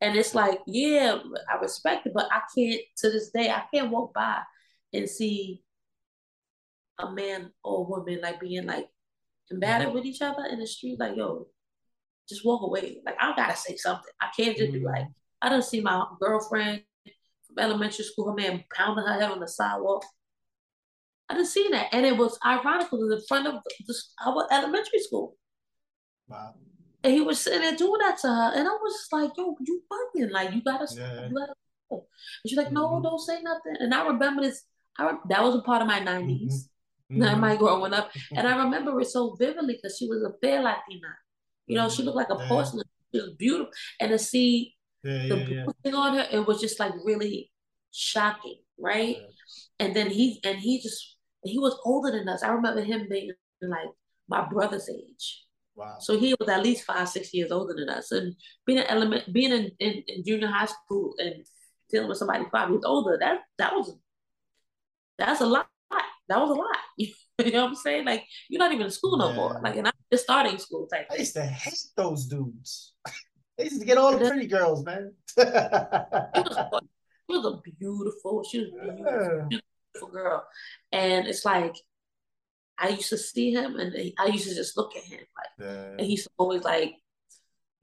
And 0.00 0.16
it's 0.16 0.34
like, 0.34 0.60
yeah, 0.66 1.18
I 1.52 1.60
respect 1.60 2.06
it, 2.06 2.12
but 2.14 2.28
I 2.32 2.40
can't 2.56 2.80
to 2.98 3.10
this 3.10 3.30
day, 3.30 3.50
I 3.50 3.64
can't 3.72 3.90
walk 3.90 4.14
by 4.14 4.38
and 4.92 5.08
see 5.08 5.62
a 6.98 7.10
man 7.10 7.50
or 7.62 7.78
a 7.78 7.88
woman 7.88 8.20
like 8.22 8.40
being 8.40 8.66
like 8.66 8.88
combative 9.48 9.88
mm-hmm. 9.88 9.96
with 9.96 10.04
each 10.06 10.22
other 10.22 10.44
in 10.50 10.58
the 10.58 10.66
street. 10.66 10.98
Like, 10.98 11.16
yo, 11.16 11.46
just 12.28 12.44
walk 12.44 12.62
away. 12.62 12.98
Like, 13.04 13.16
I 13.20 13.34
gotta 13.36 13.56
say 13.56 13.76
something. 13.76 14.12
I 14.20 14.28
can't 14.36 14.56
just 14.56 14.70
mm-hmm. 14.70 14.80
be 14.80 14.84
like, 14.84 15.06
I 15.42 15.48
don't 15.48 15.64
see 15.64 15.80
my 15.80 16.04
girlfriend 16.20 16.82
from 17.46 17.58
elementary 17.58 18.04
school, 18.04 18.30
her 18.30 18.34
man 18.34 18.64
pounding 18.74 19.04
her 19.04 19.20
head 19.20 19.30
on 19.30 19.40
the 19.40 19.48
sidewalk. 19.48 20.04
I 21.28 21.34
didn't 21.34 21.48
see 21.48 21.68
that. 21.70 21.88
And 21.92 22.04
it 22.04 22.16
was 22.16 22.38
ironically 22.44 23.00
in 23.02 23.08
the 23.08 23.22
front 23.28 23.46
of 23.46 23.62
the, 23.86 23.94
our 24.26 24.48
elementary 24.50 24.98
school. 25.00 25.36
Wow. 26.30 26.54
And 27.02 27.14
he 27.14 27.20
was 27.20 27.40
sitting 27.40 27.60
there 27.60 27.76
doing 27.76 28.00
that 28.00 28.18
to 28.18 28.28
her. 28.28 28.52
And 28.54 28.68
I 28.68 28.72
was 28.72 28.94
just 28.94 29.12
like, 29.12 29.30
yo, 29.36 29.56
you 29.60 29.82
bugging. 29.90 30.30
Like, 30.30 30.52
you 30.52 30.62
gotta, 30.62 30.86
yeah. 30.94 31.28
you 31.28 31.34
gotta 31.34 31.54
And 31.90 32.02
she's 32.46 32.58
like, 32.58 32.72
no, 32.72 32.88
mm-hmm. 32.88 33.02
don't 33.02 33.18
say 33.18 33.40
nothing. 33.42 33.76
And 33.80 33.94
I 33.94 34.06
remember 34.06 34.42
this, 34.42 34.62
I 34.98 35.12
that 35.28 35.42
was 35.42 35.54
a 35.54 35.62
part 35.62 35.82
of 35.82 35.88
my 35.88 36.00
90s. 36.00 36.52
Mm-hmm. 37.10 37.22
mm-hmm. 37.22 37.40
My 37.40 37.56
growing 37.56 37.94
up. 37.94 38.10
And 38.36 38.46
I 38.46 38.64
remember 38.64 39.00
it 39.00 39.06
so 39.06 39.34
vividly 39.38 39.74
because 39.74 39.96
she 39.98 40.06
was 40.06 40.22
a 40.22 40.32
fair 40.40 40.62
Latina. 40.62 41.08
You 41.66 41.76
know, 41.76 41.88
she 41.88 42.02
looked 42.02 42.16
like 42.16 42.30
a 42.30 42.36
yeah. 42.38 42.48
porcelain. 42.48 42.84
She 43.14 43.20
was 43.20 43.30
beautiful. 43.38 43.72
And 43.98 44.10
to 44.10 44.18
see 44.18 44.74
yeah, 45.02 45.28
the 45.28 45.36
yeah, 45.36 45.64
yeah. 45.84 45.94
on 45.94 46.14
her, 46.16 46.26
it 46.30 46.46
was 46.46 46.60
just 46.60 46.78
like 46.78 46.92
really 47.04 47.50
shocking, 47.92 48.58
right? 48.78 49.16
And 49.78 49.94
then 49.94 50.10
he 50.10 50.40
and 50.44 50.58
he 50.58 50.80
just 50.82 51.16
he 51.44 51.58
was 51.58 51.78
older 51.84 52.10
than 52.10 52.28
us. 52.28 52.42
I 52.42 52.48
remember 52.48 52.82
him 52.82 53.06
being 53.08 53.32
like 53.62 53.88
my 54.28 54.46
brother's 54.48 54.88
age. 54.88 55.44
Wow. 55.80 55.96
So 55.98 56.18
he 56.18 56.34
was 56.38 56.46
at 56.46 56.62
least 56.62 56.84
five, 56.84 57.08
six 57.08 57.32
years 57.32 57.50
older 57.50 57.74
than 57.74 57.88
us. 57.88 58.12
And 58.12 58.36
being 58.66 58.80
an 58.80 58.86
element 58.88 59.32
being 59.32 59.50
in, 59.50 59.70
in, 59.78 60.04
in 60.08 60.22
junior 60.22 60.46
high 60.46 60.66
school 60.66 61.14
and 61.16 61.36
dealing 61.90 62.06
with 62.06 62.18
somebody 62.18 62.44
five 62.52 62.68
years 62.68 62.84
older, 62.84 63.16
that 63.18 63.38
that 63.56 63.72
was 63.72 63.96
that's 65.16 65.40
a 65.40 65.46
lot. 65.46 65.68
That 66.28 66.38
was 66.38 66.50
a 66.50 66.54
lot. 66.54 66.76
you 66.98 67.08
know 67.38 67.62
what 67.62 67.70
I'm 67.70 67.74
saying? 67.76 68.04
Like 68.04 68.26
you're 68.50 68.58
not 68.58 68.72
even 68.72 68.84
in 68.84 68.92
school 68.92 69.16
no 69.16 69.30
yeah. 69.30 69.36
more. 69.36 69.60
Like 69.64 69.76
and 69.76 69.86
I'm 69.86 69.94
just 70.12 70.24
starting 70.24 70.58
school 70.58 70.86
type. 70.86 71.06
I 71.10 71.16
used 71.16 71.34
to 71.34 71.42
hate 71.42 71.80
those 71.96 72.26
dudes. 72.26 72.92
they 73.56 73.64
used 73.64 73.80
to 73.80 73.86
get 73.86 73.96
all 73.96 74.12
the 74.12 74.28
pretty 74.28 74.48
girls, 74.48 74.84
man. 74.84 75.14
she, 75.34 75.42
was, 75.44 76.82
she 77.30 77.36
was 77.36 77.46
a 77.46 77.70
beautiful, 77.78 78.44
she 78.44 78.58
was 78.58 78.70
beautiful. 78.70 79.48
Yeah 79.50 79.58
beautiful 79.92 80.12
girl. 80.12 80.44
And 80.92 81.26
it's 81.26 81.44
like 81.44 81.76
I 82.80 82.88
used 82.88 83.10
to 83.10 83.18
see 83.18 83.52
him 83.52 83.76
and 83.76 83.94
I 84.18 84.26
used 84.26 84.48
to 84.48 84.54
just 84.54 84.76
look 84.76 84.96
at 84.96 85.04
him 85.04 85.20
like 85.20 85.68
yeah. 85.68 85.90
and 85.98 86.00
he's 86.00 86.26
always 86.38 86.62
like 86.64 86.94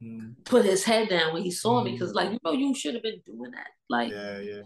mm. 0.04 0.34
put 0.44 0.66
his 0.66 0.84
head 0.84 1.10
down 1.10 1.34
when 1.34 1.44
he 1.44 1.52
saw 1.52 1.82
mm. 1.82 1.86
me 1.86 1.92
because 1.92 2.14
like 2.14 2.32
you 2.32 2.40
know 2.44 2.52
you 2.52 2.74
should 2.74 2.96
have 2.96 3.04
been 3.04 3.22
doing 3.26 3.52
that. 3.52 3.68
Like 3.90 4.12
yeah, 4.12 4.40
yeah. 4.40 4.62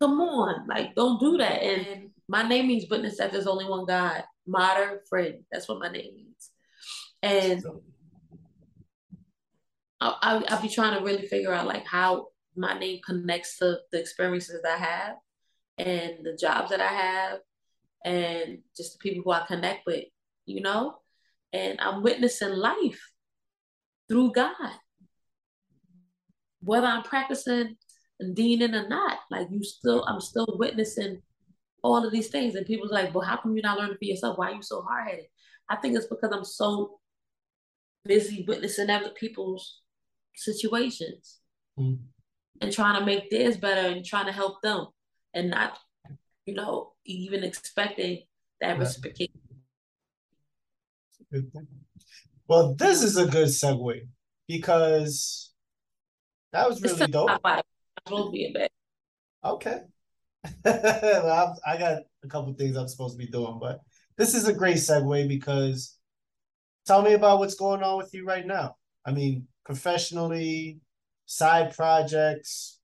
Come 0.00 0.20
on, 0.20 0.66
like 0.66 0.94
don't 0.94 1.20
do 1.20 1.36
that. 1.36 1.62
And 1.62 2.10
my 2.28 2.42
name 2.42 2.68
means 2.68 2.90
witness 2.90 3.18
that 3.18 3.30
there's 3.30 3.46
only 3.46 3.66
one 3.66 3.84
God. 3.84 4.24
Modern 4.46 4.98
friend. 5.08 5.44
That's 5.52 5.68
what 5.68 5.78
my 5.78 5.90
name 5.90 6.14
means. 6.16 6.50
And 7.22 7.64
I, 10.00 10.14
I, 10.20 10.44
I'll 10.48 10.62
be 10.62 10.68
trying 10.68 10.98
to 10.98 11.04
really 11.04 11.26
figure 11.26 11.52
out 11.52 11.66
like 11.66 11.86
how 11.86 12.28
my 12.56 12.78
name 12.78 13.00
connects 13.04 13.58
to 13.58 13.78
the 13.90 14.00
experiences 14.00 14.62
I 14.64 14.76
have 14.76 15.16
and 15.78 16.18
the 16.22 16.36
jobs 16.40 16.70
that 16.70 16.80
I 16.80 16.88
have 16.88 17.38
and 18.04 18.58
just 18.76 18.92
the 18.92 18.98
people 18.98 19.22
who 19.24 19.32
I 19.32 19.46
connect 19.46 19.86
with, 19.86 20.04
you 20.46 20.60
know? 20.60 20.96
And 21.52 21.80
I'm 21.80 22.02
witnessing 22.02 22.50
life 22.50 23.00
through 24.08 24.32
God. 24.32 24.72
Whether 26.60 26.86
I'm 26.86 27.02
practicing 27.02 27.76
and 28.20 28.36
deaning 28.36 28.74
or 28.74 28.88
not, 28.88 29.18
like 29.30 29.48
you 29.50 29.62
still, 29.62 30.04
I'm 30.04 30.20
still 30.20 30.56
witnessing 30.58 31.22
all 31.82 32.04
of 32.04 32.12
these 32.12 32.28
things. 32.28 32.54
And 32.54 32.66
people's 32.66 32.92
like, 32.92 33.14
well, 33.14 33.26
how 33.26 33.36
come 33.36 33.54
you're 33.54 33.62
not 33.62 33.78
learning 33.78 33.96
for 33.98 34.04
yourself? 34.04 34.38
Why 34.38 34.50
are 34.50 34.54
you 34.54 34.62
so 34.62 34.82
hard 34.82 35.08
headed? 35.08 35.26
I 35.68 35.76
think 35.76 35.96
it's 35.96 36.06
because 36.06 36.30
I'm 36.32 36.44
so 36.44 36.98
busy 38.04 38.44
witnessing 38.46 38.90
other 38.90 39.10
people's 39.10 39.80
situations 40.34 41.38
mm. 41.78 41.98
and 42.60 42.72
trying 42.72 42.98
to 42.98 43.06
make 43.06 43.30
theirs 43.30 43.56
better 43.56 43.88
and 43.88 44.04
trying 44.04 44.26
to 44.26 44.32
help 44.32 44.60
them 44.62 44.86
and 45.32 45.50
not, 45.50 45.78
you 46.46 46.54
know, 46.54 46.93
even 47.04 47.44
expecting 47.44 48.22
that 48.60 48.78
reciprocation. 48.78 49.34
Well, 52.46 52.74
this 52.74 53.02
is 53.02 53.16
a 53.16 53.26
good 53.26 53.48
segue 53.48 54.06
because 54.46 55.52
that 56.52 56.68
was 56.68 56.82
really 56.82 57.06
dope. 57.06 57.30
Will 58.10 58.30
be 58.30 58.46
a 58.46 58.52
bit. 58.52 58.70
Okay. 59.44 59.80
well, 60.64 61.58
I 61.66 61.78
got 61.78 62.02
a 62.22 62.28
couple 62.28 62.52
things 62.54 62.76
I'm 62.76 62.88
supposed 62.88 63.18
to 63.18 63.24
be 63.24 63.30
doing, 63.30 63.58
but 63.60 63.80
this 64.16 64.34
is 64.34 64.46
a 64.46 64.52
great 64.52 64.76
segue 64.76 65.26
because 65.28 65.96
tell 66.86 67.02
me 67.02 67.14
about 67.14 67.38
what's 67.38 67.54
going 67.54 67.82
on 67.82 67.96
with 67.96 68.12
you 68.12 68.26
right 68.26 68.46
now. 68.46 68.76
I 69.06 69.12
mean, 69.12 69.48
professionally, 69.64 70.80
side 71.26 71.74
projects, 71.74 72.74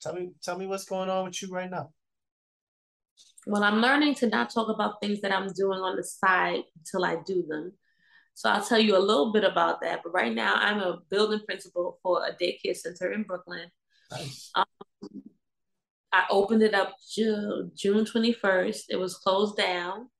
Tell 0.00 0.14
me, 0.14 0.30
tell 0.42 0.56
me 0.56 0.66
what's 0.66 0.84
going 0.84 1.10
on 1.10 1.24
with 1.24 1.42
you 1.42 1.48
right 1.48 1.70
now. 1.70 1.90
Well, 3.48 3.64
I'm 3.64 3.80
learning 3.80 4.14
to 4.16 4.28
not 4.28 4.50
talk 4.50 4.68
about 4.68 5.00
things 5.00 5.22
that 5.22 5.32
I'm 5.32 5.50
doing 5.54 5.80
on 5.80 5.96
the 5.96 6.04
side 6.04 6.64
until 6.76 7.04
I 7.06 7.16
do 7.24 7.46
them. 7.48 7.72
So 8.34 8.50
I'll 8.50 8.62
tell 8.62 8.78
you 8.78 8.94
a 8.94 9.00
little 9.00 9.32
bit 9.32 9.42
about 9.42 9.80
that. 9.80 10.00
But 10.04 10.12
right 10.12 10.34
now, 10.34 10.54
I'm 10.54 10.80
a 10.80 10.98
building 11.10 11.40
principal 11.46 11.98
for 12.02 12.26
a 12.26 12.32
daycare 12.32 12.76
center 12.76 13.10
in 13.10 13.22
Brooklyn. 13.22 13.70
Nice. 14.12 14.50
Um, 14.54 14.66
I 16.12 16.24
opened 16.30 16.62
it 16.62 16.74
up 16.74 16.94
June, 17.10 17.72
June 17.74 18.04
21st. 18.04 18.82
It 18.90 18.96
was 18.96 19.16
closed 19.16 19.56
down. 19.56 20.10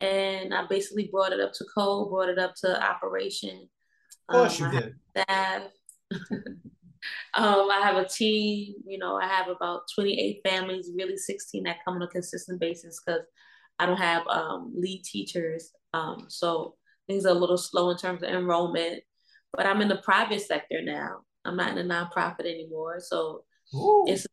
And 0.00 0.52
I 0.52 0.66
basically 0.66 1.08
brought 1.10 1.32
it 1.32 1.40
up 1.40 1.52
to 1.52 1.64
code, 1.72 2.10
brought 2.10 2.30
it 2.30 2.38
up 2.40 2.56
to 2.62 2.84
operation. 2.84 3.68
Of 4.28 4.34
course 4.34 4.60
um, 4.60 4.72
you 4.72 4.80
did. 4.80 4.94
Staff. 5.16 5.62
Um, 7.34 7.68
I 7.70 7.80
have 7.82 7.96
a 7.96 8.08
team, 8.08 8.74
you 8.86 8.98
know, 8.98 9.16
I 9.16 9.26
have 9.26 9.48
about 9.48 9.82
28 9.94 10.40
families, 10.44 10.90
really 10.96 11.16
16 11.16 11.64
that 11.64 11.78
come 11.84 11.96
on 11.96 12.02
a 12.02 12.08
consistent 12.08 12.60
basis 12.60 13.00
because 13.04 13.22
I 13.78 13.86
don't 13.86 13.98
have 13.98 14.26
um, 14.28 14.72
lead 14.74 15.02
teachers. 15.04 15.72
Um, 15.94 16.26
so 16.28 16.76
things 17.08 17.26
are 17.26 17.30
a 17.30 17.38
little 17.38 17.58
slow 17.58 17.90
in 17.90 17.96
terms 17.96 18.22
of 18.22 18.30
enrollment. 18.30 19.02
But 19.52 19.66
I'm 19.66 19.82
in 19.82 19.88
the 19.88 19.96
private 19.96 20.40
sector 20.40 20.80
now. 20.82 21.20
I'm 21.44 21.56
not 21.56 21.76
in 21.76 21.90
a 21.90 21.94
nonprofit 21.94 22.40
anymore. 22.40 23.00
So 23.00 23.44
Ooh. 23.74 24.04
it's 24.06 24.26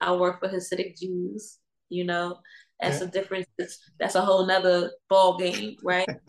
I 0.00 0.12
work 0.14 0.40
for 0.40 0.48
Hasidic 0.48 0.98
Jews, 0.98 1.58
you 1.88 2.04
know. 2.04 2.38
That's 2.80 3.00
yeah. 3.00 3.06
a 3.06 3.10
difference. 3.10 3.46
That's 3.98 4.14
a 4.14 4.20
whole 4.20 4.46
nother 4.46 4.90
ball 5.08 5.38
game, 5.38 5.76
right? 5.82 6.08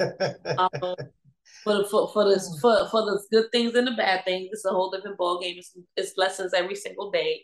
for 1.65 1.73
the 1.73 1.83
for, 1.85 2.07
for 2.13 2.23
the 2.23 2.35
mm. 2.35 2.61
for, 2.61 2.87
for 2.89 3.01
the 3.01 3.21
good 3.31 3.51
things 3.51 3.75
and 3.75 3.87
the 3.87 3.91
bad 3.91 4.23
things. 4.23 4.49
It's 4.51 4.63
a 4.63 4.69
whole 4.69 4.91
different 4.91 5.17
ball 5.17 5.41
game. 5.41 5.55
It's, 5.57 5.75
it's 5.97 6.13
lessons 6.15 6.53
every 6.53 6.75
single 6.75 7.11
day. 7.11 7.43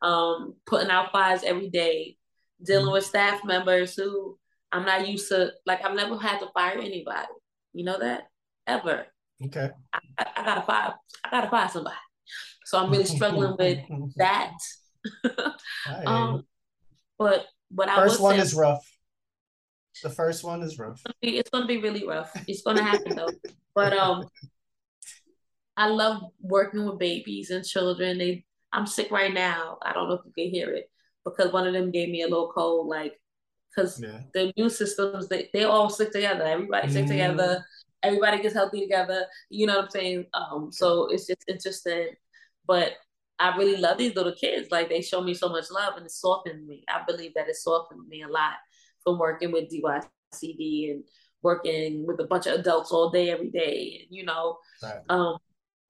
Um, 0.00 0.54
putting 0.66 0.90
out 0.90 1.12
fires 1.12 1.42
every 1.44 1.68
day, 1.68 2.16
dealing 2.64 2.86
mm 2.86 2.92
with 2.92 3.04
staff 3.04 3.44
members 3.44 3.94
who 3.94 4.38
I'm 4.72 4.84
not 4.84 5.06
used 5.06 5.28
to. 5.28 5.52
Like 5.66 5.84
I've 5.84 5.94
never 5.94 6.18
had 6.18 6.38
to 6.40 6.48
fire 6.54 6.78
anybody. 6.78 7.28
You 7.74 7.84
know 7.84 7.98
that 8.00 8.22
ever. 8.66 9.06
Okay. 9.44 9.70
I, 9.92 9.98
I, 10.18 10.26
I 10.36 10.44
gotta 10.44 10.62
fire. 10.62 10.94
I 11.24 11.30
gotta 11.30 11.50
fire 11.50 11.68
somebody. 11.68 11.96
So 12.64 12.78
I'm 12.78 12.90
really 12.90 13.04
struggling 13.04 13.54
with 13.58 14.14
that. 14.16 14.54
um, 16.06 16.44
but 17.18 17.46
what 17.70 17.88
I 17.88 17.96
first 17.96 18.20
one 18.20 18.36
say, 18.36 18.42
is 18.42 18.54
rough. 18.54 18.84
The 20.02 20.10
first 20.10 20.44
one 20.44 20.62
is 20.62 20.78
rough. 20.78 21.02
It's 21.22 21.50
gonna 21.50 21.66
be 21.66 21.78
really 21.78 22.06
rough. 22.06 22.32
It's 22.46 22.62
gonna 22.62 22.82
happen 22.82 23.16
though. 23.16 23.30
But 23.74 23.92
um, 23.92 24.28
I 25.76 25.88
love 25.88 26.22
working 26.40 26.84
with 26.84 26.98
babies 26.98 27.50
and 27.50 27.64
children. 27.64 28.18
They, 28.18 28.44
I'm 28.72 28.86
sick 28.86 29.10
right 29.10 29.32
now. 29.32 29.78
I 29.82 29.92
don't 29.92 30.08
know 30.08 30.14
if 30.16 30.22
you 30.24 30.32
can 30.32 30.50
hear 30.50 30.70
it 30.72 30.90
because 31.24 31.52
one 31.52 31.66
of 31.66 31.72
them 31.72 31.90
gave 31.90 32.08
me 32.08 32.22
a 32.22 32.28
little 32.28 32.52
cold. 32.52 32.88
Like, 32.88 33.20
because 33.74 34.00
yeah. 34.02 34.20
the 34.34 34.52
immune 34.56 34.70
systems 34.70 35.28
they 35.28 35.50
they 35.52 35.64
all 35.64 35.90
stick 35.90 36.12
together. 36.12 36.44
Everybody 36.44 36.90
stick 36.90 37.06
mm. 37.06 37.08
together. 37.08 37.64
Everybody 38.02 38.42
gets 38.42 38.54
healthy 38.54 38.80
together. 38.80 39.26
You 39.50 39.66
know 39.66 39.76
what 39.76 39.84
I'm 39.86 39.90
saying? 39.90 40.26
Um, 40.34 40.70
so 40.72 41.06
it's 41.06 41.26
just 41.26 41.44
interesting. 41.48 42.10
But 42.66 42.92
I 43.38 43.56
really 43.56 43.80
love 43.80 43.98
these 43.98 44.14
little 44.14 44.34
kids. 44.34 44.70
Like 44.70 44.88
they 44.88 45.00
show 45.00 45.20
me 45.20 45.34
so 45.34 45.48
much 45.48 45.70
love 45.70 45.96
and 45.96 46.06
it 46.06 46.12
softened 46.12 46.66
me. 46.66 46.84
I 46.88 47.02
believe 47.06 47.34
that 47.34 47.48
it 47.48 47.56
softened 47.56 48.08
me 48.08 48.22
a 48.22 48.28
lot 48.28 48.54
from 49.08 49.18
working 49.18 49.52
with 49.52 49.70
DYCD 49.70 50.90
and 50.90 51.04
working 51.42 52.06
with 52.06 52.20
a 52.20 52.26
bunch 52.26 52.46
of 52.46 52.60
adults 52.60 52.92
all 52.92 53.10
day, 53.10 53.30
every 53.30 53.50
day. 53.50 54.06
You 54.10 54.24
know, 54.24 54.58
right. 54.82 55.00
um, 55.08 55.38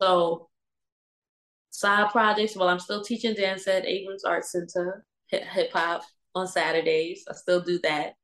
so 0.01 0.49
side 1.71 2.11
projects. 2.11 2.57
Well, 2.57 2.69
I'm 2.69 2.79
still 2.79 3.03
teaching 3.03 3.35
dance 3.35 3.67
at 3.67 3.85
Abrons 3.85 4.27
Art 4.27 4.45
Center, 4.45 5.05
hip 5.27 5.73
hop 5.73 6.03
on 6.35 6.47
Saturdays. 6.47 7.25
I 7.29 7.35
still 7.35 7.61
do 7.61 7.79
that. 7.81 8.15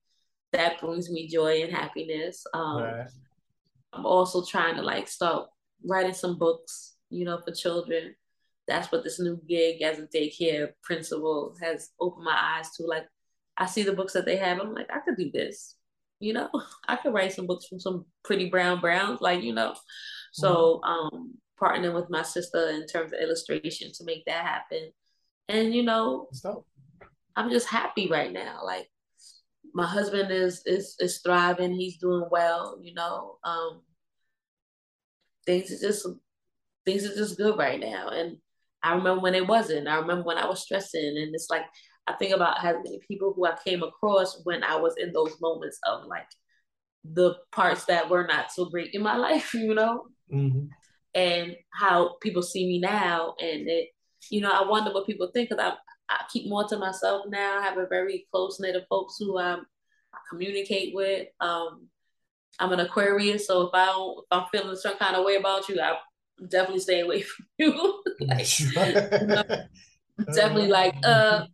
That 0.52 0.80
brings 0.80 1.10
me 1.10 1.28
joy 1.28 1.62
and 1.62 1.72
happiness. 1.72 2.44
Um, 2.54 2.82
right. 2.82 3.08
I'm 3.92 4.06
also 4.06 4.44
trying 4.44 4.76
to 4.76 4.82
like 4.82 5.08
start 5.08 5.48
writing 5.84 6.14
some 6.14 6.38
books, 6.38 6.94
you 7.10 7.24
know, 7.24 7.40
for 7.44 7.52
children 7.52 8.14
that's 8.66 8.90
what 8.90 9.04
this 9.04 9.20
new 9.20 9.40
gig 9.48 9.82
as 9.82 9.98
a 9.98 10.06
daycare 10.06 10.68
principal 10.82 11.54
has 11.60 11.90
opened 12.00 12.24
my 12.24 12.36
eyes 12.36 12.70
to. 12.72 12.84
Like, 12.84 13.06
I 13.56 13.66
see 13.66 13.82
the 13.82 13.92
books 13.92 14.12
that 14.14 14.24
they 14.24 14.36
have. 14.36 14.60
I'm 14.60 14.74
like, 14.74 14.90
I 14.92 15.00
could 15.00 15.16
do 15.16 15.30
this. 15.32 15.76
You 16.20 16.32
know, 16.32 16.50
I 16.88 16.96
could 16.96 17.12
write 17.12 17.32
some 17.32 17.46
books 17.46 17.66
from 17.66 17.80
some 17.80 18.06
pretty 18.24 18.50
brown 18.50 18.80
browns, 18.80 19.20
like 19.20 19.42
you 19.42 19.52
know. 19.52 19.74
So, 20.32 20.80
um, 20.82 21.34
partnering 21.60 21.94
with 21.94 22.10
my 22.10 22.22
sister 22.22 22.70
in 22.70 22.86
terms 22.86 23.12
of 23.12 23.20
illustration 23.20 23.92
to 23.94 24.04
make 24.04 24.24
that 24.26 24.44
happen, 24.44 24.90
and 25.48 25.72
you 25.72 25.82
know, 25.84 26.28
I'm 27.36 27.50
just 27.50 27.68
happy 27.68 28.08
right 28.08 28.32
now. 28.32 28.60
Like, 28.64 28.88
my 29.74 29.86
husband 29.86 30.32
is 30.32 30.62
is 30.66 30.96
is 30.98 31.20
thriving. 31.20 31.72
He's 31.72 31.98
doing 31.98 32.26
well. 32.30 32.78
You 32.82 32.94
know, 32.94 33.38
um, 33.44 33.82
things 35.46 35.70
are 35.70 35.88
just 35.88 36.06
things 36.84 37.04
are 37.04 37.14
just 37.14 37.36
good 37.36 37.56
right 37.56 37.78
now, 37.80 38.08
and 38.08 38.38
I 38.82 38.94
remember 38.94 39.22
when 39.22 39.34
it 39.34 39.46
wasn't. 39.46 39.88
I 39.88 39.96
remember 39.96 40.24
when 40.24 40.38
I 40.38 40.46
was 40.46 40.62
stressing, 40.62 41.16
and 41.16 41.34
it's 41.34 41.48
like 41.50 41.64
I 42.06 42.12
think 42.14 42.34
about 42.34 42.58
how 42.58 42.72
many 42.72 43.00
people 43.08 43.32
who 43.34 43.46
I 43.46 43.56
came 43.64 43.82
across 43.82 44.40
when 44.44 44.62
I 44.62 44.76
was 44.76 44.94
in 44.98 45.12
those 45.12 45.40
moments 45.40 45.78
of 45.86 46.06
like 46.06 46.26
the 47.04 47.34
parts 47.52 47.84
that 47.86 48.10
were 48.10 48.26
not 48.26 48.52
so 48.52 48.66
great 48.66 48.90
in 48.92 49.02
my 49.02 49.16
life, 49.28 49.54
you 49.54 49.74
know, 49.74 50.06
mm-hmm. 50.32 50.66
and 51.14 51.56
how 51.72 52.16
people 52.20 52.42
see 52.42 52.66
me 52.66 52.78
now, 52.78 53.34
and 53.40 53.68
it, 53.68 53.88
you 54.30 54.40
know, 54.40 54.50
I 54.50 54.66
wonder 54.68 54.92
what 54.92 55.06
people 55.06 55.30
think 55.32 55.50
because 55.50 55.64
I 55.64 55.74
I 56.08 56.24
keep 56.30 56.48
more 56.48 56.64
to 56.68 56.78
myself 56.78 57.24
now. 57.28 57.58
I 57.58 57.62
have 57.62 57.78
a 57.78 57.86
very 57.86 58.26
close 58.30 58.60
knit 58.60 58.76
of 58.76 58.84
folks 58.88 59.16
who 59.18 59.38
I 59.38 59.56
communicate 60.30 60.94
with. 60.94 61.28
Um, 61.40 61.88
I'm 62.58 62.72
an 62.72 62.80
Aquarius, 62.80 63.46
so 63.46 63.62
if 63.62 63.70
I 63.74 63.86
don't, 63.86 64.18
if 64.18 64.26
I'm 64.30 64.46
feeling 64.52 64.76
some 64.76 64.96
kind 64.96 65.16
of 65.16 65.24
way 65.24 65.36
about 65.36 65.68
you, 65.68 65.80
I 65.80 65.96
definitely 66.48 66.80
stay 66.80 67.00
away 67.00 67.22
from 67.22 67.46
you. 67.58 68.02
like, 68.20 68.60
you 68.60 69.26
know, 69.26 69.44
definitely 70.34 70.68
like 70.68 70.94
uh, 71.02 71.46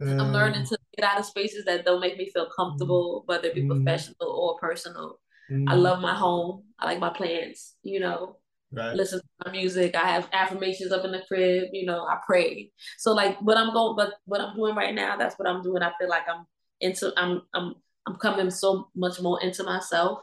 I'm 0.00 0.32
learning 0.32 0.66
to 0.66 0.78
get 0.96 1.06
out 1.06 1.18
of 1.18 1.24
spaces 1.24 1.64
that 1.64 1.84
don't 1.84 2.00
make 2.00 2.18
me 2.18 2.30
feel 2.30 2.48
comfortable, 2.54 3.20
mm-hmm. 3.20 3.32
whether 3.32 3.48
it 3.48 3.54
be 3.54 3.62
mm-hmm. 3.62 3.82
professional 3.84 4.28
or 4.28 4.58
personal. 4.58 5.18
Mm-hmm. 5.50 5.68
I 5.68 5.74
love 5.74 6.00
my 6.00 6.14
home. 6.14 6.64
I 6.78 6.86
like 6.86 7.00
my 7.00 7.10
plants, 7.10 7.76
you 7.82 8.00
know. 8.00 8.36
Right. 8.72 8.94
Listen 8.94 9.20
to 9.20 9.26
my 9.46 9.52
music. 9.52 9.94
I 9.94 10.08
have 10.08 10.28
affirmations 10.32 10.92
up 10.92 11.04
in 11.04 11.12
the 11.12 11.22
crib, 11.26 11.68
you 11.72 11.86
know, 11.86 12.04
I 12.04 12.18
pray. 12.26 12.72
So 12.98 13.12
like 13.12 13.38
what 13.40 13.56
I'm 13.56 13.72
going 13.72 13.96
but 13.96 14.14
what 14.24 14.40
I'm 14.40 14.56
doing 14.56 14.74
right 14.74 14.94
now, 14.94 15.16
that's 15.16 15.36
what 15.38 15.48
I'm 15.48 15.62
doing. 15.62 15.82
I 15.82 15.92
feel 15.98 16.08
like 16.08 16.24
I'm 16.28 16.44
into 16.80 17.12
I'm 17.16 17.42
I'm 17.54 17.74
I'm 18.06 18.16
coming 18.16 18.50
so 18.50 18.88
much 18.94 19.20
more 19.20 19.40
into 19.42 19.62
myself 19.62 20.20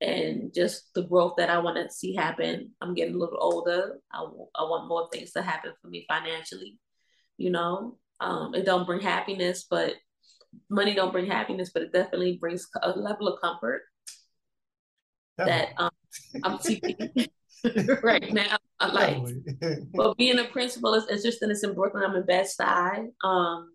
and 0.00 0.52
just 0.52 0.92
the 0.94 1.02
growth 1.02 1.34
that 1.38 1.48
I 1.48 1.58
want 1.58 1.76
to 1.76 1.94
see 1.94 2.14
happen. 2.14 2.72
I'm 2.80 2.94
getting 2.94 3.14
a 3.14 3.18
little 3.18 3.38
older. 3.40 3.98
I, 4.12 4.18
I 4.18 4.62
want 4.62 4.88
more 4.88 5.08
things 5.12 5.32
to 5.32 5.42
happen 5.42 5.72
for 5.80 5.88
me 5.88 6.04
financially. 6.08 6.78
You 7.38 7.50
know, 7.50 7.98
um, 8.20 8.54
it 8.54 8.64
don't 8.64 8.86
bring 8.86 9.00
happiness, 9.00 9.66
but 9.68 9.94
money 10.70 10.94
don't 10.94 11.12
bring 11.12 11.26
happiness, 11.26 11.70
but 11.72 11.82
it 11.82 11.92
definitely 11.92 12.38
brings 12.40 12.66
a 12.82 12.90
level 12.90 13.28
of 13.28 13.40
comfort 13.40 13.82
that 15.38 15.70
um, 15.76 15.90
I'm 16.42 16.58
seeking 16.60 16.96
right 18.02 18.32
now. 18.32 18.56
I 18.80 18.86
like, 18.88 19.22
but 19.94 20.16
being 20.18 20.38
a 20.38 20.44
principal 20.44 20.94
is 20.94 21.08
interesting. 21.08 21.50
It's 21.50 21.64
in 21.64 21.74
Brooklyn. 21.74 22.04
I'm 22.04 22.16
in 22.16 22.26
Bed-Stuy. 22.26 23.08
Um, 23.24 23.72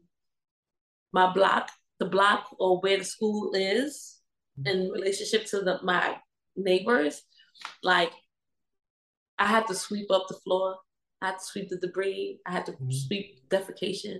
my 1.14 1.34
block, 1.34 1.70
the 2.00 2.06
block 2.06 2.56
or 2.60 2.80
where 2.82 2.98
the 2.98 3.04
school 3.04 3.52
is, 3.54 4.20
in 4.66 4.90
relationship 4.90 5.46
to 5.48 5.60
the, 5.62 5.80
my 5.84 6.18
neighbors, 6.56 7.24
like 7.84 8.12
I 9.40 9.46
had 9.46 9.68
to 9.68 9.76
sweep 9.76 10.12
up 10.12 10.28
the 10.28 10.36
floor. 10.36 10.78
I 11.22 11.28
had 11.28 11.40
to 11.40 11.46
sweep 11.46 11.70
the 11.70 11.78
debris. 11.78 12.40
I 12.46 12.52
had 12.52 12.66
to 12.68 12.74
mm-hmm. 12.74 12.92
sweep 12.92 13.50
defecation. 13.50 14.20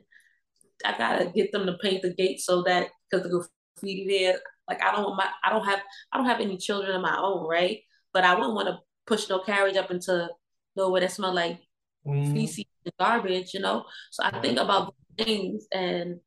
I 0.86 0.98
gotta 0.98 1.26
get 1.26 1.52
them 1.52 1.66
to 1.66 1.74
paint 1.82 2.02
the 2.02 2.14
gate 2.14 2.42
so 2.42 2.64
that 2.64 2.90
because 3.10 3.24
the 3.24 3.30
graffiti 3.30 4.08
there, 4.08 4.40
like 4.68 4.84
I 4.84 4.92
don't 4.92 5.04
want 5.04 5.18
my 5.18 5.30
I 5.44 5.50
don't 5.50 5.66
have 5.66 5.82
I 6.12 6.18
don't 6.18 6.28
have 6.28 6.40
any 6.40 6.58
children 6.58 6.96
of 6.96 7.02
my 7.02 7.18
own, 7.18 7.48
right? 7.48 7.80
But 8.14 8.24
I 8.24 8.36
wouldn't 8.36 8.56
want 8.56 8.68
to 8.68 8.80
push 9.06 9.30
no 9.30 9.40
carriage 9.40 9.78
up 9.78 9.92
into 9.92 10.30
nowhere 10.76 11.02
that 11.02 11.12
smell 11.12 11.34
like 11.34 11.60
mm-hmm. 12.06 12.34
feces 12.34 12.66
and 12.86 12.94
garbage, 13.00 13.54
you 13.54 13.60
know. 13.60 13.86
So 14.12 14.24
I 14.24 14.40
think 14.40 14.58
about 14.58 14.96
things 15.18 15.68
and 15.72 16.20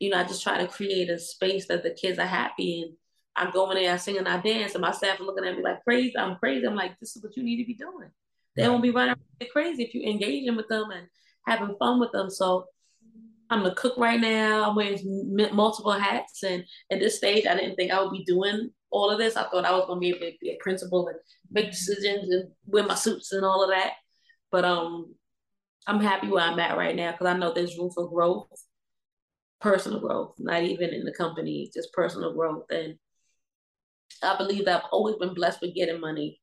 you 0.00 0.10
know, 0.10 0.18
I 0.18 0.24
just 0.24 0.42
try 0.42 0.58
to 0.58 0.66
create 0.66 1.08
a 1.08 1.18
space 1.18 1.68
that 1.68 1.82
the 1.82 1.90
kids 1.90 2.18
are 2.18 2.26
happy 2.26 2.82
and 2.82 2.96
I 3.36 3.50
go 3.50 3.70
in 3.70 3.76
there, 3.76 3.92
I 3.92 3.96
sing 3.96 4.18
and 4.18 4.28
I 4.28 4.40
dance, 4.40 4.74
and 4.74 4.82
my 4.82 4.92
staff 4.92 5.20
are 5.20 5.24
looking 5.24 5.44
at 5.44 5.56
me 5.56 5.62
like 5.62 5.82
crazy. 5.82 6.16
I'm 6.16 6.36
crazy. 6.36 6.66
I'm 6.66 6.76
like, 6.76 6.98
this 7.00 7.16
is 7.16 7.22
what 7.22 7.36
you 7.36 7.42
need 7.42 7.60
to 7.62 7.66
be 7.66 7.74
doing. 7.74 8.10
They 8.56 8.68
won't 8.68 8.82
be 8.82 8.90
running 8.90 9.16
crazy 9.52 9.82
if 9.82 9.94
you 9.94 10.02
engaging 10.02 10.54
with 10.54 10.68
them 10.68 10.90
and 10.90 11.08
having 11.46 11.74
fun 11.78 11.98
with 11.98 12.12
them. 12.12 12.30
So 12.30 12.66
I'm 13.50 13.62
the 13.62 13.74
cook 13.74 13.96
right 13.98 14.20
now. 14.20 14.68
I'm 14.68 14.76
wearing 14.76 15.00
multiple 15.52 15.92
hats, 15.92 16.42
and 16.42 16.64
at 16.90 17.00
this 17.00 17.16
stage, 17.18 17.46
I 17.46 17.54
didn't 17.54 17.76
think 17.76 17.92
I 17.92 18.02
would 18.02 18.12
be 18.12 18.24
doing 18.24 18.70
all 18.90 19.10
of 19.10 19.18
this. 19.18 19.36
I 19.36 19.44
thought 19.44 19.64
I 19.64 19.72
was 19.72 19.86
going 19.86 19.96
to 19.96 20.00
be 20.00 20.08
able 20.10 20.20
to 20.20 20.32
be 20.40 20.50
a 20.50 20.62
principal 20.62 21.08
and 21.08 21.18
make 21.50 21.70
decisions 21.70 22.30
and 22.30 22.50
wear 22.66 22.84
my 22.84 22.94
suits 22.94 23.32
and 23.32 23.44
all 23.44 23.62
of 23.62 23.70
that. 23.70 23.92
But 24.50 24.64
um, 24.64 25.14
I'm 25.86 26.00
happy 26.00 26.28
where 26.28 26.44
I'm 26.44 26.58
at 26.58 26.76
right 26.76 26.96
now 26.96 27.12
because 27.12 27.26
I 27.26 27.36
know 27.36 27.52
there's 27.52 27.76
room 27.76 27.90
for 27.94 28.08
growth, 28.08 28.46
personal 29.60 30.00
growth, 30.00 30.34
not 30.38 30.62
even 30.62 30.90
in 30.90 31.04
the 31.04 31.12
company, 31.12 31.70
just 31.74 31.92
personal 31.92 32.34
growth. 32.34 32.64
And 32.70 32.96
I 34.22 34.36
believe 34.36 34.64
that 34.66 34.84
I've 34.84 34.90
always 34.92 35.16
been 35.16 35.34
blessed 35.34 35.60
with 35.60 35.74
getting 35.74 36.00
money. 36.00 36.40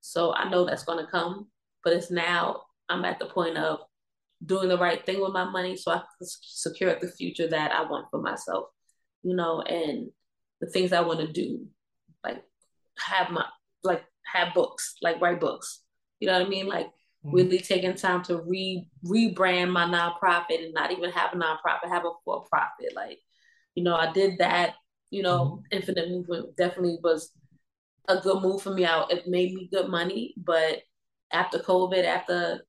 So 0.00 0.32
I 0.32 0.48
know 0.48 0.64
that's 0.64 0.84
going 0.84 1.04
to 1.04 1.10
come. 1.10 1.48
But 1.84 1.92
it's 1.92 2.10
now 2.10 2.62
I'm 2.88 3.04
at 3.04 3.18
the 3.18 3.26
point 3.26 3.56
of 3.56 3.80
doing 4.44 4.68
the 4.68 4.78
right 4.78 5.04
thing 5.04 5.20
with 5.20 5.32
my 5.32 5.44
money 5.44 5.76
so 5.76 5.92
I 5.92 5.98
can 5.98 6.28
secure 6.42 6.96
the 6.98 7.08
future 7.08 7.48
that 7.48 7.72
I 7.72 7.82
want 7.82 8.06
for 8.10 8.20
myself, 8.20 8.66
you 9.22 9.34
know, 9.34 9.60
and 9.62 10.10
the 10.60 10.68
things 10.68 10.92
I 10.92 11.00
want 11.00 11.20
to 11.20 11.32
do, 11.32 11.66
like 12.24 12.42
have 12.98 13.30
my, 13.30 13.44
like 13.82 14.04
have 14.24 14.54
books, 14.54 14.94
like 15.02 15.20
write 15.20 15.40
books. 15.40 15.82
You 16.20 16.28
know 16.28 16.38
what 16.38 16.46
I 16.46 16.48
mean? 16.48 16.66
Like 16.66 16.86
mm-hmm. 16.86 17.34
really 17.34 17.58
taking 17.58 17.94
time 17.94 18.22
to 18.24 18.42
re 18.42 18.86
rebrand 19.04 19.70
my 19.70 19.84
nonprofit 19.84 20.64
and 20.64 20.74
not 20.74 20.92
even 20.92 21.10
have 21.10 21.32
a 21.32 21.36
nonprofit, 21.36 21.88
have 21.88 22.04
a 22.04 22.10
for 22.24 22.44
profit. 22.50 22.94
Like, 22.94 23.18
you 23.74 23.84
know, 23.84 23.94
I 23.94 24.12
did 24.12 24.38
that 24.38 24.74
you 25.10 25.22
know, 25.22 25.44
mm-hmm. 25.44 25.76
Infinite 25.76 26.10
Movement 26.10 26.56
definitely 26.56 26.98
was 27.02 27.32
a 28.08 28.20
good 28.20 28.42
move 28.42 28.62
for 28.62 28.74
me. 28.74 28.84
out. 28.84 29.12
it 29.12 29.26
made 29.26 29.54
me 29.54 29.68
good 29.72 29.88
money, 29.88 30.34
but 30.36 30.78
after 31.32 31.58
COVID, 31.58 32.04
after 32.04 32.64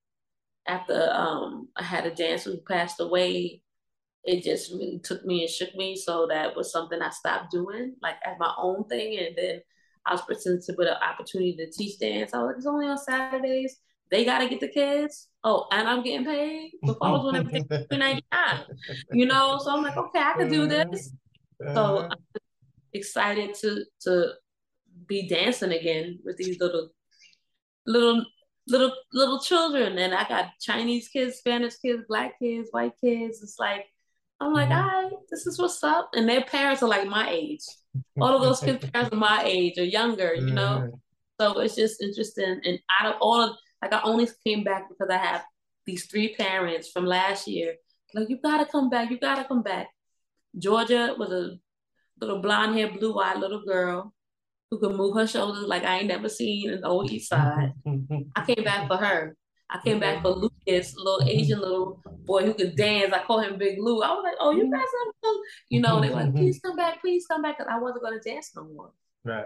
after 0.70 1.10
um 1.12 1.68
I 1.76 1.84
had 1.84 2.06
a 2.06 2.14
dancer 2.14 2.52
who 2.52 2.62
passed 2.68 3.00
away, 3.00 3.64
it 4.24 4.44
just 4.44 4.72
really 4.72 5.00
took 5.04 5.26
me 5.26 5.42
and 5.42 5.50
shook 5.50 5.76
me. 5.76 5.96
So 5.96 6.28
that 6.28 6.56
was 6.56 6.72
something 6.72 7.02
I 7.02 7.10
stopped 7.10 7.52
doing, 7.52 7.96
like 8.02 8.16
as 8.26 8.38
my 8.40 8.54
own 8.58 8.86
thing. 8.86 9.18
And 9.18 9.36
then 9.36 9.62
I 10.06 10.14
was 10.14 10.22
presented 10.22 10.76
with 10.78 10.88
an 10.88 10.98
opportunity 11.02 11.56
to 11.58 11.72
teach 11.72 12.00
dance. 12.00 12.34
I 12.34 12.38
was 12.38 12.48
like, 12.48 12.58
it's 12.58 12.66
only 12.68 12.88
on 12.88 12.98
Saturdays. 12.98 13.78
They 14.12 14.26
gotta 14.26 14.48
get 14.48 14.60
the 14.60 14.68
kids. 14.68 15.28
Oh, 15.44 15.68
and 15.72 15.88
I'm 15.88 16.04
getting 16.04 16.26
paid. 16.26 16.72
Before 16.84 17.08
I 17.08 17.12
was 17.12 17.22
doing 17.24 17.36
everything 17.36 17.88
for 17.90 17.98
99. 17.98 18.22
You 19.12 19.26
know, 19.26 19.60
so 19.60 19.72
I'm 19.76 19.84
like, 19.84 19.98
okay, 19.98 20.20
I 20.20 20.34
can 20.34 20.50
do 20.50 20.68
this. 20.68 21.12
So 21.62 21.98
uh-huh. 21.98 22.10
I'm 22.12 22.42
excited 22.94 23.54
to 23.56 23.84
to 24.02 24.34
be 25.08 25.28
dancing 25.28 25.72
again 25.72 26.20
with 26.24 26.38
these 26.38 26.60
little 26.60 26.90
little 27.86 28.26
little 28.70 28.94
little 29.14 29.40
children 29.40 29.98
and 29.98 30.14
I 30.14 30.28
got 30.28 30.52
Chinese 30.60 31.08
kids, 31.08 31.38
Spanish 31.38 31.76
kids, 31.78 32.04
black 32.08 32.40
kids, 32.40 32.70
white 32.72 32.94
kids. 33.04 33.42
It's 33.42 33.58
like 33.60 33.86
I'm 34.40 34.54
like, 34.54 34.70
mm-hmm. 34.70 34.82
all 34.82 35.04
right, 35.04 35.12
this 35.30 35.46
is 35.46 35.60
what's 35.60 35.84
up. 35.84 36.12
And 36.16 36.28
their 36.28 36.44
parents 36.44 36.82
are 36.82 36.90
like 36.90 37.08
my 37.08 37.30
age. 37.30 37.64
All 38.22 38.36
of 38.36 38.42
those 38.42 38.62
kids' 38.62 38.90
parents 38.90 39.14
are 39.14 39.18
my 39.18 39.44
age 39.46 39.78
or 39.78 39.84
younger, 39.84 40.34
you 40.34 40.54
know? 40.54 40.88
Mm-hmm. 40.88 40.96
So 41.42 41.60
it's 41.60 41.76
just 41.76 42.02
interesting. 42.02 42.62
And 42.64 42.80
out 43.00 43.14
of 43.14 43.22
all 43.22 43.42
of 43.42 43.58
like 43.82 43.94
I 43.94 44.02
only 44.04 44.28
came 44.46 44.64
back 44.64 44.88
because 44.90 45.10
I 45.10 45.18
have 45.18 45.44
these 45.86 46.06
three 46.06 46.36
parents 46.36 46.90
from 46.90 47.06
last 47.06 47.48
year. 47.48 47.76
Like, 48.14 48.30
you 48.30 48.40
gotta 48.42 48.66
come 48.66 48.90
back, 48.90 49.12
you 49.12 49.20
gotta 49.20 49.44
come 49.44 49.62
back. 49.62 49.88
Georgia 50.58 51.16
was 51.18 51.32
a 51.32 51.58
little 52.20 52.42
blonde 52.42 52.76
hair, 52.76 52.92
blue 52.92 53.18
eyed 53.20 53.40
little 53.40 53.64
girl 53.66 54.14
who 54.72 54.80
could 54.80 54.96
move 54.96 55.16
her 55.16 55.28
shoulders 55.28 55.66
like 55.66 55.84
I 55.84 56.00
ain't 56.00 56.08
never 56.08 56.30
seen 56.30 56.70
in 56.70 56.82
the 56.82 56.88
old 56.88 57.12
east 57.12 57.30
side. 57.30 57.74
I 58.36 58.46
came 58.46 58.64
back 58.64 58.88
for 58.88 58.98
her. 58.98 59.36
I 59.72 59.80
came 59.84 60.00
back 60.00 60.24
for 60.24 60.30
Lucas, 60.30 60.96
little 60.98 61.20
mm-hmm. 61.20 61.30
Asian 61.30 61.60
little 61.60 62.02
boy 62.26 62.44
who 62.44 62.54
could 62.56 62.76
dance. 62.76 63.14
I 63.14 63.24
call 63.24 63.40
him 63.40 63.58
Big 63.58 63.78
Lou. 63.80 64.02
I 64.02 64.10
was 64.10 64.24
like, 64.24 64.36
oh, 64.40 64.52
you 64.52 64.64
mm-hmm. 64.64 64.74
guys 64.74 64.82
are, 64.82 65.34
you 65.70 65.80
know, 65.80 66.02
they 66.02 66.10
were 66.10 66.16
like, 66.16 66.26
mm-hmm. 66.28 66.38
please 66.38 66.60
come 66.60 66.76
back, 66.76 67.02
please 67.02 67.26
come 67.28 67.44
back. 67.44 67.58
Because 67.58 67.72
I 67.72 67.80
wasn't 67.80 68.04
going 68.04 68.20
to 68.20 68.30
dance 68.30 68.52
no 68.56 68.64
more. 68.64 68.92
Right. 69.24 69.46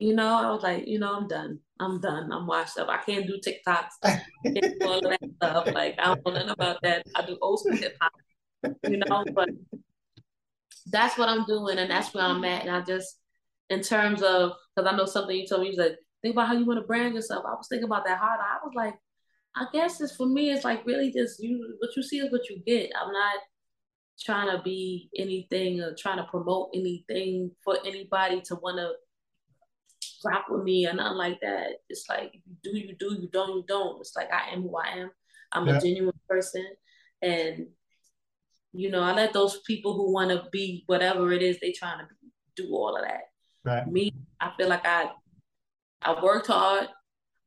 You 0.00 0.14
know, 0.14 0.26
I 0.26 0.50
was 0.50 0.64
like, 0.64 0.88
you 0.88 0.98
know, 0.98 1.14
I'm 1.14 1.28
done. 1.28 1.60
I'm 1.78 2.00
done. 2.00 2.32
I'm 2.32 2.48
washed 2.48 2.78
up. 2.78 2.88
I 2.88 2.98
can't 2.98 3.26
do 3.26 3.38
TikToks. 3.38 4.02
can't 4.02 4.20
do 4.44 4.76
all 4.82 4.98
of 4.98 5.04
that 5.04 5.20
stuff. 5.36 5.72
Like, 5.72 5.96
I 6.00 6.06
don't 6.06 6.26
know 6.26 6.32
nothing 6.32 6.50
about 6.50 6.82
that. 6.82 7.06
I 7.14 7.24
do 7.24 7.38
old 7.40 7.60
school 7.60 7.76
hip 7.76 7.96
hop, 8.00 8.12
you 8.82 8.96
know, 8.96 9.24
but 9.32 9.50
that's 10.90 11.16
what 11.16 11.28
I'm 11.28 11.44
doing. 11.44 11.78
And 11.78 11.88
that's 11.88 12.12
where 12.12 12.24
I'm 12.24 12.44
at. 12.44 12.62
And 12.62 12.70
I 12.72 12.80
just, 12.80 13.18
in 13.72 13.80
terms 13.80 14.22
of, 14.22 14.52
because 14.74 14.90
I 14.90 14.96
know 14.96 15.06
something 15.06 15.36
you 15.36 15.46
told 15.46 15.62
me, 15.62 15.68
you 15.68 15.74
said, 15.74 15.96
think 16.20 16.34
about 16.34 16.48
how 16.48 16.54
you 16.54 16.66
want 16.66 16.78
to 16.78 16.86
brand 16.86 17.14
yourself. 17.14 17.44
I 17.46 17.54
was 17.54 17.66
thinking 17.68 17.86
about 17.86 18.04
that 18.06 18.18
hard. 18.18 18.40
I 18.40 18.64
was 18.64 18.74
like, 18.74 18.94
I 19.56 19.66
guess 19.72 20.00
it's 20.00 20.16
for 20.16 20.26
me, 20.26 20.50
it's 20.50 20.64
like 20.64 20.86
really 20.86 21.12
just 21.12 21.42
you 21.42 21.76
what 21.78 21.94
you 21.96 22.02
see 22.02 22.18
is 22.18 22.32
what 22.32 22.48
you 22.48 22.62
get. 22.66 22.90
I'm 22.98 23.12
not 23.12 23.34
trying 24.20 24.56
to 24.56 24.62
be 24.62 25.10
anything 25.16 25.80
or 25.80 25.94
trying 25.98 26.18
to 26.18 26.24
promote 26.24 26.70
anything 26.74 27.50
for 27.64 27.76
anybody 27.84 28.40
to 28.42 28.54
want 28.56 28.78
to 28.78 28.92
rock 30.24 30.46
with 30.48 30.62
me 30.62 30.86
or 30.86 30.94
nothing 30.94 31.18
like 31.18 31.40
that. 31.42 31.68
It's 31.88 32.06
like 32.08 32.32
you 32.34 32.56
do, 32.62 32.78
you 32.78 32.94
do, 32.98 33.16
you 33.20 33.28
don't, 33.30 33.56
you 33.56 33.64
don't. 33.66 34.00
It's 34.00 34.16
like 34.16 34.30
I 34.32 34.54
am 34.54 34.62
who 34.62 34.76
I 34.76 35.00
am. 35.00 35.10
I'm 35.52 35.66
yeah. 35.66 35.76
a 35.76 35.80
genuine 35.80 36.20
person. 36.28 36.66
And 37.20 37.66
you 38.72 38.90
know, 38.90 39.02
I 39.02 39.12
let 39.12 39.34
those 39.34 39.60
people 39.66 39.94
who 39.94 40.12
want 40.12 40.30
to 40.30 40.48
be 40.50 40.84
whatever 40.86 41.30
it 41.32 41.42
is 41.42 41.58
they 41.60 41.72
trying 41.72 41.98
to 41.98 42.06
do 42.56 42.70
all 42.72 42.96
of 42.96 43.02
that. 43.02 43.31
Right. 43.64 43.86
Me, 43.86 44.12
I 44.40 44.52
feel 44.56 44.68
like 44.68 44.86
I 44.86 45.10
I 46.02 46.22
worked 46.22 46.48
hard, 46.48 46.88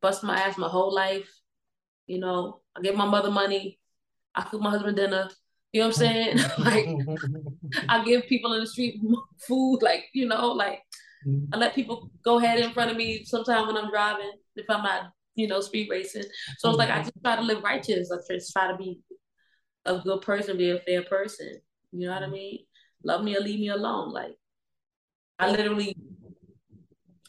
bust 0.02 0.24
my 0.24 0.38
ass 0.38 0.58
my 0.58 0.68
whole 0.68 0.94
life. 0.94 1.30
You 2.08 2.20
know, 2.20 2.62
I 2.76 2.82
give 2.82 2.96
my 2.96 3.06
mother 3.06 3.32
money. 3.32 3.80
I 4.34 4.44
cook 4.44 4.62
my 4.62 4.70
husband 4.70 4.98
dinner. 4.98 5.30
You 5.74 5.82
know 5.82 5.88
what 5.88 5.98
I'm 5.98 6.00
saying? 6.00 6.38
like 6.60 6.88
I 7.90 8.04
give 8.06 8.28
people 8.28 8.54
in 8.54 8.62
the 8.62 8.68
street 8.68 9.02
food, 9.48 9.80
like, 9.82 10.06
you 10.14 10.28
know, 10.28 10.52
like 10.52 10.82
mm-hmm. 11.28 11.54
I 11.54 11.58
let 11.58 11.76
people 11.76 12.10
go 12.24 12.38
ahead 12.38 12.60
in 12.60 12.72
front 12.72 12.92
of 12.92 12.98
me 12.98 13.26
sometime 13.26 13.68
when 13.68 13.78
I'm 13.78 13.90
driving, 13.90 14.32
if 14.56 14.70
I'm 14.70 14.84
not, 14.84 15.12
you 15.36 15.48
know, 15.48 15.60
speed 15.60 15.90
racing. 15.90 16.24
So 16.60 16.70
it's 16.70 16.78
like 16.78 16.90
I 16.90 17.00
just 17.00 17.12
try 17.22 17.36
to 17.36 17.42
live 17.42 17.62
righteous. 17.64 18.10
I 18.12 18.34
just 18.34 18.54
try 18.54 18.72
to 18.72 18.78
be 18.78 19.02
a 19.86 20.00
good 20.00 20.22
person, 20.22 20.58
be 20.58 20.72
a 20.72 20.80
fair 20.80 21.04
person. 21.04 21.60
You 21.92 22.08
know 22.08 22.14
what 22.14 22.24
I 22.24 22.28
mean? 22.28 22.60
Love 23.04 23.24
me 23.24 23.36
or 23.36 23.42
leave 23.42 23.60
me 23.60 23.70
alone. 23.70 24.12
Like 24.12 24.36
I 25.40 25.52
literally 25.52 25.96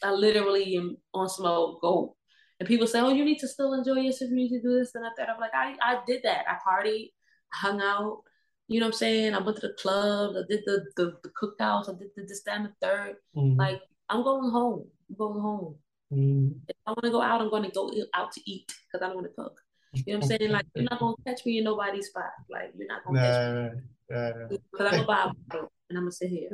I 0.03 0.11
literally 0.11 0.75
am 0.77 0.97
on 1.13 1.29
smoke 1.29 1.81
go. 1.81 2.15
And 2.59 2.67
people 2.67 2.87
say, 2.87 2.99
Oh, 2.99 3.09
you 3.09 3.25
need 3.25 3.39
to 3.39 3.47
still 3.47 3.73
enjoy 3.73 3.95
yourself, 4.01 4.31
you 4.31 4.35
need 4.35 4.49
to 4.49 4.61
do 4.61 4.77
this 4.77 4.95
and 4.95 5.03
that. 5.03 5.29
I'm 5.29 5.39
like, 5.39 5.53
I, 5.53 5.75
I 5.81 5.99
did 6.07 6.21
that. 6.23 6.45
I 6.47 6.55
partied, 6.67 7.11
hung 7.53 7.81
out, 7.81 8.23
you 8.67 8.79
know 8.79 8.87
what 8.87 8.95
I'm 8.95 8.97
saying? 8.97 9.33
I 9.33 9.39
went 9.39 9.57
to 9.57 9.67
the 9.67 9.73
club, 9.73 10.35
I 10.35 10.41
did 10.49 10.61
the 10.65 10.85
the, 10.95 11.17
the 11.23 11.29
cookouts, 11.29 11.89
I 11.89 11.97
did 11.97 12.09
the 12.15 12.23
this, 12.23 12.43
that, 12.43 12.57
and 12.57 12.69
the 12.81 12.85
3rd 12.85 13.13
mm-hmm. 13.35 13.59
Like, 13.59 13.81
I'm 14.09 14.23
going 14.23 14.49
home. 14.49 14.87
I'm 15.09 15.15
going 15.15 15.41
home. 15.41 15.75
Mm-hmm. 16.11 16.49
If 16.67 16.75
I 16.85 16.91
want 16.91 17.03
to 17.03 17.11
go 17.11 17.21
out, 17.21 17.41
I'm 17.41 17.49
going 17.49 17.63
to 17.63 17.69
go 17.69 17.91
out 18.13 18.31
to 18.33 18.41
eat 18.49 18.67
because 18.67 19.03
I 19.03 19.07
don't 19.07 19.15
want 19.15 19.27
to 19.27 19.33
cook. 19.33 19.59
You 19.93 20.13
know 20.13 20.19
what 20.19 20.31
I'm 20.31 20.37
saying? 20.37 20.51
Like, 20.51 20.65
you're 20.75 20.83
not 20.83 20.99
gonna 20.99 21.15
catch 21.25 21.45
me 21.45 21.57
in 21.57 21.63
nobody's 21.63 22.07
spot. 22.07 22.31
Like, 22.49 22.73
you're 22.77 22.87
not 22.87 23.03
gonna 23.05 23.19
nah, 23.19 23.69
catch 24.11 24.49
me. 24.49 24.57
Because 24.71 24.93
I'm 24.93 25.05
gonna 25.05 25.07
buy 25.07 25.23
a 25.23 25.33
bottle 25.49 25.71
and 25.89 25.97
I'm 25.97 26.03
gonna 26.03 26.11
sit 26.11 26.29
here. 26.29 26.49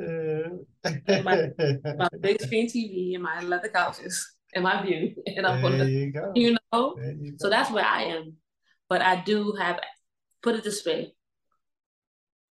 Uh, 0.84 0.90
my, 1.22 1.50
my 1.96 2.08
big 2.20 2.40
screen 2.40 2.68
TV 2.68 3.14
and 3.14 3.22
my 3.22 3.40
leather 3.40 3.68
couches 3.68 4.36
and 4.54 4.64
my 4.64 4.82
view. 4.82 5.14
And 5.26 5.46
I'm 5.46 5.60
gonna 5.60 5.84
you, 5.84 6.12
go. 6.12 6.32
you 6.34 6.56
know? 6.72 6.96
You 6.98 7.34
so 7.38 7.50
that's 7.50 7.70
where 7.70 7.84
I 7.84 8.04
am. 8.04 8.34
But 8.88 9.02
I 9.02 9.22
do 9.22 9.52
have 9.58 9.80
put 10.42 10.54
it 10.54 10.64
this 10.64 10.84
way. 10.84 11.14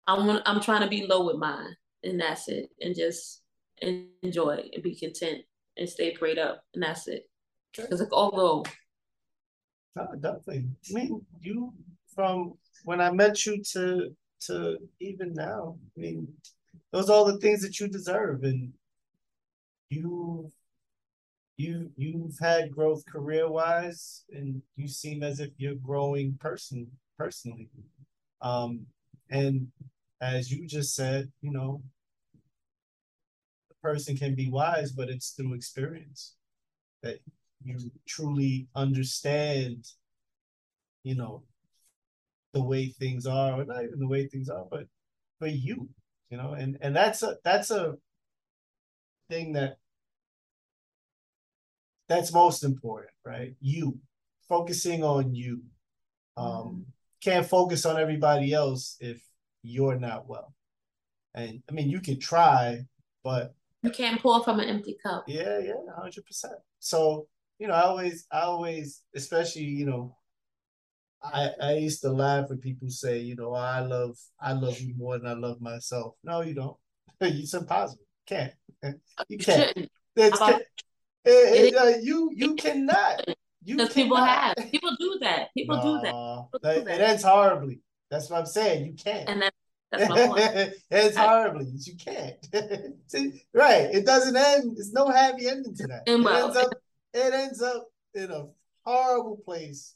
I'm 0.07 0.41
I'm 0.45 0.61
trying 0.61 0.81
to 0.81 0.87
be 0.87 1.07
low 1.07 1.25
with 1.25 1.37
mine, 1.37 1.75
and 2.03 2.19
that's 2.19 2.47
it. 2.49 2.69
And 2.81 2.95
just 2.95 3.41
enjoy 3.81 4.69
and 4.73 4.83
be 4.83 4.95
content 4.95 5.43
and 5.77 5.89
stay 5.89 6.15
prayed 6.15 6.39
up, 6.39 6.63
and 6.73 6.83
that's 6.83 7.07
it. 7.07 7.23
Because 7.75 7.99
like 7.99 8.11
although 8.11 8.63
no, 9.95 10.07
definitely. 10.19 10.65
I 10.89 10.93
mean, 10.93 11.25
you 11.39 11.73
from 12.13 12.53
when 12.83 12.99
I 12.99 13.11
met 13.11 13.45
you 13.45 13.63
to 13.73 14.15
to 14.47 14.77
even 14.99 15.33
now. 15.33 15.77
I 15.97 15.99
mean, 15.99 16.27
those 16.95 17.09
are 17.09 17.13
all 17.13 17.25
the 17.25 17.37
things 17.39 17.61
that 17.61 17.77
you 17.77 17.89
deserve, 17.89 18.43
and 18.43 18.71
you 19.89 20.49
you 21.57 21.91
you've 21.97 22.39
had 22.39 22.71
growth 22.71 23.05
career 23.05 23.49
wise, 23.51 24.23
and 24.31 24.61
you 24.77 24.87
seem 24.87 25.21
as 25.21 25.41
if 25.41 25.49
you're 25.57 25.75
growing 25.75 26.37
person 26.39 26.87
personally. 27.17 27.67
Um, 28.41 28.85
and 29.29 29.67
as 30.21 30.49
you 30.49 30.67
just 30.67 30.95
said, 30.95 31.29
you 31.41 31.51
know, 31.51 31.81
a 33.71 33.75
person 33.85 34.15
can 34.15 34.33
be 34.33 34.49
wise, 34.49 34.93
but 34.93 35.09
it's 35.09 35.31
through 35.31 35.53
experience 35.53 36.35
that 37.03 37.19
you 37.61 37.77
truly 38.07 38.67
understand, 38.73 39.85
you 41.03 41.15
know, 41.15 41.43
the 42.53 42.63
way 42.63 42.87
things 42.87 43.25
are, 43.25 43.59
or 43.59 43.65
not 43.65 43.83
even 43.83 43.99
the 43.99 44.07
way 44.07 44.27
things 44.27 44.47
are, 44.47 44.65
but 44.71 44.87
for 45.39 45.47
you, 45.47 45.89
you 46.29 46.37
know, 46.37 46.53
and 46.53 46.77
and 46.81 46.95
that's 46.95 47.23
a 47.23 47.37
that's 47.43 47.71
a 47.71 47.95
thing 49.29 49.53
that 49.53 49.77
that's 52.07 52.33
most 52.33 52.63
important, 52.63 53.11
right? 53.23 53.55
You 53.59 53.99
focusing 54.47 55.03
on 55.03 55.33
you. 55.33 55.63
Um, 56.37 56.47
mm-hmm. 56.47 56.81
can't 57.21 57.45
focus 57.45 57.85
on 57.85 57.99
everybody 57.99 58.53
else 58.53 58.97
if 58.99 59.23
you're 59.63 59.97
not 59.97 60.27
well. 60.27 60.53
And 61.33 61.63
I 61.69 61.73
mean, 61.73 61.89
you 61.89 62.01
can 62.01 62.19
try, 62.19 62.81
but 63.23 63.53
you 63.83 63.89
can't 63.89 64.21
pour 64.21 64.43
from 64.43 64.59
an 64.59 64.67
empty 64.67 64.97
cup. 65.01 65.25
Yeah, 65.27 65.59
yeah, 65.59 65.73
hundred 65.95 66.25
percent. 66.25 66.55
So 66.79 67.27
you 67.59 67.67
know, 67.67 67.73
I 67.73 67.83
always, 67.83 68.27
I 68.31 68.41
always, 68.41 69.01
especially, 69.15 69.63
you 69.63 69.85
know, 69.85 70.17
I 71.33 71.49
I 71.61 71.73
used 71.73 72.01
to 72.01 72.09
laugh 72.09 72.49
when 72.49 72.59
people 72.59 72.89
say, 72.89 73.19
you 73.19 73.35
know, 73.35 73.53
I 73.53 73.79
love, 73.79 74.17
I 74.39 74.53
love 74.53 74.79
you 74.79 74.93
more 74.95 75.17
than 75.17 75.27
I 75.27 75.33
love 75.33 75.61
myself. 75.61 76.15
No, 76.23 76.41
you 76.41 76.53
don't. 76.53 76.77
it's 77.21 77.53
impossible. 77.53 78.03
Can't. 78.25 78.53
You 79.29 79.37
can't. 79.37 79.89
It's, 80.17 80.39
it, 80.39 80.63
it, 81.25 81.75
uh, 81.75 81.97
you 82.01 82.31
you 82.33 82.55
cannot. 82.55 83.27
You 83.67 83.77
because 83.77 83.93
people 83.93 84.15
have 84.15 84.55
people 84.71 84.95
do 84.99 85.17
that. 85.21 85.47
People 85.57 85.77
no, 85.77 85.81
do 85.81 86.01
that. 86.03 86.11
People 86.11 86.59
do 86.61 86.83
that. 86.85 86.99
It 86.99 87.01
ends 87.01 87.23
horribly. 87.23 87.81
That's 88.11 88.29
what 88.29 88.39
I'm 88.39 88.45
saying. 88.45 88.85
You 88.85 88.93
can't. 88.93 89.27
And 89.27 89.41
that's 89.41 89.55
that's 89.91 90.07
my 90.07 90.27
point. 90.27 90.39
it 90.39 90.73
ends 90.91 91.17
horribly. 91.17 91.65
You 91.73 91.95
can't. 91.97 92.35
See, 93.07 93.41
right. 93.55 93.89
It 93.91 94.05
doesn't 94.05 94.35
end. 94.35 94.77
It's 94.77 94.93
no 94.93 95.09
happy 95.09 95.47
ending 95.47 95.75
to 95.77 95.87
that. 95.87 96.03
It 96.05 96.11
ends 96.11 96.55
up 96.55 96.73
it 97.13 97.33
ends 97.33 97.61
up 97.61 97.87
in 98.13 98.29
a 98.29 98.45
horrible 98.85 99.37
place 99.43 99.95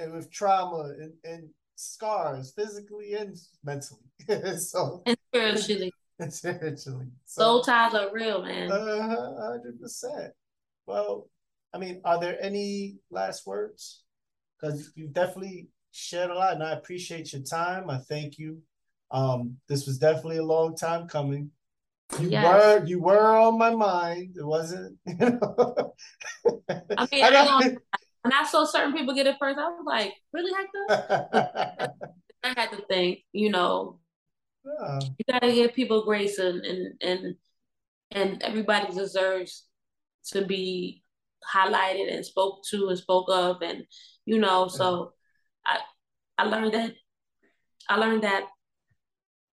and 0.00 0.12
with 0.12 0.30
trauma 0.32 0.94
and, 0.98 1.12
and 1.24 1.48
scars 1.76 2.52
physically 2.56 3.14
and 3.14 3.36
mentally. 3.64 4.00
so 4.58 5.02
and 5.06 5.16
spiritually. 5.28 5.92
And 6.20 6.34
spiritually. 6.34 7.06
So, 7.24 7.40
Soul 7.40 7.62
ties 7.62 7.94
are 7.94 8.12
real, 8.12 8.42
man. 8.42 8.68
hundred 8.68 9.80
percent. 9.80 10.34
Well, 10.84 11.30
I 11.72 11.78
mean, 11.78 12.02
are 12.04 12.20
there 12.20 12.36
any 12.42 12.98
last 13.10 13.46
words? 13.46 14.02
Because 14.60 14.92
you've 14.94 15.14
definitely 15.14 15.68
shared 15.92 16.30
a 16.30 16.34
lot, 16.34 16.52
and 16.52 16.62
I 16.62 16.72
appreciate 16.72 17.32
your 17.32 17.40
time. 17.40 17.88
I 17.88 17.96
thank 17.96 18.36
you. 18.36 18.58
Um, 19.10 19.56
this 19.66 19.86
was 19.86 19.96
definitely 19.96 20.36
a 20.36 20.44
long 20.44 20.76
time 20.76 21.08
coming. 21.08 21.52
You 22.18 22.28
yes. 22.28 22.44
were 22.44 22.86
you 22.86 23.00
were 23.00 23.36
on 23.38 23.58
my 23.58 23.74
mind. 23.74 24.36
It 24.36 24.44
wasn't, 24.44 24.98
you 25.06 25.14
know. 25.16 25.94
I 26.68 27.08
mean, 27.10 27.24
I 27.24 27.30
got, 27.30 27.64
when 28.22 28.32
I 28.32 28.44
saw 28.44 28.64
certain 28.64 28.92
people 28.92 29.14
get 29.14 29.26
it 29.26 29.36
first, 29.38 29.58
I 29.58 29.68
was 29.68 29.84
like, 29.86 30.12
really, 30.32 30.52
Hector? 30.52 31.92
I 32.42 32.54
had 32.56 32.70
to 32.70 32.82
think, 32.88 33.20
you 33.32 33.50
know, 33.50 34.00
yeah. 34.64 35.00
you 35.18 35.24
gotta 35.30 35.52
give 35.52 35.74
people 35.74 36.04
grace 36.04 36.38
and 36.38 36.64
and 36.64 36.94
and 37.02 37.34
and 38.10 38.42
everybody 38.42 38.92
deserves 38.92 39.64
to 40.26 40.44
be 40.44 41.02
highlighted 41.54 42.12
and 42.12 42.24
spoke 42.24 42.62
to 42.70 42.88
and 42.88 42.98
spoke 42.98 43.28
of 43.30 43.62
and 43.62 43.84
you 44.26 44.38
know, 44.38 44.68
so 44.68 45.12
I 45.64 45.78
I 46.36 46.44
learned 46.44 46.74
that 46.74 46.92
I 47.88 47.96
learned 47.96 48.22
that 48.22 48.44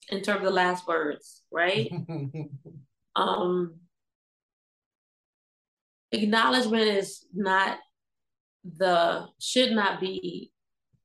in 0.09 0.21
terms 0.21 0.39
of 0.39 0.45
the 0.45 0.51
last 0.51 0.87
words, 0.87 1.41
right? 1.51 1.91
um, 3.15 3.75
acknowledgement 6.11 6.83
is 6.83 7.25
not 7.33 7.77
the 8.63 9.27
should 9.39 9.71
not 9.71 9.99
be 9.99 10.51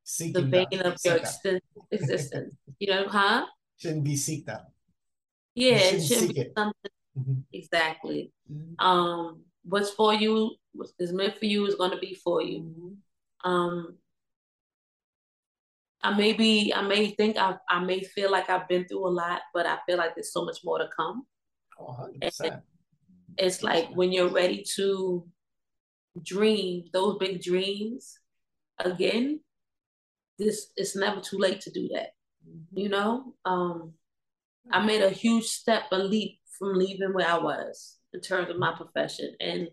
Seeking 0.05 0.33
the 0.33 0.43
vein 0.43 0.81
of 0.81 0.97
your 1.05 1.17
existen- 1.17 1.61
existence. 1.91 2.55
You 2.79 2.89
know, 2.89 3.09
huh? 3.09 3.47
Shouldn't 3.77 4.05
be 4.05 4.15
seeked 4.15 4.49
out. 4.49 4.63
Yeah, 5.55 5.77
it 5.77 6.03
shouldn't 6.03 6.35
be 6.35 6.41
it. 6.41 6.53
something 6.57 6.91
mm-hmm. 7.19 7.41
exactly. 7.53 8.33
Mm-hmm. 8.51 8.85
Um, 8.85 9.43
what's 9.65 9.91
for 9.91 10.15
you 10.15 10.55
is 10.99 11.13
meant 11.13 11.39
for 11.39 11.45
you 11.47 11.67
is 11.67 11.75
going 11.75 11.91
to 11.91 11.99
be 11.99 12.15
for 12.15 12.43
you. 12.43 12.61
Mm-hmm. 12.61 13.51
Um, 13.51 13.97
I 16.03 16.15
may 16.17 16.33
be, 16.33 16.73
I 16.73 16.83
may 16.83 17.11
think 17.11 17.37
I, 17.37 17.57
I 17.69 17.81
may 17.81 18.01
feel 18.01 18.31
like 18.31 18.49
I've 18.49 18.69
been 18.69 18.87
through 18.87 19.07
a 19.07 19.11
lot, 19.11 19.43
but 19.53 19.67
I 19.67 19.79
feel 19.85 19.99
like 19.99 20.15
there's 20.15 20.33
so 20.33 20.45
much 20.45 20.59
more 20.65 20.79
to 20.79 20.89
come. 20.97 21.27
Oh, 21.79 22.09
100%. 22.23 22.63
it's 23.37 23.63
like 23.63 23.89
when 23.95 24.13
you're 24.13 24.31
ready 24.31 24.65
to 24.77 25.27
dream 26.25 26.85
those 26.93 27.19
big 27.19 27.43
dreams 27.43 28.19
again, 28.79 29.41
this 30.39 30.73
it's 30.77 30.97
never 30.97 31.21
too 31.21 31.39
late 31.39 31.61
to 31.63 31.71
do 31.71 31.89
that. 31.95 32.11
You 32.73 32.89
know, 32.89 33.35
um, 33.45 33.95
I 34.71 34.85
made 34.85 35.03
a 35.03 35.11
huge 35.11 35.47
step, 35.47 35.85
a 35.93 35.99
leap 35.99 36.39
from 36.59 36.79
leaving 36.79 37.13
where 37.13 37.29
I 37.29 37.39
was 37.39 37.99
in 38.13 38.21
terms 38.21 38.51
of 38.51 38.59
my 38.59 38.75
profession 38.75 39.35
and 39.41 39.69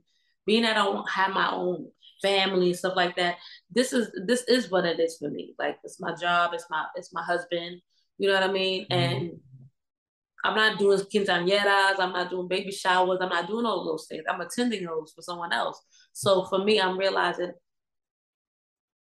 being 0.45 0.65
I 0.65 0.73
don't 0.73 1.09
have 1.09 1.33
my 1.33 1.51
own 1.51 1.87
family 2.21 2.67
and 2.67 2.77
stuff 2.77 2.95
like 2.95 3.15
that. 3.15 3.35
This 3.71 3.93
is 3.93 4.11
this 4.25 4.43
is 4.43 4.71
what 4.71 4.85
it 4.85 4.99
is 4.99 5.17
for 5.17 5.29
me. 5.29 5.53
Like 5.57 5.77
it's 5.83 5.99
my 5.99 6.13
job, 6.15 6.51
it's 6.53 6.65
my 6.69 6.85
it's 6.95 7.13
my 7.13 7.23
husband. 7.23 7.81
You 8.17 8.29
know 8.29 8.35
what 8.35 8.49
I 8.49 8.51
mean? 8.51 8.85
Mm-hmm. 8.89 8.93
And 8.93 9.31
I'm 10.45 10.55
not 10.55 10.77
doing 10.77 10.99
quinceañeras, 10.99 11.97
I'm 11.97 12.13
not 12.13 12.29
doing 12.29 12.47
baby 12.47 12.71
showers, 12.71 13.17
I'm 13.19 13.29
not 13.29 13.47
doing 13.47 13.65
all 13.65 13.83
those 13.83 14.05
things. 14.05 14.23
I'm 14.29 14.41
attending 14.41 14.85
those 14.85 15.11
for 15.15 15.23
someone 15.23 15.51
else. 15.51 15.81
So 16.13 16.45
for 16.45 16.63
me, 16.63 16.79
I'm 16.79 16.99
realizing 16.99 17.51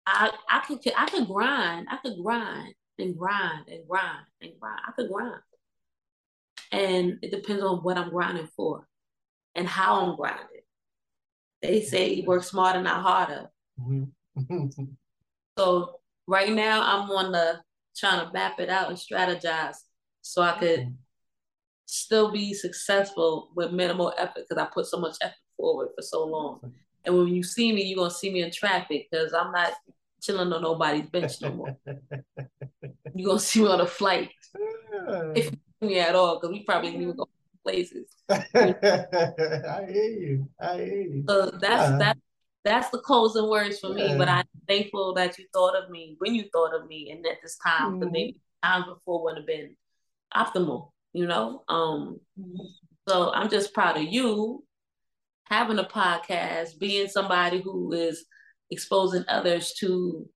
I 0.05 0.31
I 0.47 0.59
could 0.59 0.79
I 0.95 1.09
could 1.09 1.27
grind, 1.27 1.87
I 1.89 1.97
could 1.97 2.21
grind 2.23 2.75
and 2.99 3.17
grind 3.17 3.67
and 3.67 3.87
grind 3.87 4.25
and 4.41 4.51
grind. 4.59 4.79
I 4.87 4.91
could 4.91 5.09
grind. 5.11 5.41
And 6.71 7.17
it 7.23 7.31
depends 7.31 7.63
on 7.63 7.79
what 7.79 7.97
I'm 7.97 8.11
grinding 8.11 8.49
for 8.55 8.87
and 9.55 9.67
how 9.67 10.05
I'm 10.05 10.15
grinding. 10.15 10.47
They 11.63 11.81
say 11.81 12.23
work 12.27 12.43
smarter, 12.43 12.81
not 12.81 13.01
harder. 13.01 13.49
Mm-hmm. 13.79 14.83
so 15.57 15.99
right 16.27 16.51
now 16.51 16.83
I'm 16.83 17.09
on 17.09 17.31
the 17.31 17.59
trying 17.97 18.23
to 18.23 18.31
map 18.33 18.59
it 18.59 18.69
out 18.69 18.89
and 18.89 18.97
strategize 18.99 19.77
so 20.21 20.43
I 20.43 20.59
could 20.59 20.79
mm-hmm. 20.79 20.93
Still 21.93 22.31
be 22.31 22.53
successful 22.53 23.51
with 23.55 23.71
minimal 23.71 24.13
effort 24.17 24.45
because 24.47 24.57
I 24.57 24.65
put 24.73 24.87
so 24.87 24.99
much 24.99 25.15
effort 25.21 25.35
forward 25.57 25.89
for 25.95 26.01
so 26.01 26.25
long. 26.25 26.73
And 27.05 27.17
when 27.17 27.27
you 27.27 27.43
see 27.43 27.71
me, 27.71 27.83
you're 27.83 27.97
gonna 27.97 28.09
see 28.09 28.31
me 28.31 28.41
in 28.41 28.51
traffic 28.51 29.07
because 29.11 29.33
I'm 29.33 29.51
not 29.51 29.73
chilling 30.21 30.51
on 30.51 30.61
nobody's 30.61 31.09
bench 31.09 31.41
no 31.41 31.51
more. 31.51 31.77
you're 33.15 33.27
gonna 33.27 33.39
see 33.39 33.61
me 33.61 33.67
on 33.67 33.81
a 33.81 33.85
flight. 33.85 34.31
if 35.35 35.45
you 35.45 35.51
see 35.51 35.87
me 35.87 35.99
at 35.99 36.15
all, 36.15 36.39
because 36.39 36.51
we 36.51 36.63
probably 36.63 36.89
didn't 36.89 37.03
even 37.03 37.15
go 37.15 37.29
places. 37.63 38.07
I 38.29 39.85
hear 39.87 40.09
you. 40.09 40.49
I 40.59 40.75
hear 40.75 41.01
you. 41.01 41.23
So 41.29 41.51
that's 41.51 41.89
uh-huh. 41.89 41.97
that 41.99 42.17
that's 42.63 42.89
the 42.89 42.99
closing 42.99 43.49
words 43.49 43.79
for 43.79 43.93
me. 43.93 44.15
But 44.17 44.29
I'm 44.29 44.45
thankful 44.67 45.13
that 45.13 45.37
you 45.37 45.45
thought 45.53 45.75
of 45.75 45.89
me 45.89 46.15
when 46.17 46.33
you 46.33 46.45
thought 46.51 46.73
of 46.73 46.87
me 46.87 47.11
and 47.11 47.25
at 47.25 47.37
this 47.43 47.57
time, 47.57 47.99
mm-hmm. 47.99 48.11
maybe 48.11 48.39
times 48.63 48.85
before 48.85 49.23
wouldn't 49.23 49.39
have 49.39 49.47
been 49.47 49.75
optimal, 50.35 50.89
you 51.13 51.25
know? 51.25 51.63
Um 51.67 52.19
mm-hmm. 52.39 52.65
so 53.07 53.33
I'm 53.33 53.49
just 53.49 53.73
proud 53.73 53.97
of 53.97 54.03
you 54.03 54.63
having 55.45 55.79
a 55.79 55.83
podcast, 55.83 56.79
being 56.79 57.07
somebody 57.07 57.61
who 57.61 57.91
is 57.93 58.25
exposing 58.71 59.23
others 59.27 59.73
to 59.79 60.27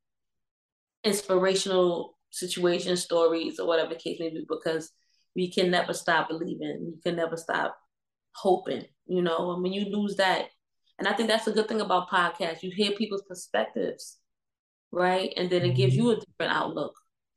inspirational 1.04 2.18
situations, 2.30 3.04
stories, 3.04 3.60
or 3.60 3.68
whatever 3.68 3.96
case 3.96 4.20
may 4.20 4.30
be, 4.30 4.46
because 4.48 4.92
we 5.36 5.52
can 5.52 5.72
never 5.72 5.94
stop 5.94 6.30
believing. 6.30 6.94
You 6.94 7.00
can 7.04 7.16
never 7.16 7.38
stop 7.38 7.78
hoping, 8.36 8.86
you 9.06 9.22
know, 9.22 9.52
and 9.52 9.64
when 9.64 9.74
you 9.74 9.86
lose 9.86 10.16
that, 10.18 10.46
and 11.00 11.08
I 11.08 11.14
think 11.14 11.30
that's 11.30 11.48
a 11.48 11.52
good 11.52 11.68
thing 11.68 11.82
about 11.82 12.10
podcasts. 12.10 12.64
You 12.64 12.72
hear 12.76 12.92
people's 12.92 13.24
perspectives, 13.28 14.18
right? 14.92 15.32
And 15.38 15.50
then 15.50 15.64
it 15.64 15.76
gives 15.76 15.96
mm-hmm. 15.96 16.04
you 16.04 16.12
a 16.12 16.16
different 16.16 16.54
outlook 16.54 16.94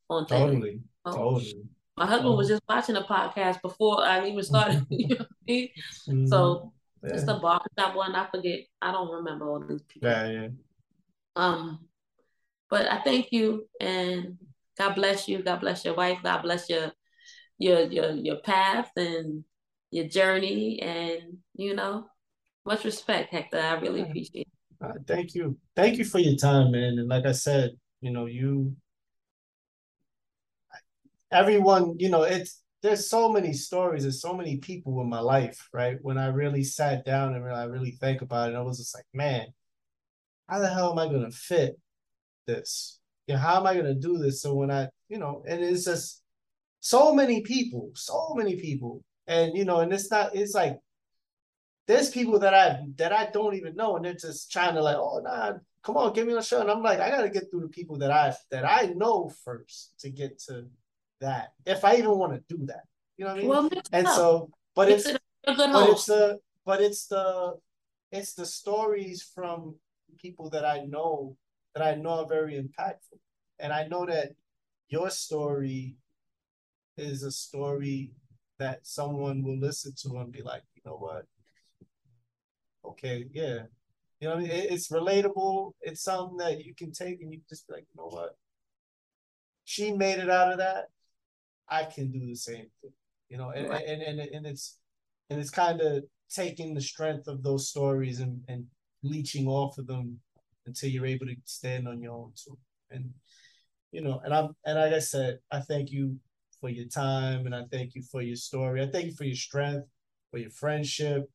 on 0.08 0.26
things. 0.26 0.40
Totally. 0.40 0.80
Oh. 1.04 1.16
Totally. 1.16 1.68
My 2.00 2.06
husband 2.06 2.34
was 2.34 2.48
just 2.48 2.62
watching 2.66 2.96
a 2.96 3.02
podcast 3.02 3.60
before 3.60 4.02
I 4.02 4.26
even 4.26 4.42
started. 4.42 4.86
you 4.88 5.08
know 5.08 5.16
I 5.20 5.34
mean? 5.46 5.68
mm-hmm. 6.08 6.26
So 6.28 6.72
yeah. 7.02 7.10
it's 7.12 7.24
the 7.24 7.34
barbershop 7.34 7.94
one. 7.94 8.14
I 8.14 8.26
forget. 8.30 8.60
I 8.80 8.90
don't 8.90 9.12
remember 9.12 9.50
all 9.50 9.60
these 9.60 9.82
people. 9.82 10.08
Yeah, 10.08 10.30
yeah. 10.30 10.48
Um, 11.36 11.80
but 12.70 12.90
I 12.90 13.02
thank 13.02 13.32
you 13.32 13.68
and 13.82 14.38
God 14.78 14.94
bless 14.94 15.28
you. 15.28 15.42
God 15.42 15.60
bless 15.60 15.84
your 15.84 15.92
wife. 15.92 16.20
God 16.22 16.40
bless 16.40 16.70
your 16.70 16.90
your 17.58 17.82
your 17.82 18.12
your 18.12 18.36
path 18.36 18.90
and 18.96 19.44
your 19.90 20.08
journey 20.08 20.80
and 20.80 21.36
you 21.54 21.74
know 21.74 22.06
much 22.64 22.84
respect 22.84 23.30
hector 23.30 23.60
i 23.60 23.74
really 23.74 24.00
appreciate 24.00 24.48
it 24.48 24.86
uh, 24.86 24.94
thank 25.06 25.34
you 25.34 25.56
thank 25.76 25.98
you 25.98 26.04
for 26.04 26.20
your 26.20 26.36
time 26.36 26.70
man 26.70 26.98
and 26.98 27.08
like 27.08 27.26
i 27.26 27.32
said 27.32 27.72
you 28.00 28.10
know 28.10 28.26
you 28.26 28.74
everyone 31.32 31.96
you 31.98 32.08
know 32.08 32.22
it's 32.22 32.62
there's 32.82 33.08
so 33.08 33.30
many 33.30 33.52
stories 33.52 34.02
there's 34.02 34.22
so 34.22 34.34
many 34.34 34.56
people 34.58 35.00
in 35.00 35.08
my 35.08 35.20
life 35.20 35.68
right 35.72 35.98
when 36.02 36.18
i 36.18 36.26
really 36.26 36.64
sat 36.64 37.04
down 37.04 37.34
and 37.34 37.44
i 37.46 37.64
really 37.64 37.92
think 37.92 38.22
about 38.22 38.50
it 38.50 38.56
i 38.56 38.60
was 38.60 38.78
just 38.78 38.94
like 38.94 39.06
man 39.14 39.46
how 40.48 40.58
the 40.58 40.68
hell 40.68 40.92
am 40.92 40.98
i 40.98 41.06
to 41.06 41.30
fit 41.30 41.78
this 42.46 42.98
you 43.26 43.34
know, 43.34 43.40
how 43.40 43.60
am 43.60 43.66
i 43.66 43.74
to 43.74 43.94
do 43.94 44.18
this 44.18 44.42
so 44.42 44.54
when 44.54 44.70
i 44.70 44.88
you 45.08 45.18
know 45.18 45.42
and 45.46 45.62
it's 45.62 45.84
just 45.84 46.20
so 46.80 47.14
many 47.14 47.42
people, 47.42 47.90
so 47.94 48.34
many 48.34 48.56
people. 48.56 49.04
And 49.26 49.56
you 49.56 49.64
know, 49.64 49.80
and 49.80 49.92
it's 49.92 50.10
not, 50.10 50.34
it's 50.34 50.54
like 50.54 50.78
there's 51.86 52.10
people 52.10 52.38
that 52.40 52.54
I 52.54 52.84
that 52.96 53.12
I 53.12 53.30
don't 53.30 53.54
even 53.54 53.76
know, 53.76 53.96
and 53.96 54.04
they're 54.04 54.14
just 54.14 54.50
trying 54.50 54.74
to 54.74 54.82
like, 54.82 54.96
oh 54.96 55.20
nah, 55.22 55.52
come 55.84 55.96
on, 55.96 56.12
give 56.12 56.26
me 56.26 56.34
a 56.34 56.42
show. 56.42 56.60
And 56.60 56.70
I'm 56.70 56.82
like, 56.82 56.98
I 57.00 57.10
gotta 57.10 57.30
get 57.30 57.50
through 57.50 57.60
the 57.60 57.68
people 57.68 57.98
that 57.98 58.10
I 58.10 58.34
that 58.50 58.64
I 58.64 58.92
know 58.96 59.30
first 59.44 59.92
to 60.00 60.10
get 60.10 60.40
to 60.48 60.66
that. 61.20 61.52
If 61.66 61.84
I 61.84 61.96
even 61.96 62.18
want 62.18 62.32
to 62.32 62.56
do 62.56 62.66
that. 62.66 62.84
You 63.16 63.26
know 63.26 63.30
what 63.32 63.36
I 63.36 63.40
mean? 63.40 63.48
Well, 63.48 63.70
and 63.92 64.08
so, 64.08 64.50
but 64.74 64.88
it's, 64.88 65.06
it's 65.06 65.20
but 65.44 65.88
it's 65.90 66.06
the 66.06 66.40
but 66.64 66.80
it's 66.80 67.06
the 67.06 67.54
it's 68.12 68.34
the 68.34 68.46
stories 68.46 69.22
from 69.34 69.76
people 70.18 70.50
that 70.50 70.64
I 70.64 70.84
know 70.84 71.36
that 71.74 71.82
I 71.82 71.94
know 71.94 72.20
are 72.20 72.28
very 72.28 72.54
impactful. 72.54 73.18
And 73.58 73.72
I 73.72 73.86
know 73.86 74.06
that 74.06 74.32
your 74.88 75.10
story 75.10 75.96
is 76.96 77.22
a 77.22 77.30
story 77.30 78.12
that 78.58 78.86
someone 78.86 79.42
will 79.42 79.58
listen 79.58 79.94
to 80.02 80.18
and 80.18 80.32
be 80.32 80.42
like, 80.42 80.62
you 80.74 80.82
know 80.84 80.96
what? 80.96 81.26
Okay, 82.84 83.26
yeah. 83.32 83.60
You 84.20 84.28
know, 84.28 84.34
what 84.34 84.44
I 84.44 84.48
mean. 84.48 84.50
it's 84.50 84.90
relatable. 84.90 85.72
It's 85.80 86.02
something 86.02 86.36
that 86.38 86.64
you 86.64 86.74
can 86.74 86.92
take 86.92 87.22
and 87.22 87.32
you 87.32 87.40
just 87.48 87.66
be 87.66 87.74
like, 87.74 87.86
you 87.94 88.02
know 88.02 88.08
what? 88.08 88.36
She 89.64 89.92
made 89.92 90.18
it 90.18 90.28
out 90.28 90.52
of 90.52 90.58
that. 90.58 90.88
I 91.70 91.84
can 91.84 92.10
do 92.10 92.26
the 92.26 92.34
same 92.34 92.66
thing. 92.80 92.92
You 93.28 93.38
know, 93.38 93.50
and 93.50 93.68
right. 93.68 93.84
and, 93.86 94.02
and, 94.02 94.20
and 94.20 94.46
it's 94.46 94.78
and 95.30 95.40
it's 95.40 95.50
kind 95.50 95.80
of 95.80 96.04
taking 96.28 96.74
the 96.74 96.80
strength 96.80 97.28
of 97.28 97.42
those 97.42 97.68
stories 97.68 98.20
and, 98.20 98.40
and 98.48 98.66
leeching 99.02 99.46
off 99.46 99.78
of 99.78 99.86
them 99.86 100.18
until 100.66 100.90
you're 100.90 101.06
able 101.06 101.26
to 101.26 101.36
stand 101.44 101.88
on 101.88 102.02
your 102.02 102.12
own 102.12 102.32
too. 102.34 102.58
And 102.90 103.10
you 103.92 104.02
know, 104.02 104.20
and 104.24 104.34
I'm 104.34 104.56
and 104.64 104.78
like 104.78 104.92
I 104.92 104.98
said, 104.98 105.38
I 105.50 105.60
thank 105.60 105.90
you 105.90 106.16
for 106.60 106.68
your 106.68 106.86
time 106.86 107.46
and 107.46 107.54
I 107.54 107.64
thank 107.70 107.94
you 107.94 108.02
for 108.02 108.22
your 108.22 108.36
story. 108.36 108.82
I 108.82 108.86
thank 108.86 109.06
you 109.06 109.14
for 109.14 109.24
your 109.24 109.36
strength, 109.36 109.86
for 110.30 110.38
your 110.38 110.50
friendship, 110.50 111.28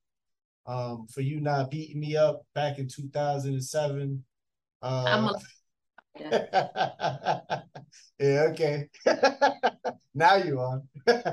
um, 0.68 1.08
for 1.08 1.22
you 1.22 1.42
not 1.42 1.72
beating 1.72 2.00
me 2.00 2.16
up 2.16 2.44
back 2.54 2.78
in 2.78 2.88
2007. 2.88 4.24
Uh, 4.82 4.88
a- 4.88 5.40
yeah, 8.20 8.48
okay. 8.50 8.90
now 10.14 10.36
you 10.36 10.60
are. 10.60 10.82
but 11.06 11.24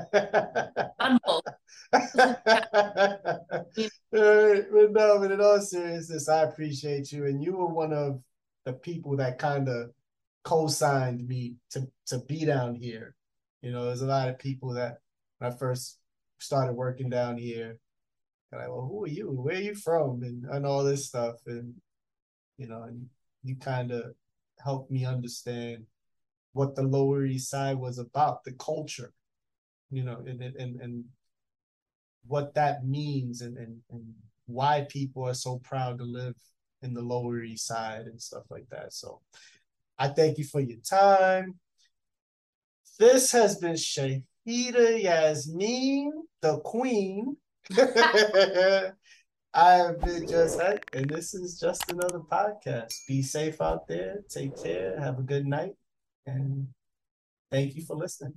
no, 4.11 5.19
but 5.19 5.31
in 5.31 5.41
all 5.41 5.61
seriousness, 5.61 6.29
I 6.29 6.43
appreciate 6.43 7.11
you. 7.11 7.25
And 7.25 7.43
you 7.43 7.57
were 7.57 7.67
one 7.67 7.93
of 7.93 8.21
the 8.65 8.73
people 8.73 9.17
that 9.17 9.39
kind 9.39 9.67
of 9.69 9.91
co-signed 10.43 11.27
me 11.27 11.55
to 11.71 11.87
to 12.07 12.19
be 12.19 12.45
down 12.45 12.75
here 12.75 13.15
you 13.63 13.71
know, 13.71 13.85
there's 13.85 14.01
a 14.01 14.05
lot 14.05 14.27
of 14.27 14.37
people 14.37 14.73
that 14.73 14.97
when 15.39 15.51
I 15.51 15.55
first 15.55 15.97
started 16.37 16.73
working 16.73 17.09
down 17.09 17.37
here, 17.37 17.79
and 18.51 18.61
I, 18.61 18.67
well, 18.67 18.87
who 18.91 19.05
are 19.05 19.07
you? 19.07 19.31
Where 19.31 19.55
are 19.55 19.61
you 19.61 19.73
from? 19.73 20.21
And 20.21 20.45
and 20.45 20.65
all 20.65 20.83
this 20.83 21.07
stuff, 21.07 21.35
and 21.47 21.73
you 22.57 22.67
know, 22.67 22.83
and 22.83 23.07
you 23.41 23.55
kind 23.55 23.91
of 23.91 24.13
helped 24.63 24.91
me 24.91 25.05
understand 25.05 25.85
what 26.53 26.75
the 26.75 26.83
Lower 26.83 27.25
East 27.25 27.49
Side 27.49 27.77
was 27.77 27.97
about, 27.97 28.43
the 28.43 28.53
culture, 28.53 29.13
you 29.91 30.03
know, 30.03 30.23
and 30.25 30.41
and 30.41 30.81
and 30.81 31.05
what 32.27 32.53
that 32.55 32.85
means, 32.85 33.41
and 33.41 33.57
and 33.57 33.81
and 33.91 34.13
why 34.45 34.85
people 34.89 35.27
are 35.27 35.33
so 35.33 35.59
proud 35.59 35.97
to 35.97 36.03
live 36.03 36.35
in 36.81 36.93
the 36.93 37.01
Lower 37.01 37.41
East 37.41 37.65
Side 37.65 38.05
and 38.05 38.21
stuff 38.21 38.43
like 38.49 38.67
that. 38.69 38.93
So, 38.93 39.21
I 39.97 40.09
thank 40.09 40.37
you 40.37 40.43
for 40.43 40.59
your 40.59 40.79
time. 40.79 41.55
This 42.99 43.31
has 43.31 43.57
been 43.57 43.73
Shaheeda 43.73 44.23
Yasmeen, 45.03 46.11
the 46.41 46.59
queen. 46.59 47.37
I 49.55 49.73
have 49.73 50.01
been 50.01 50.27
Just 50.27 50.59
Hek, 50.59 50.89
and 50.93 51.07
this 51.07 51.35
is 51.35 51.59
just 51.59 51.91
another 51.91 52.19
podcast. 52.19 53.05
Be 53.07 53.21
safe 53.21 53.61
out 53.61 53.87
there. 53.87 54.23
Take 54.27 54.61
care. 54.61 54.99
Have 54.99 55.19
a 55.19 55.21
good 55.21 55.45
night. 55.45 55.73
And 56.25 56.69
thank 57.51 57.75
you 57.75 57.83
for 57.83 57.95
listening. 57.95 58.33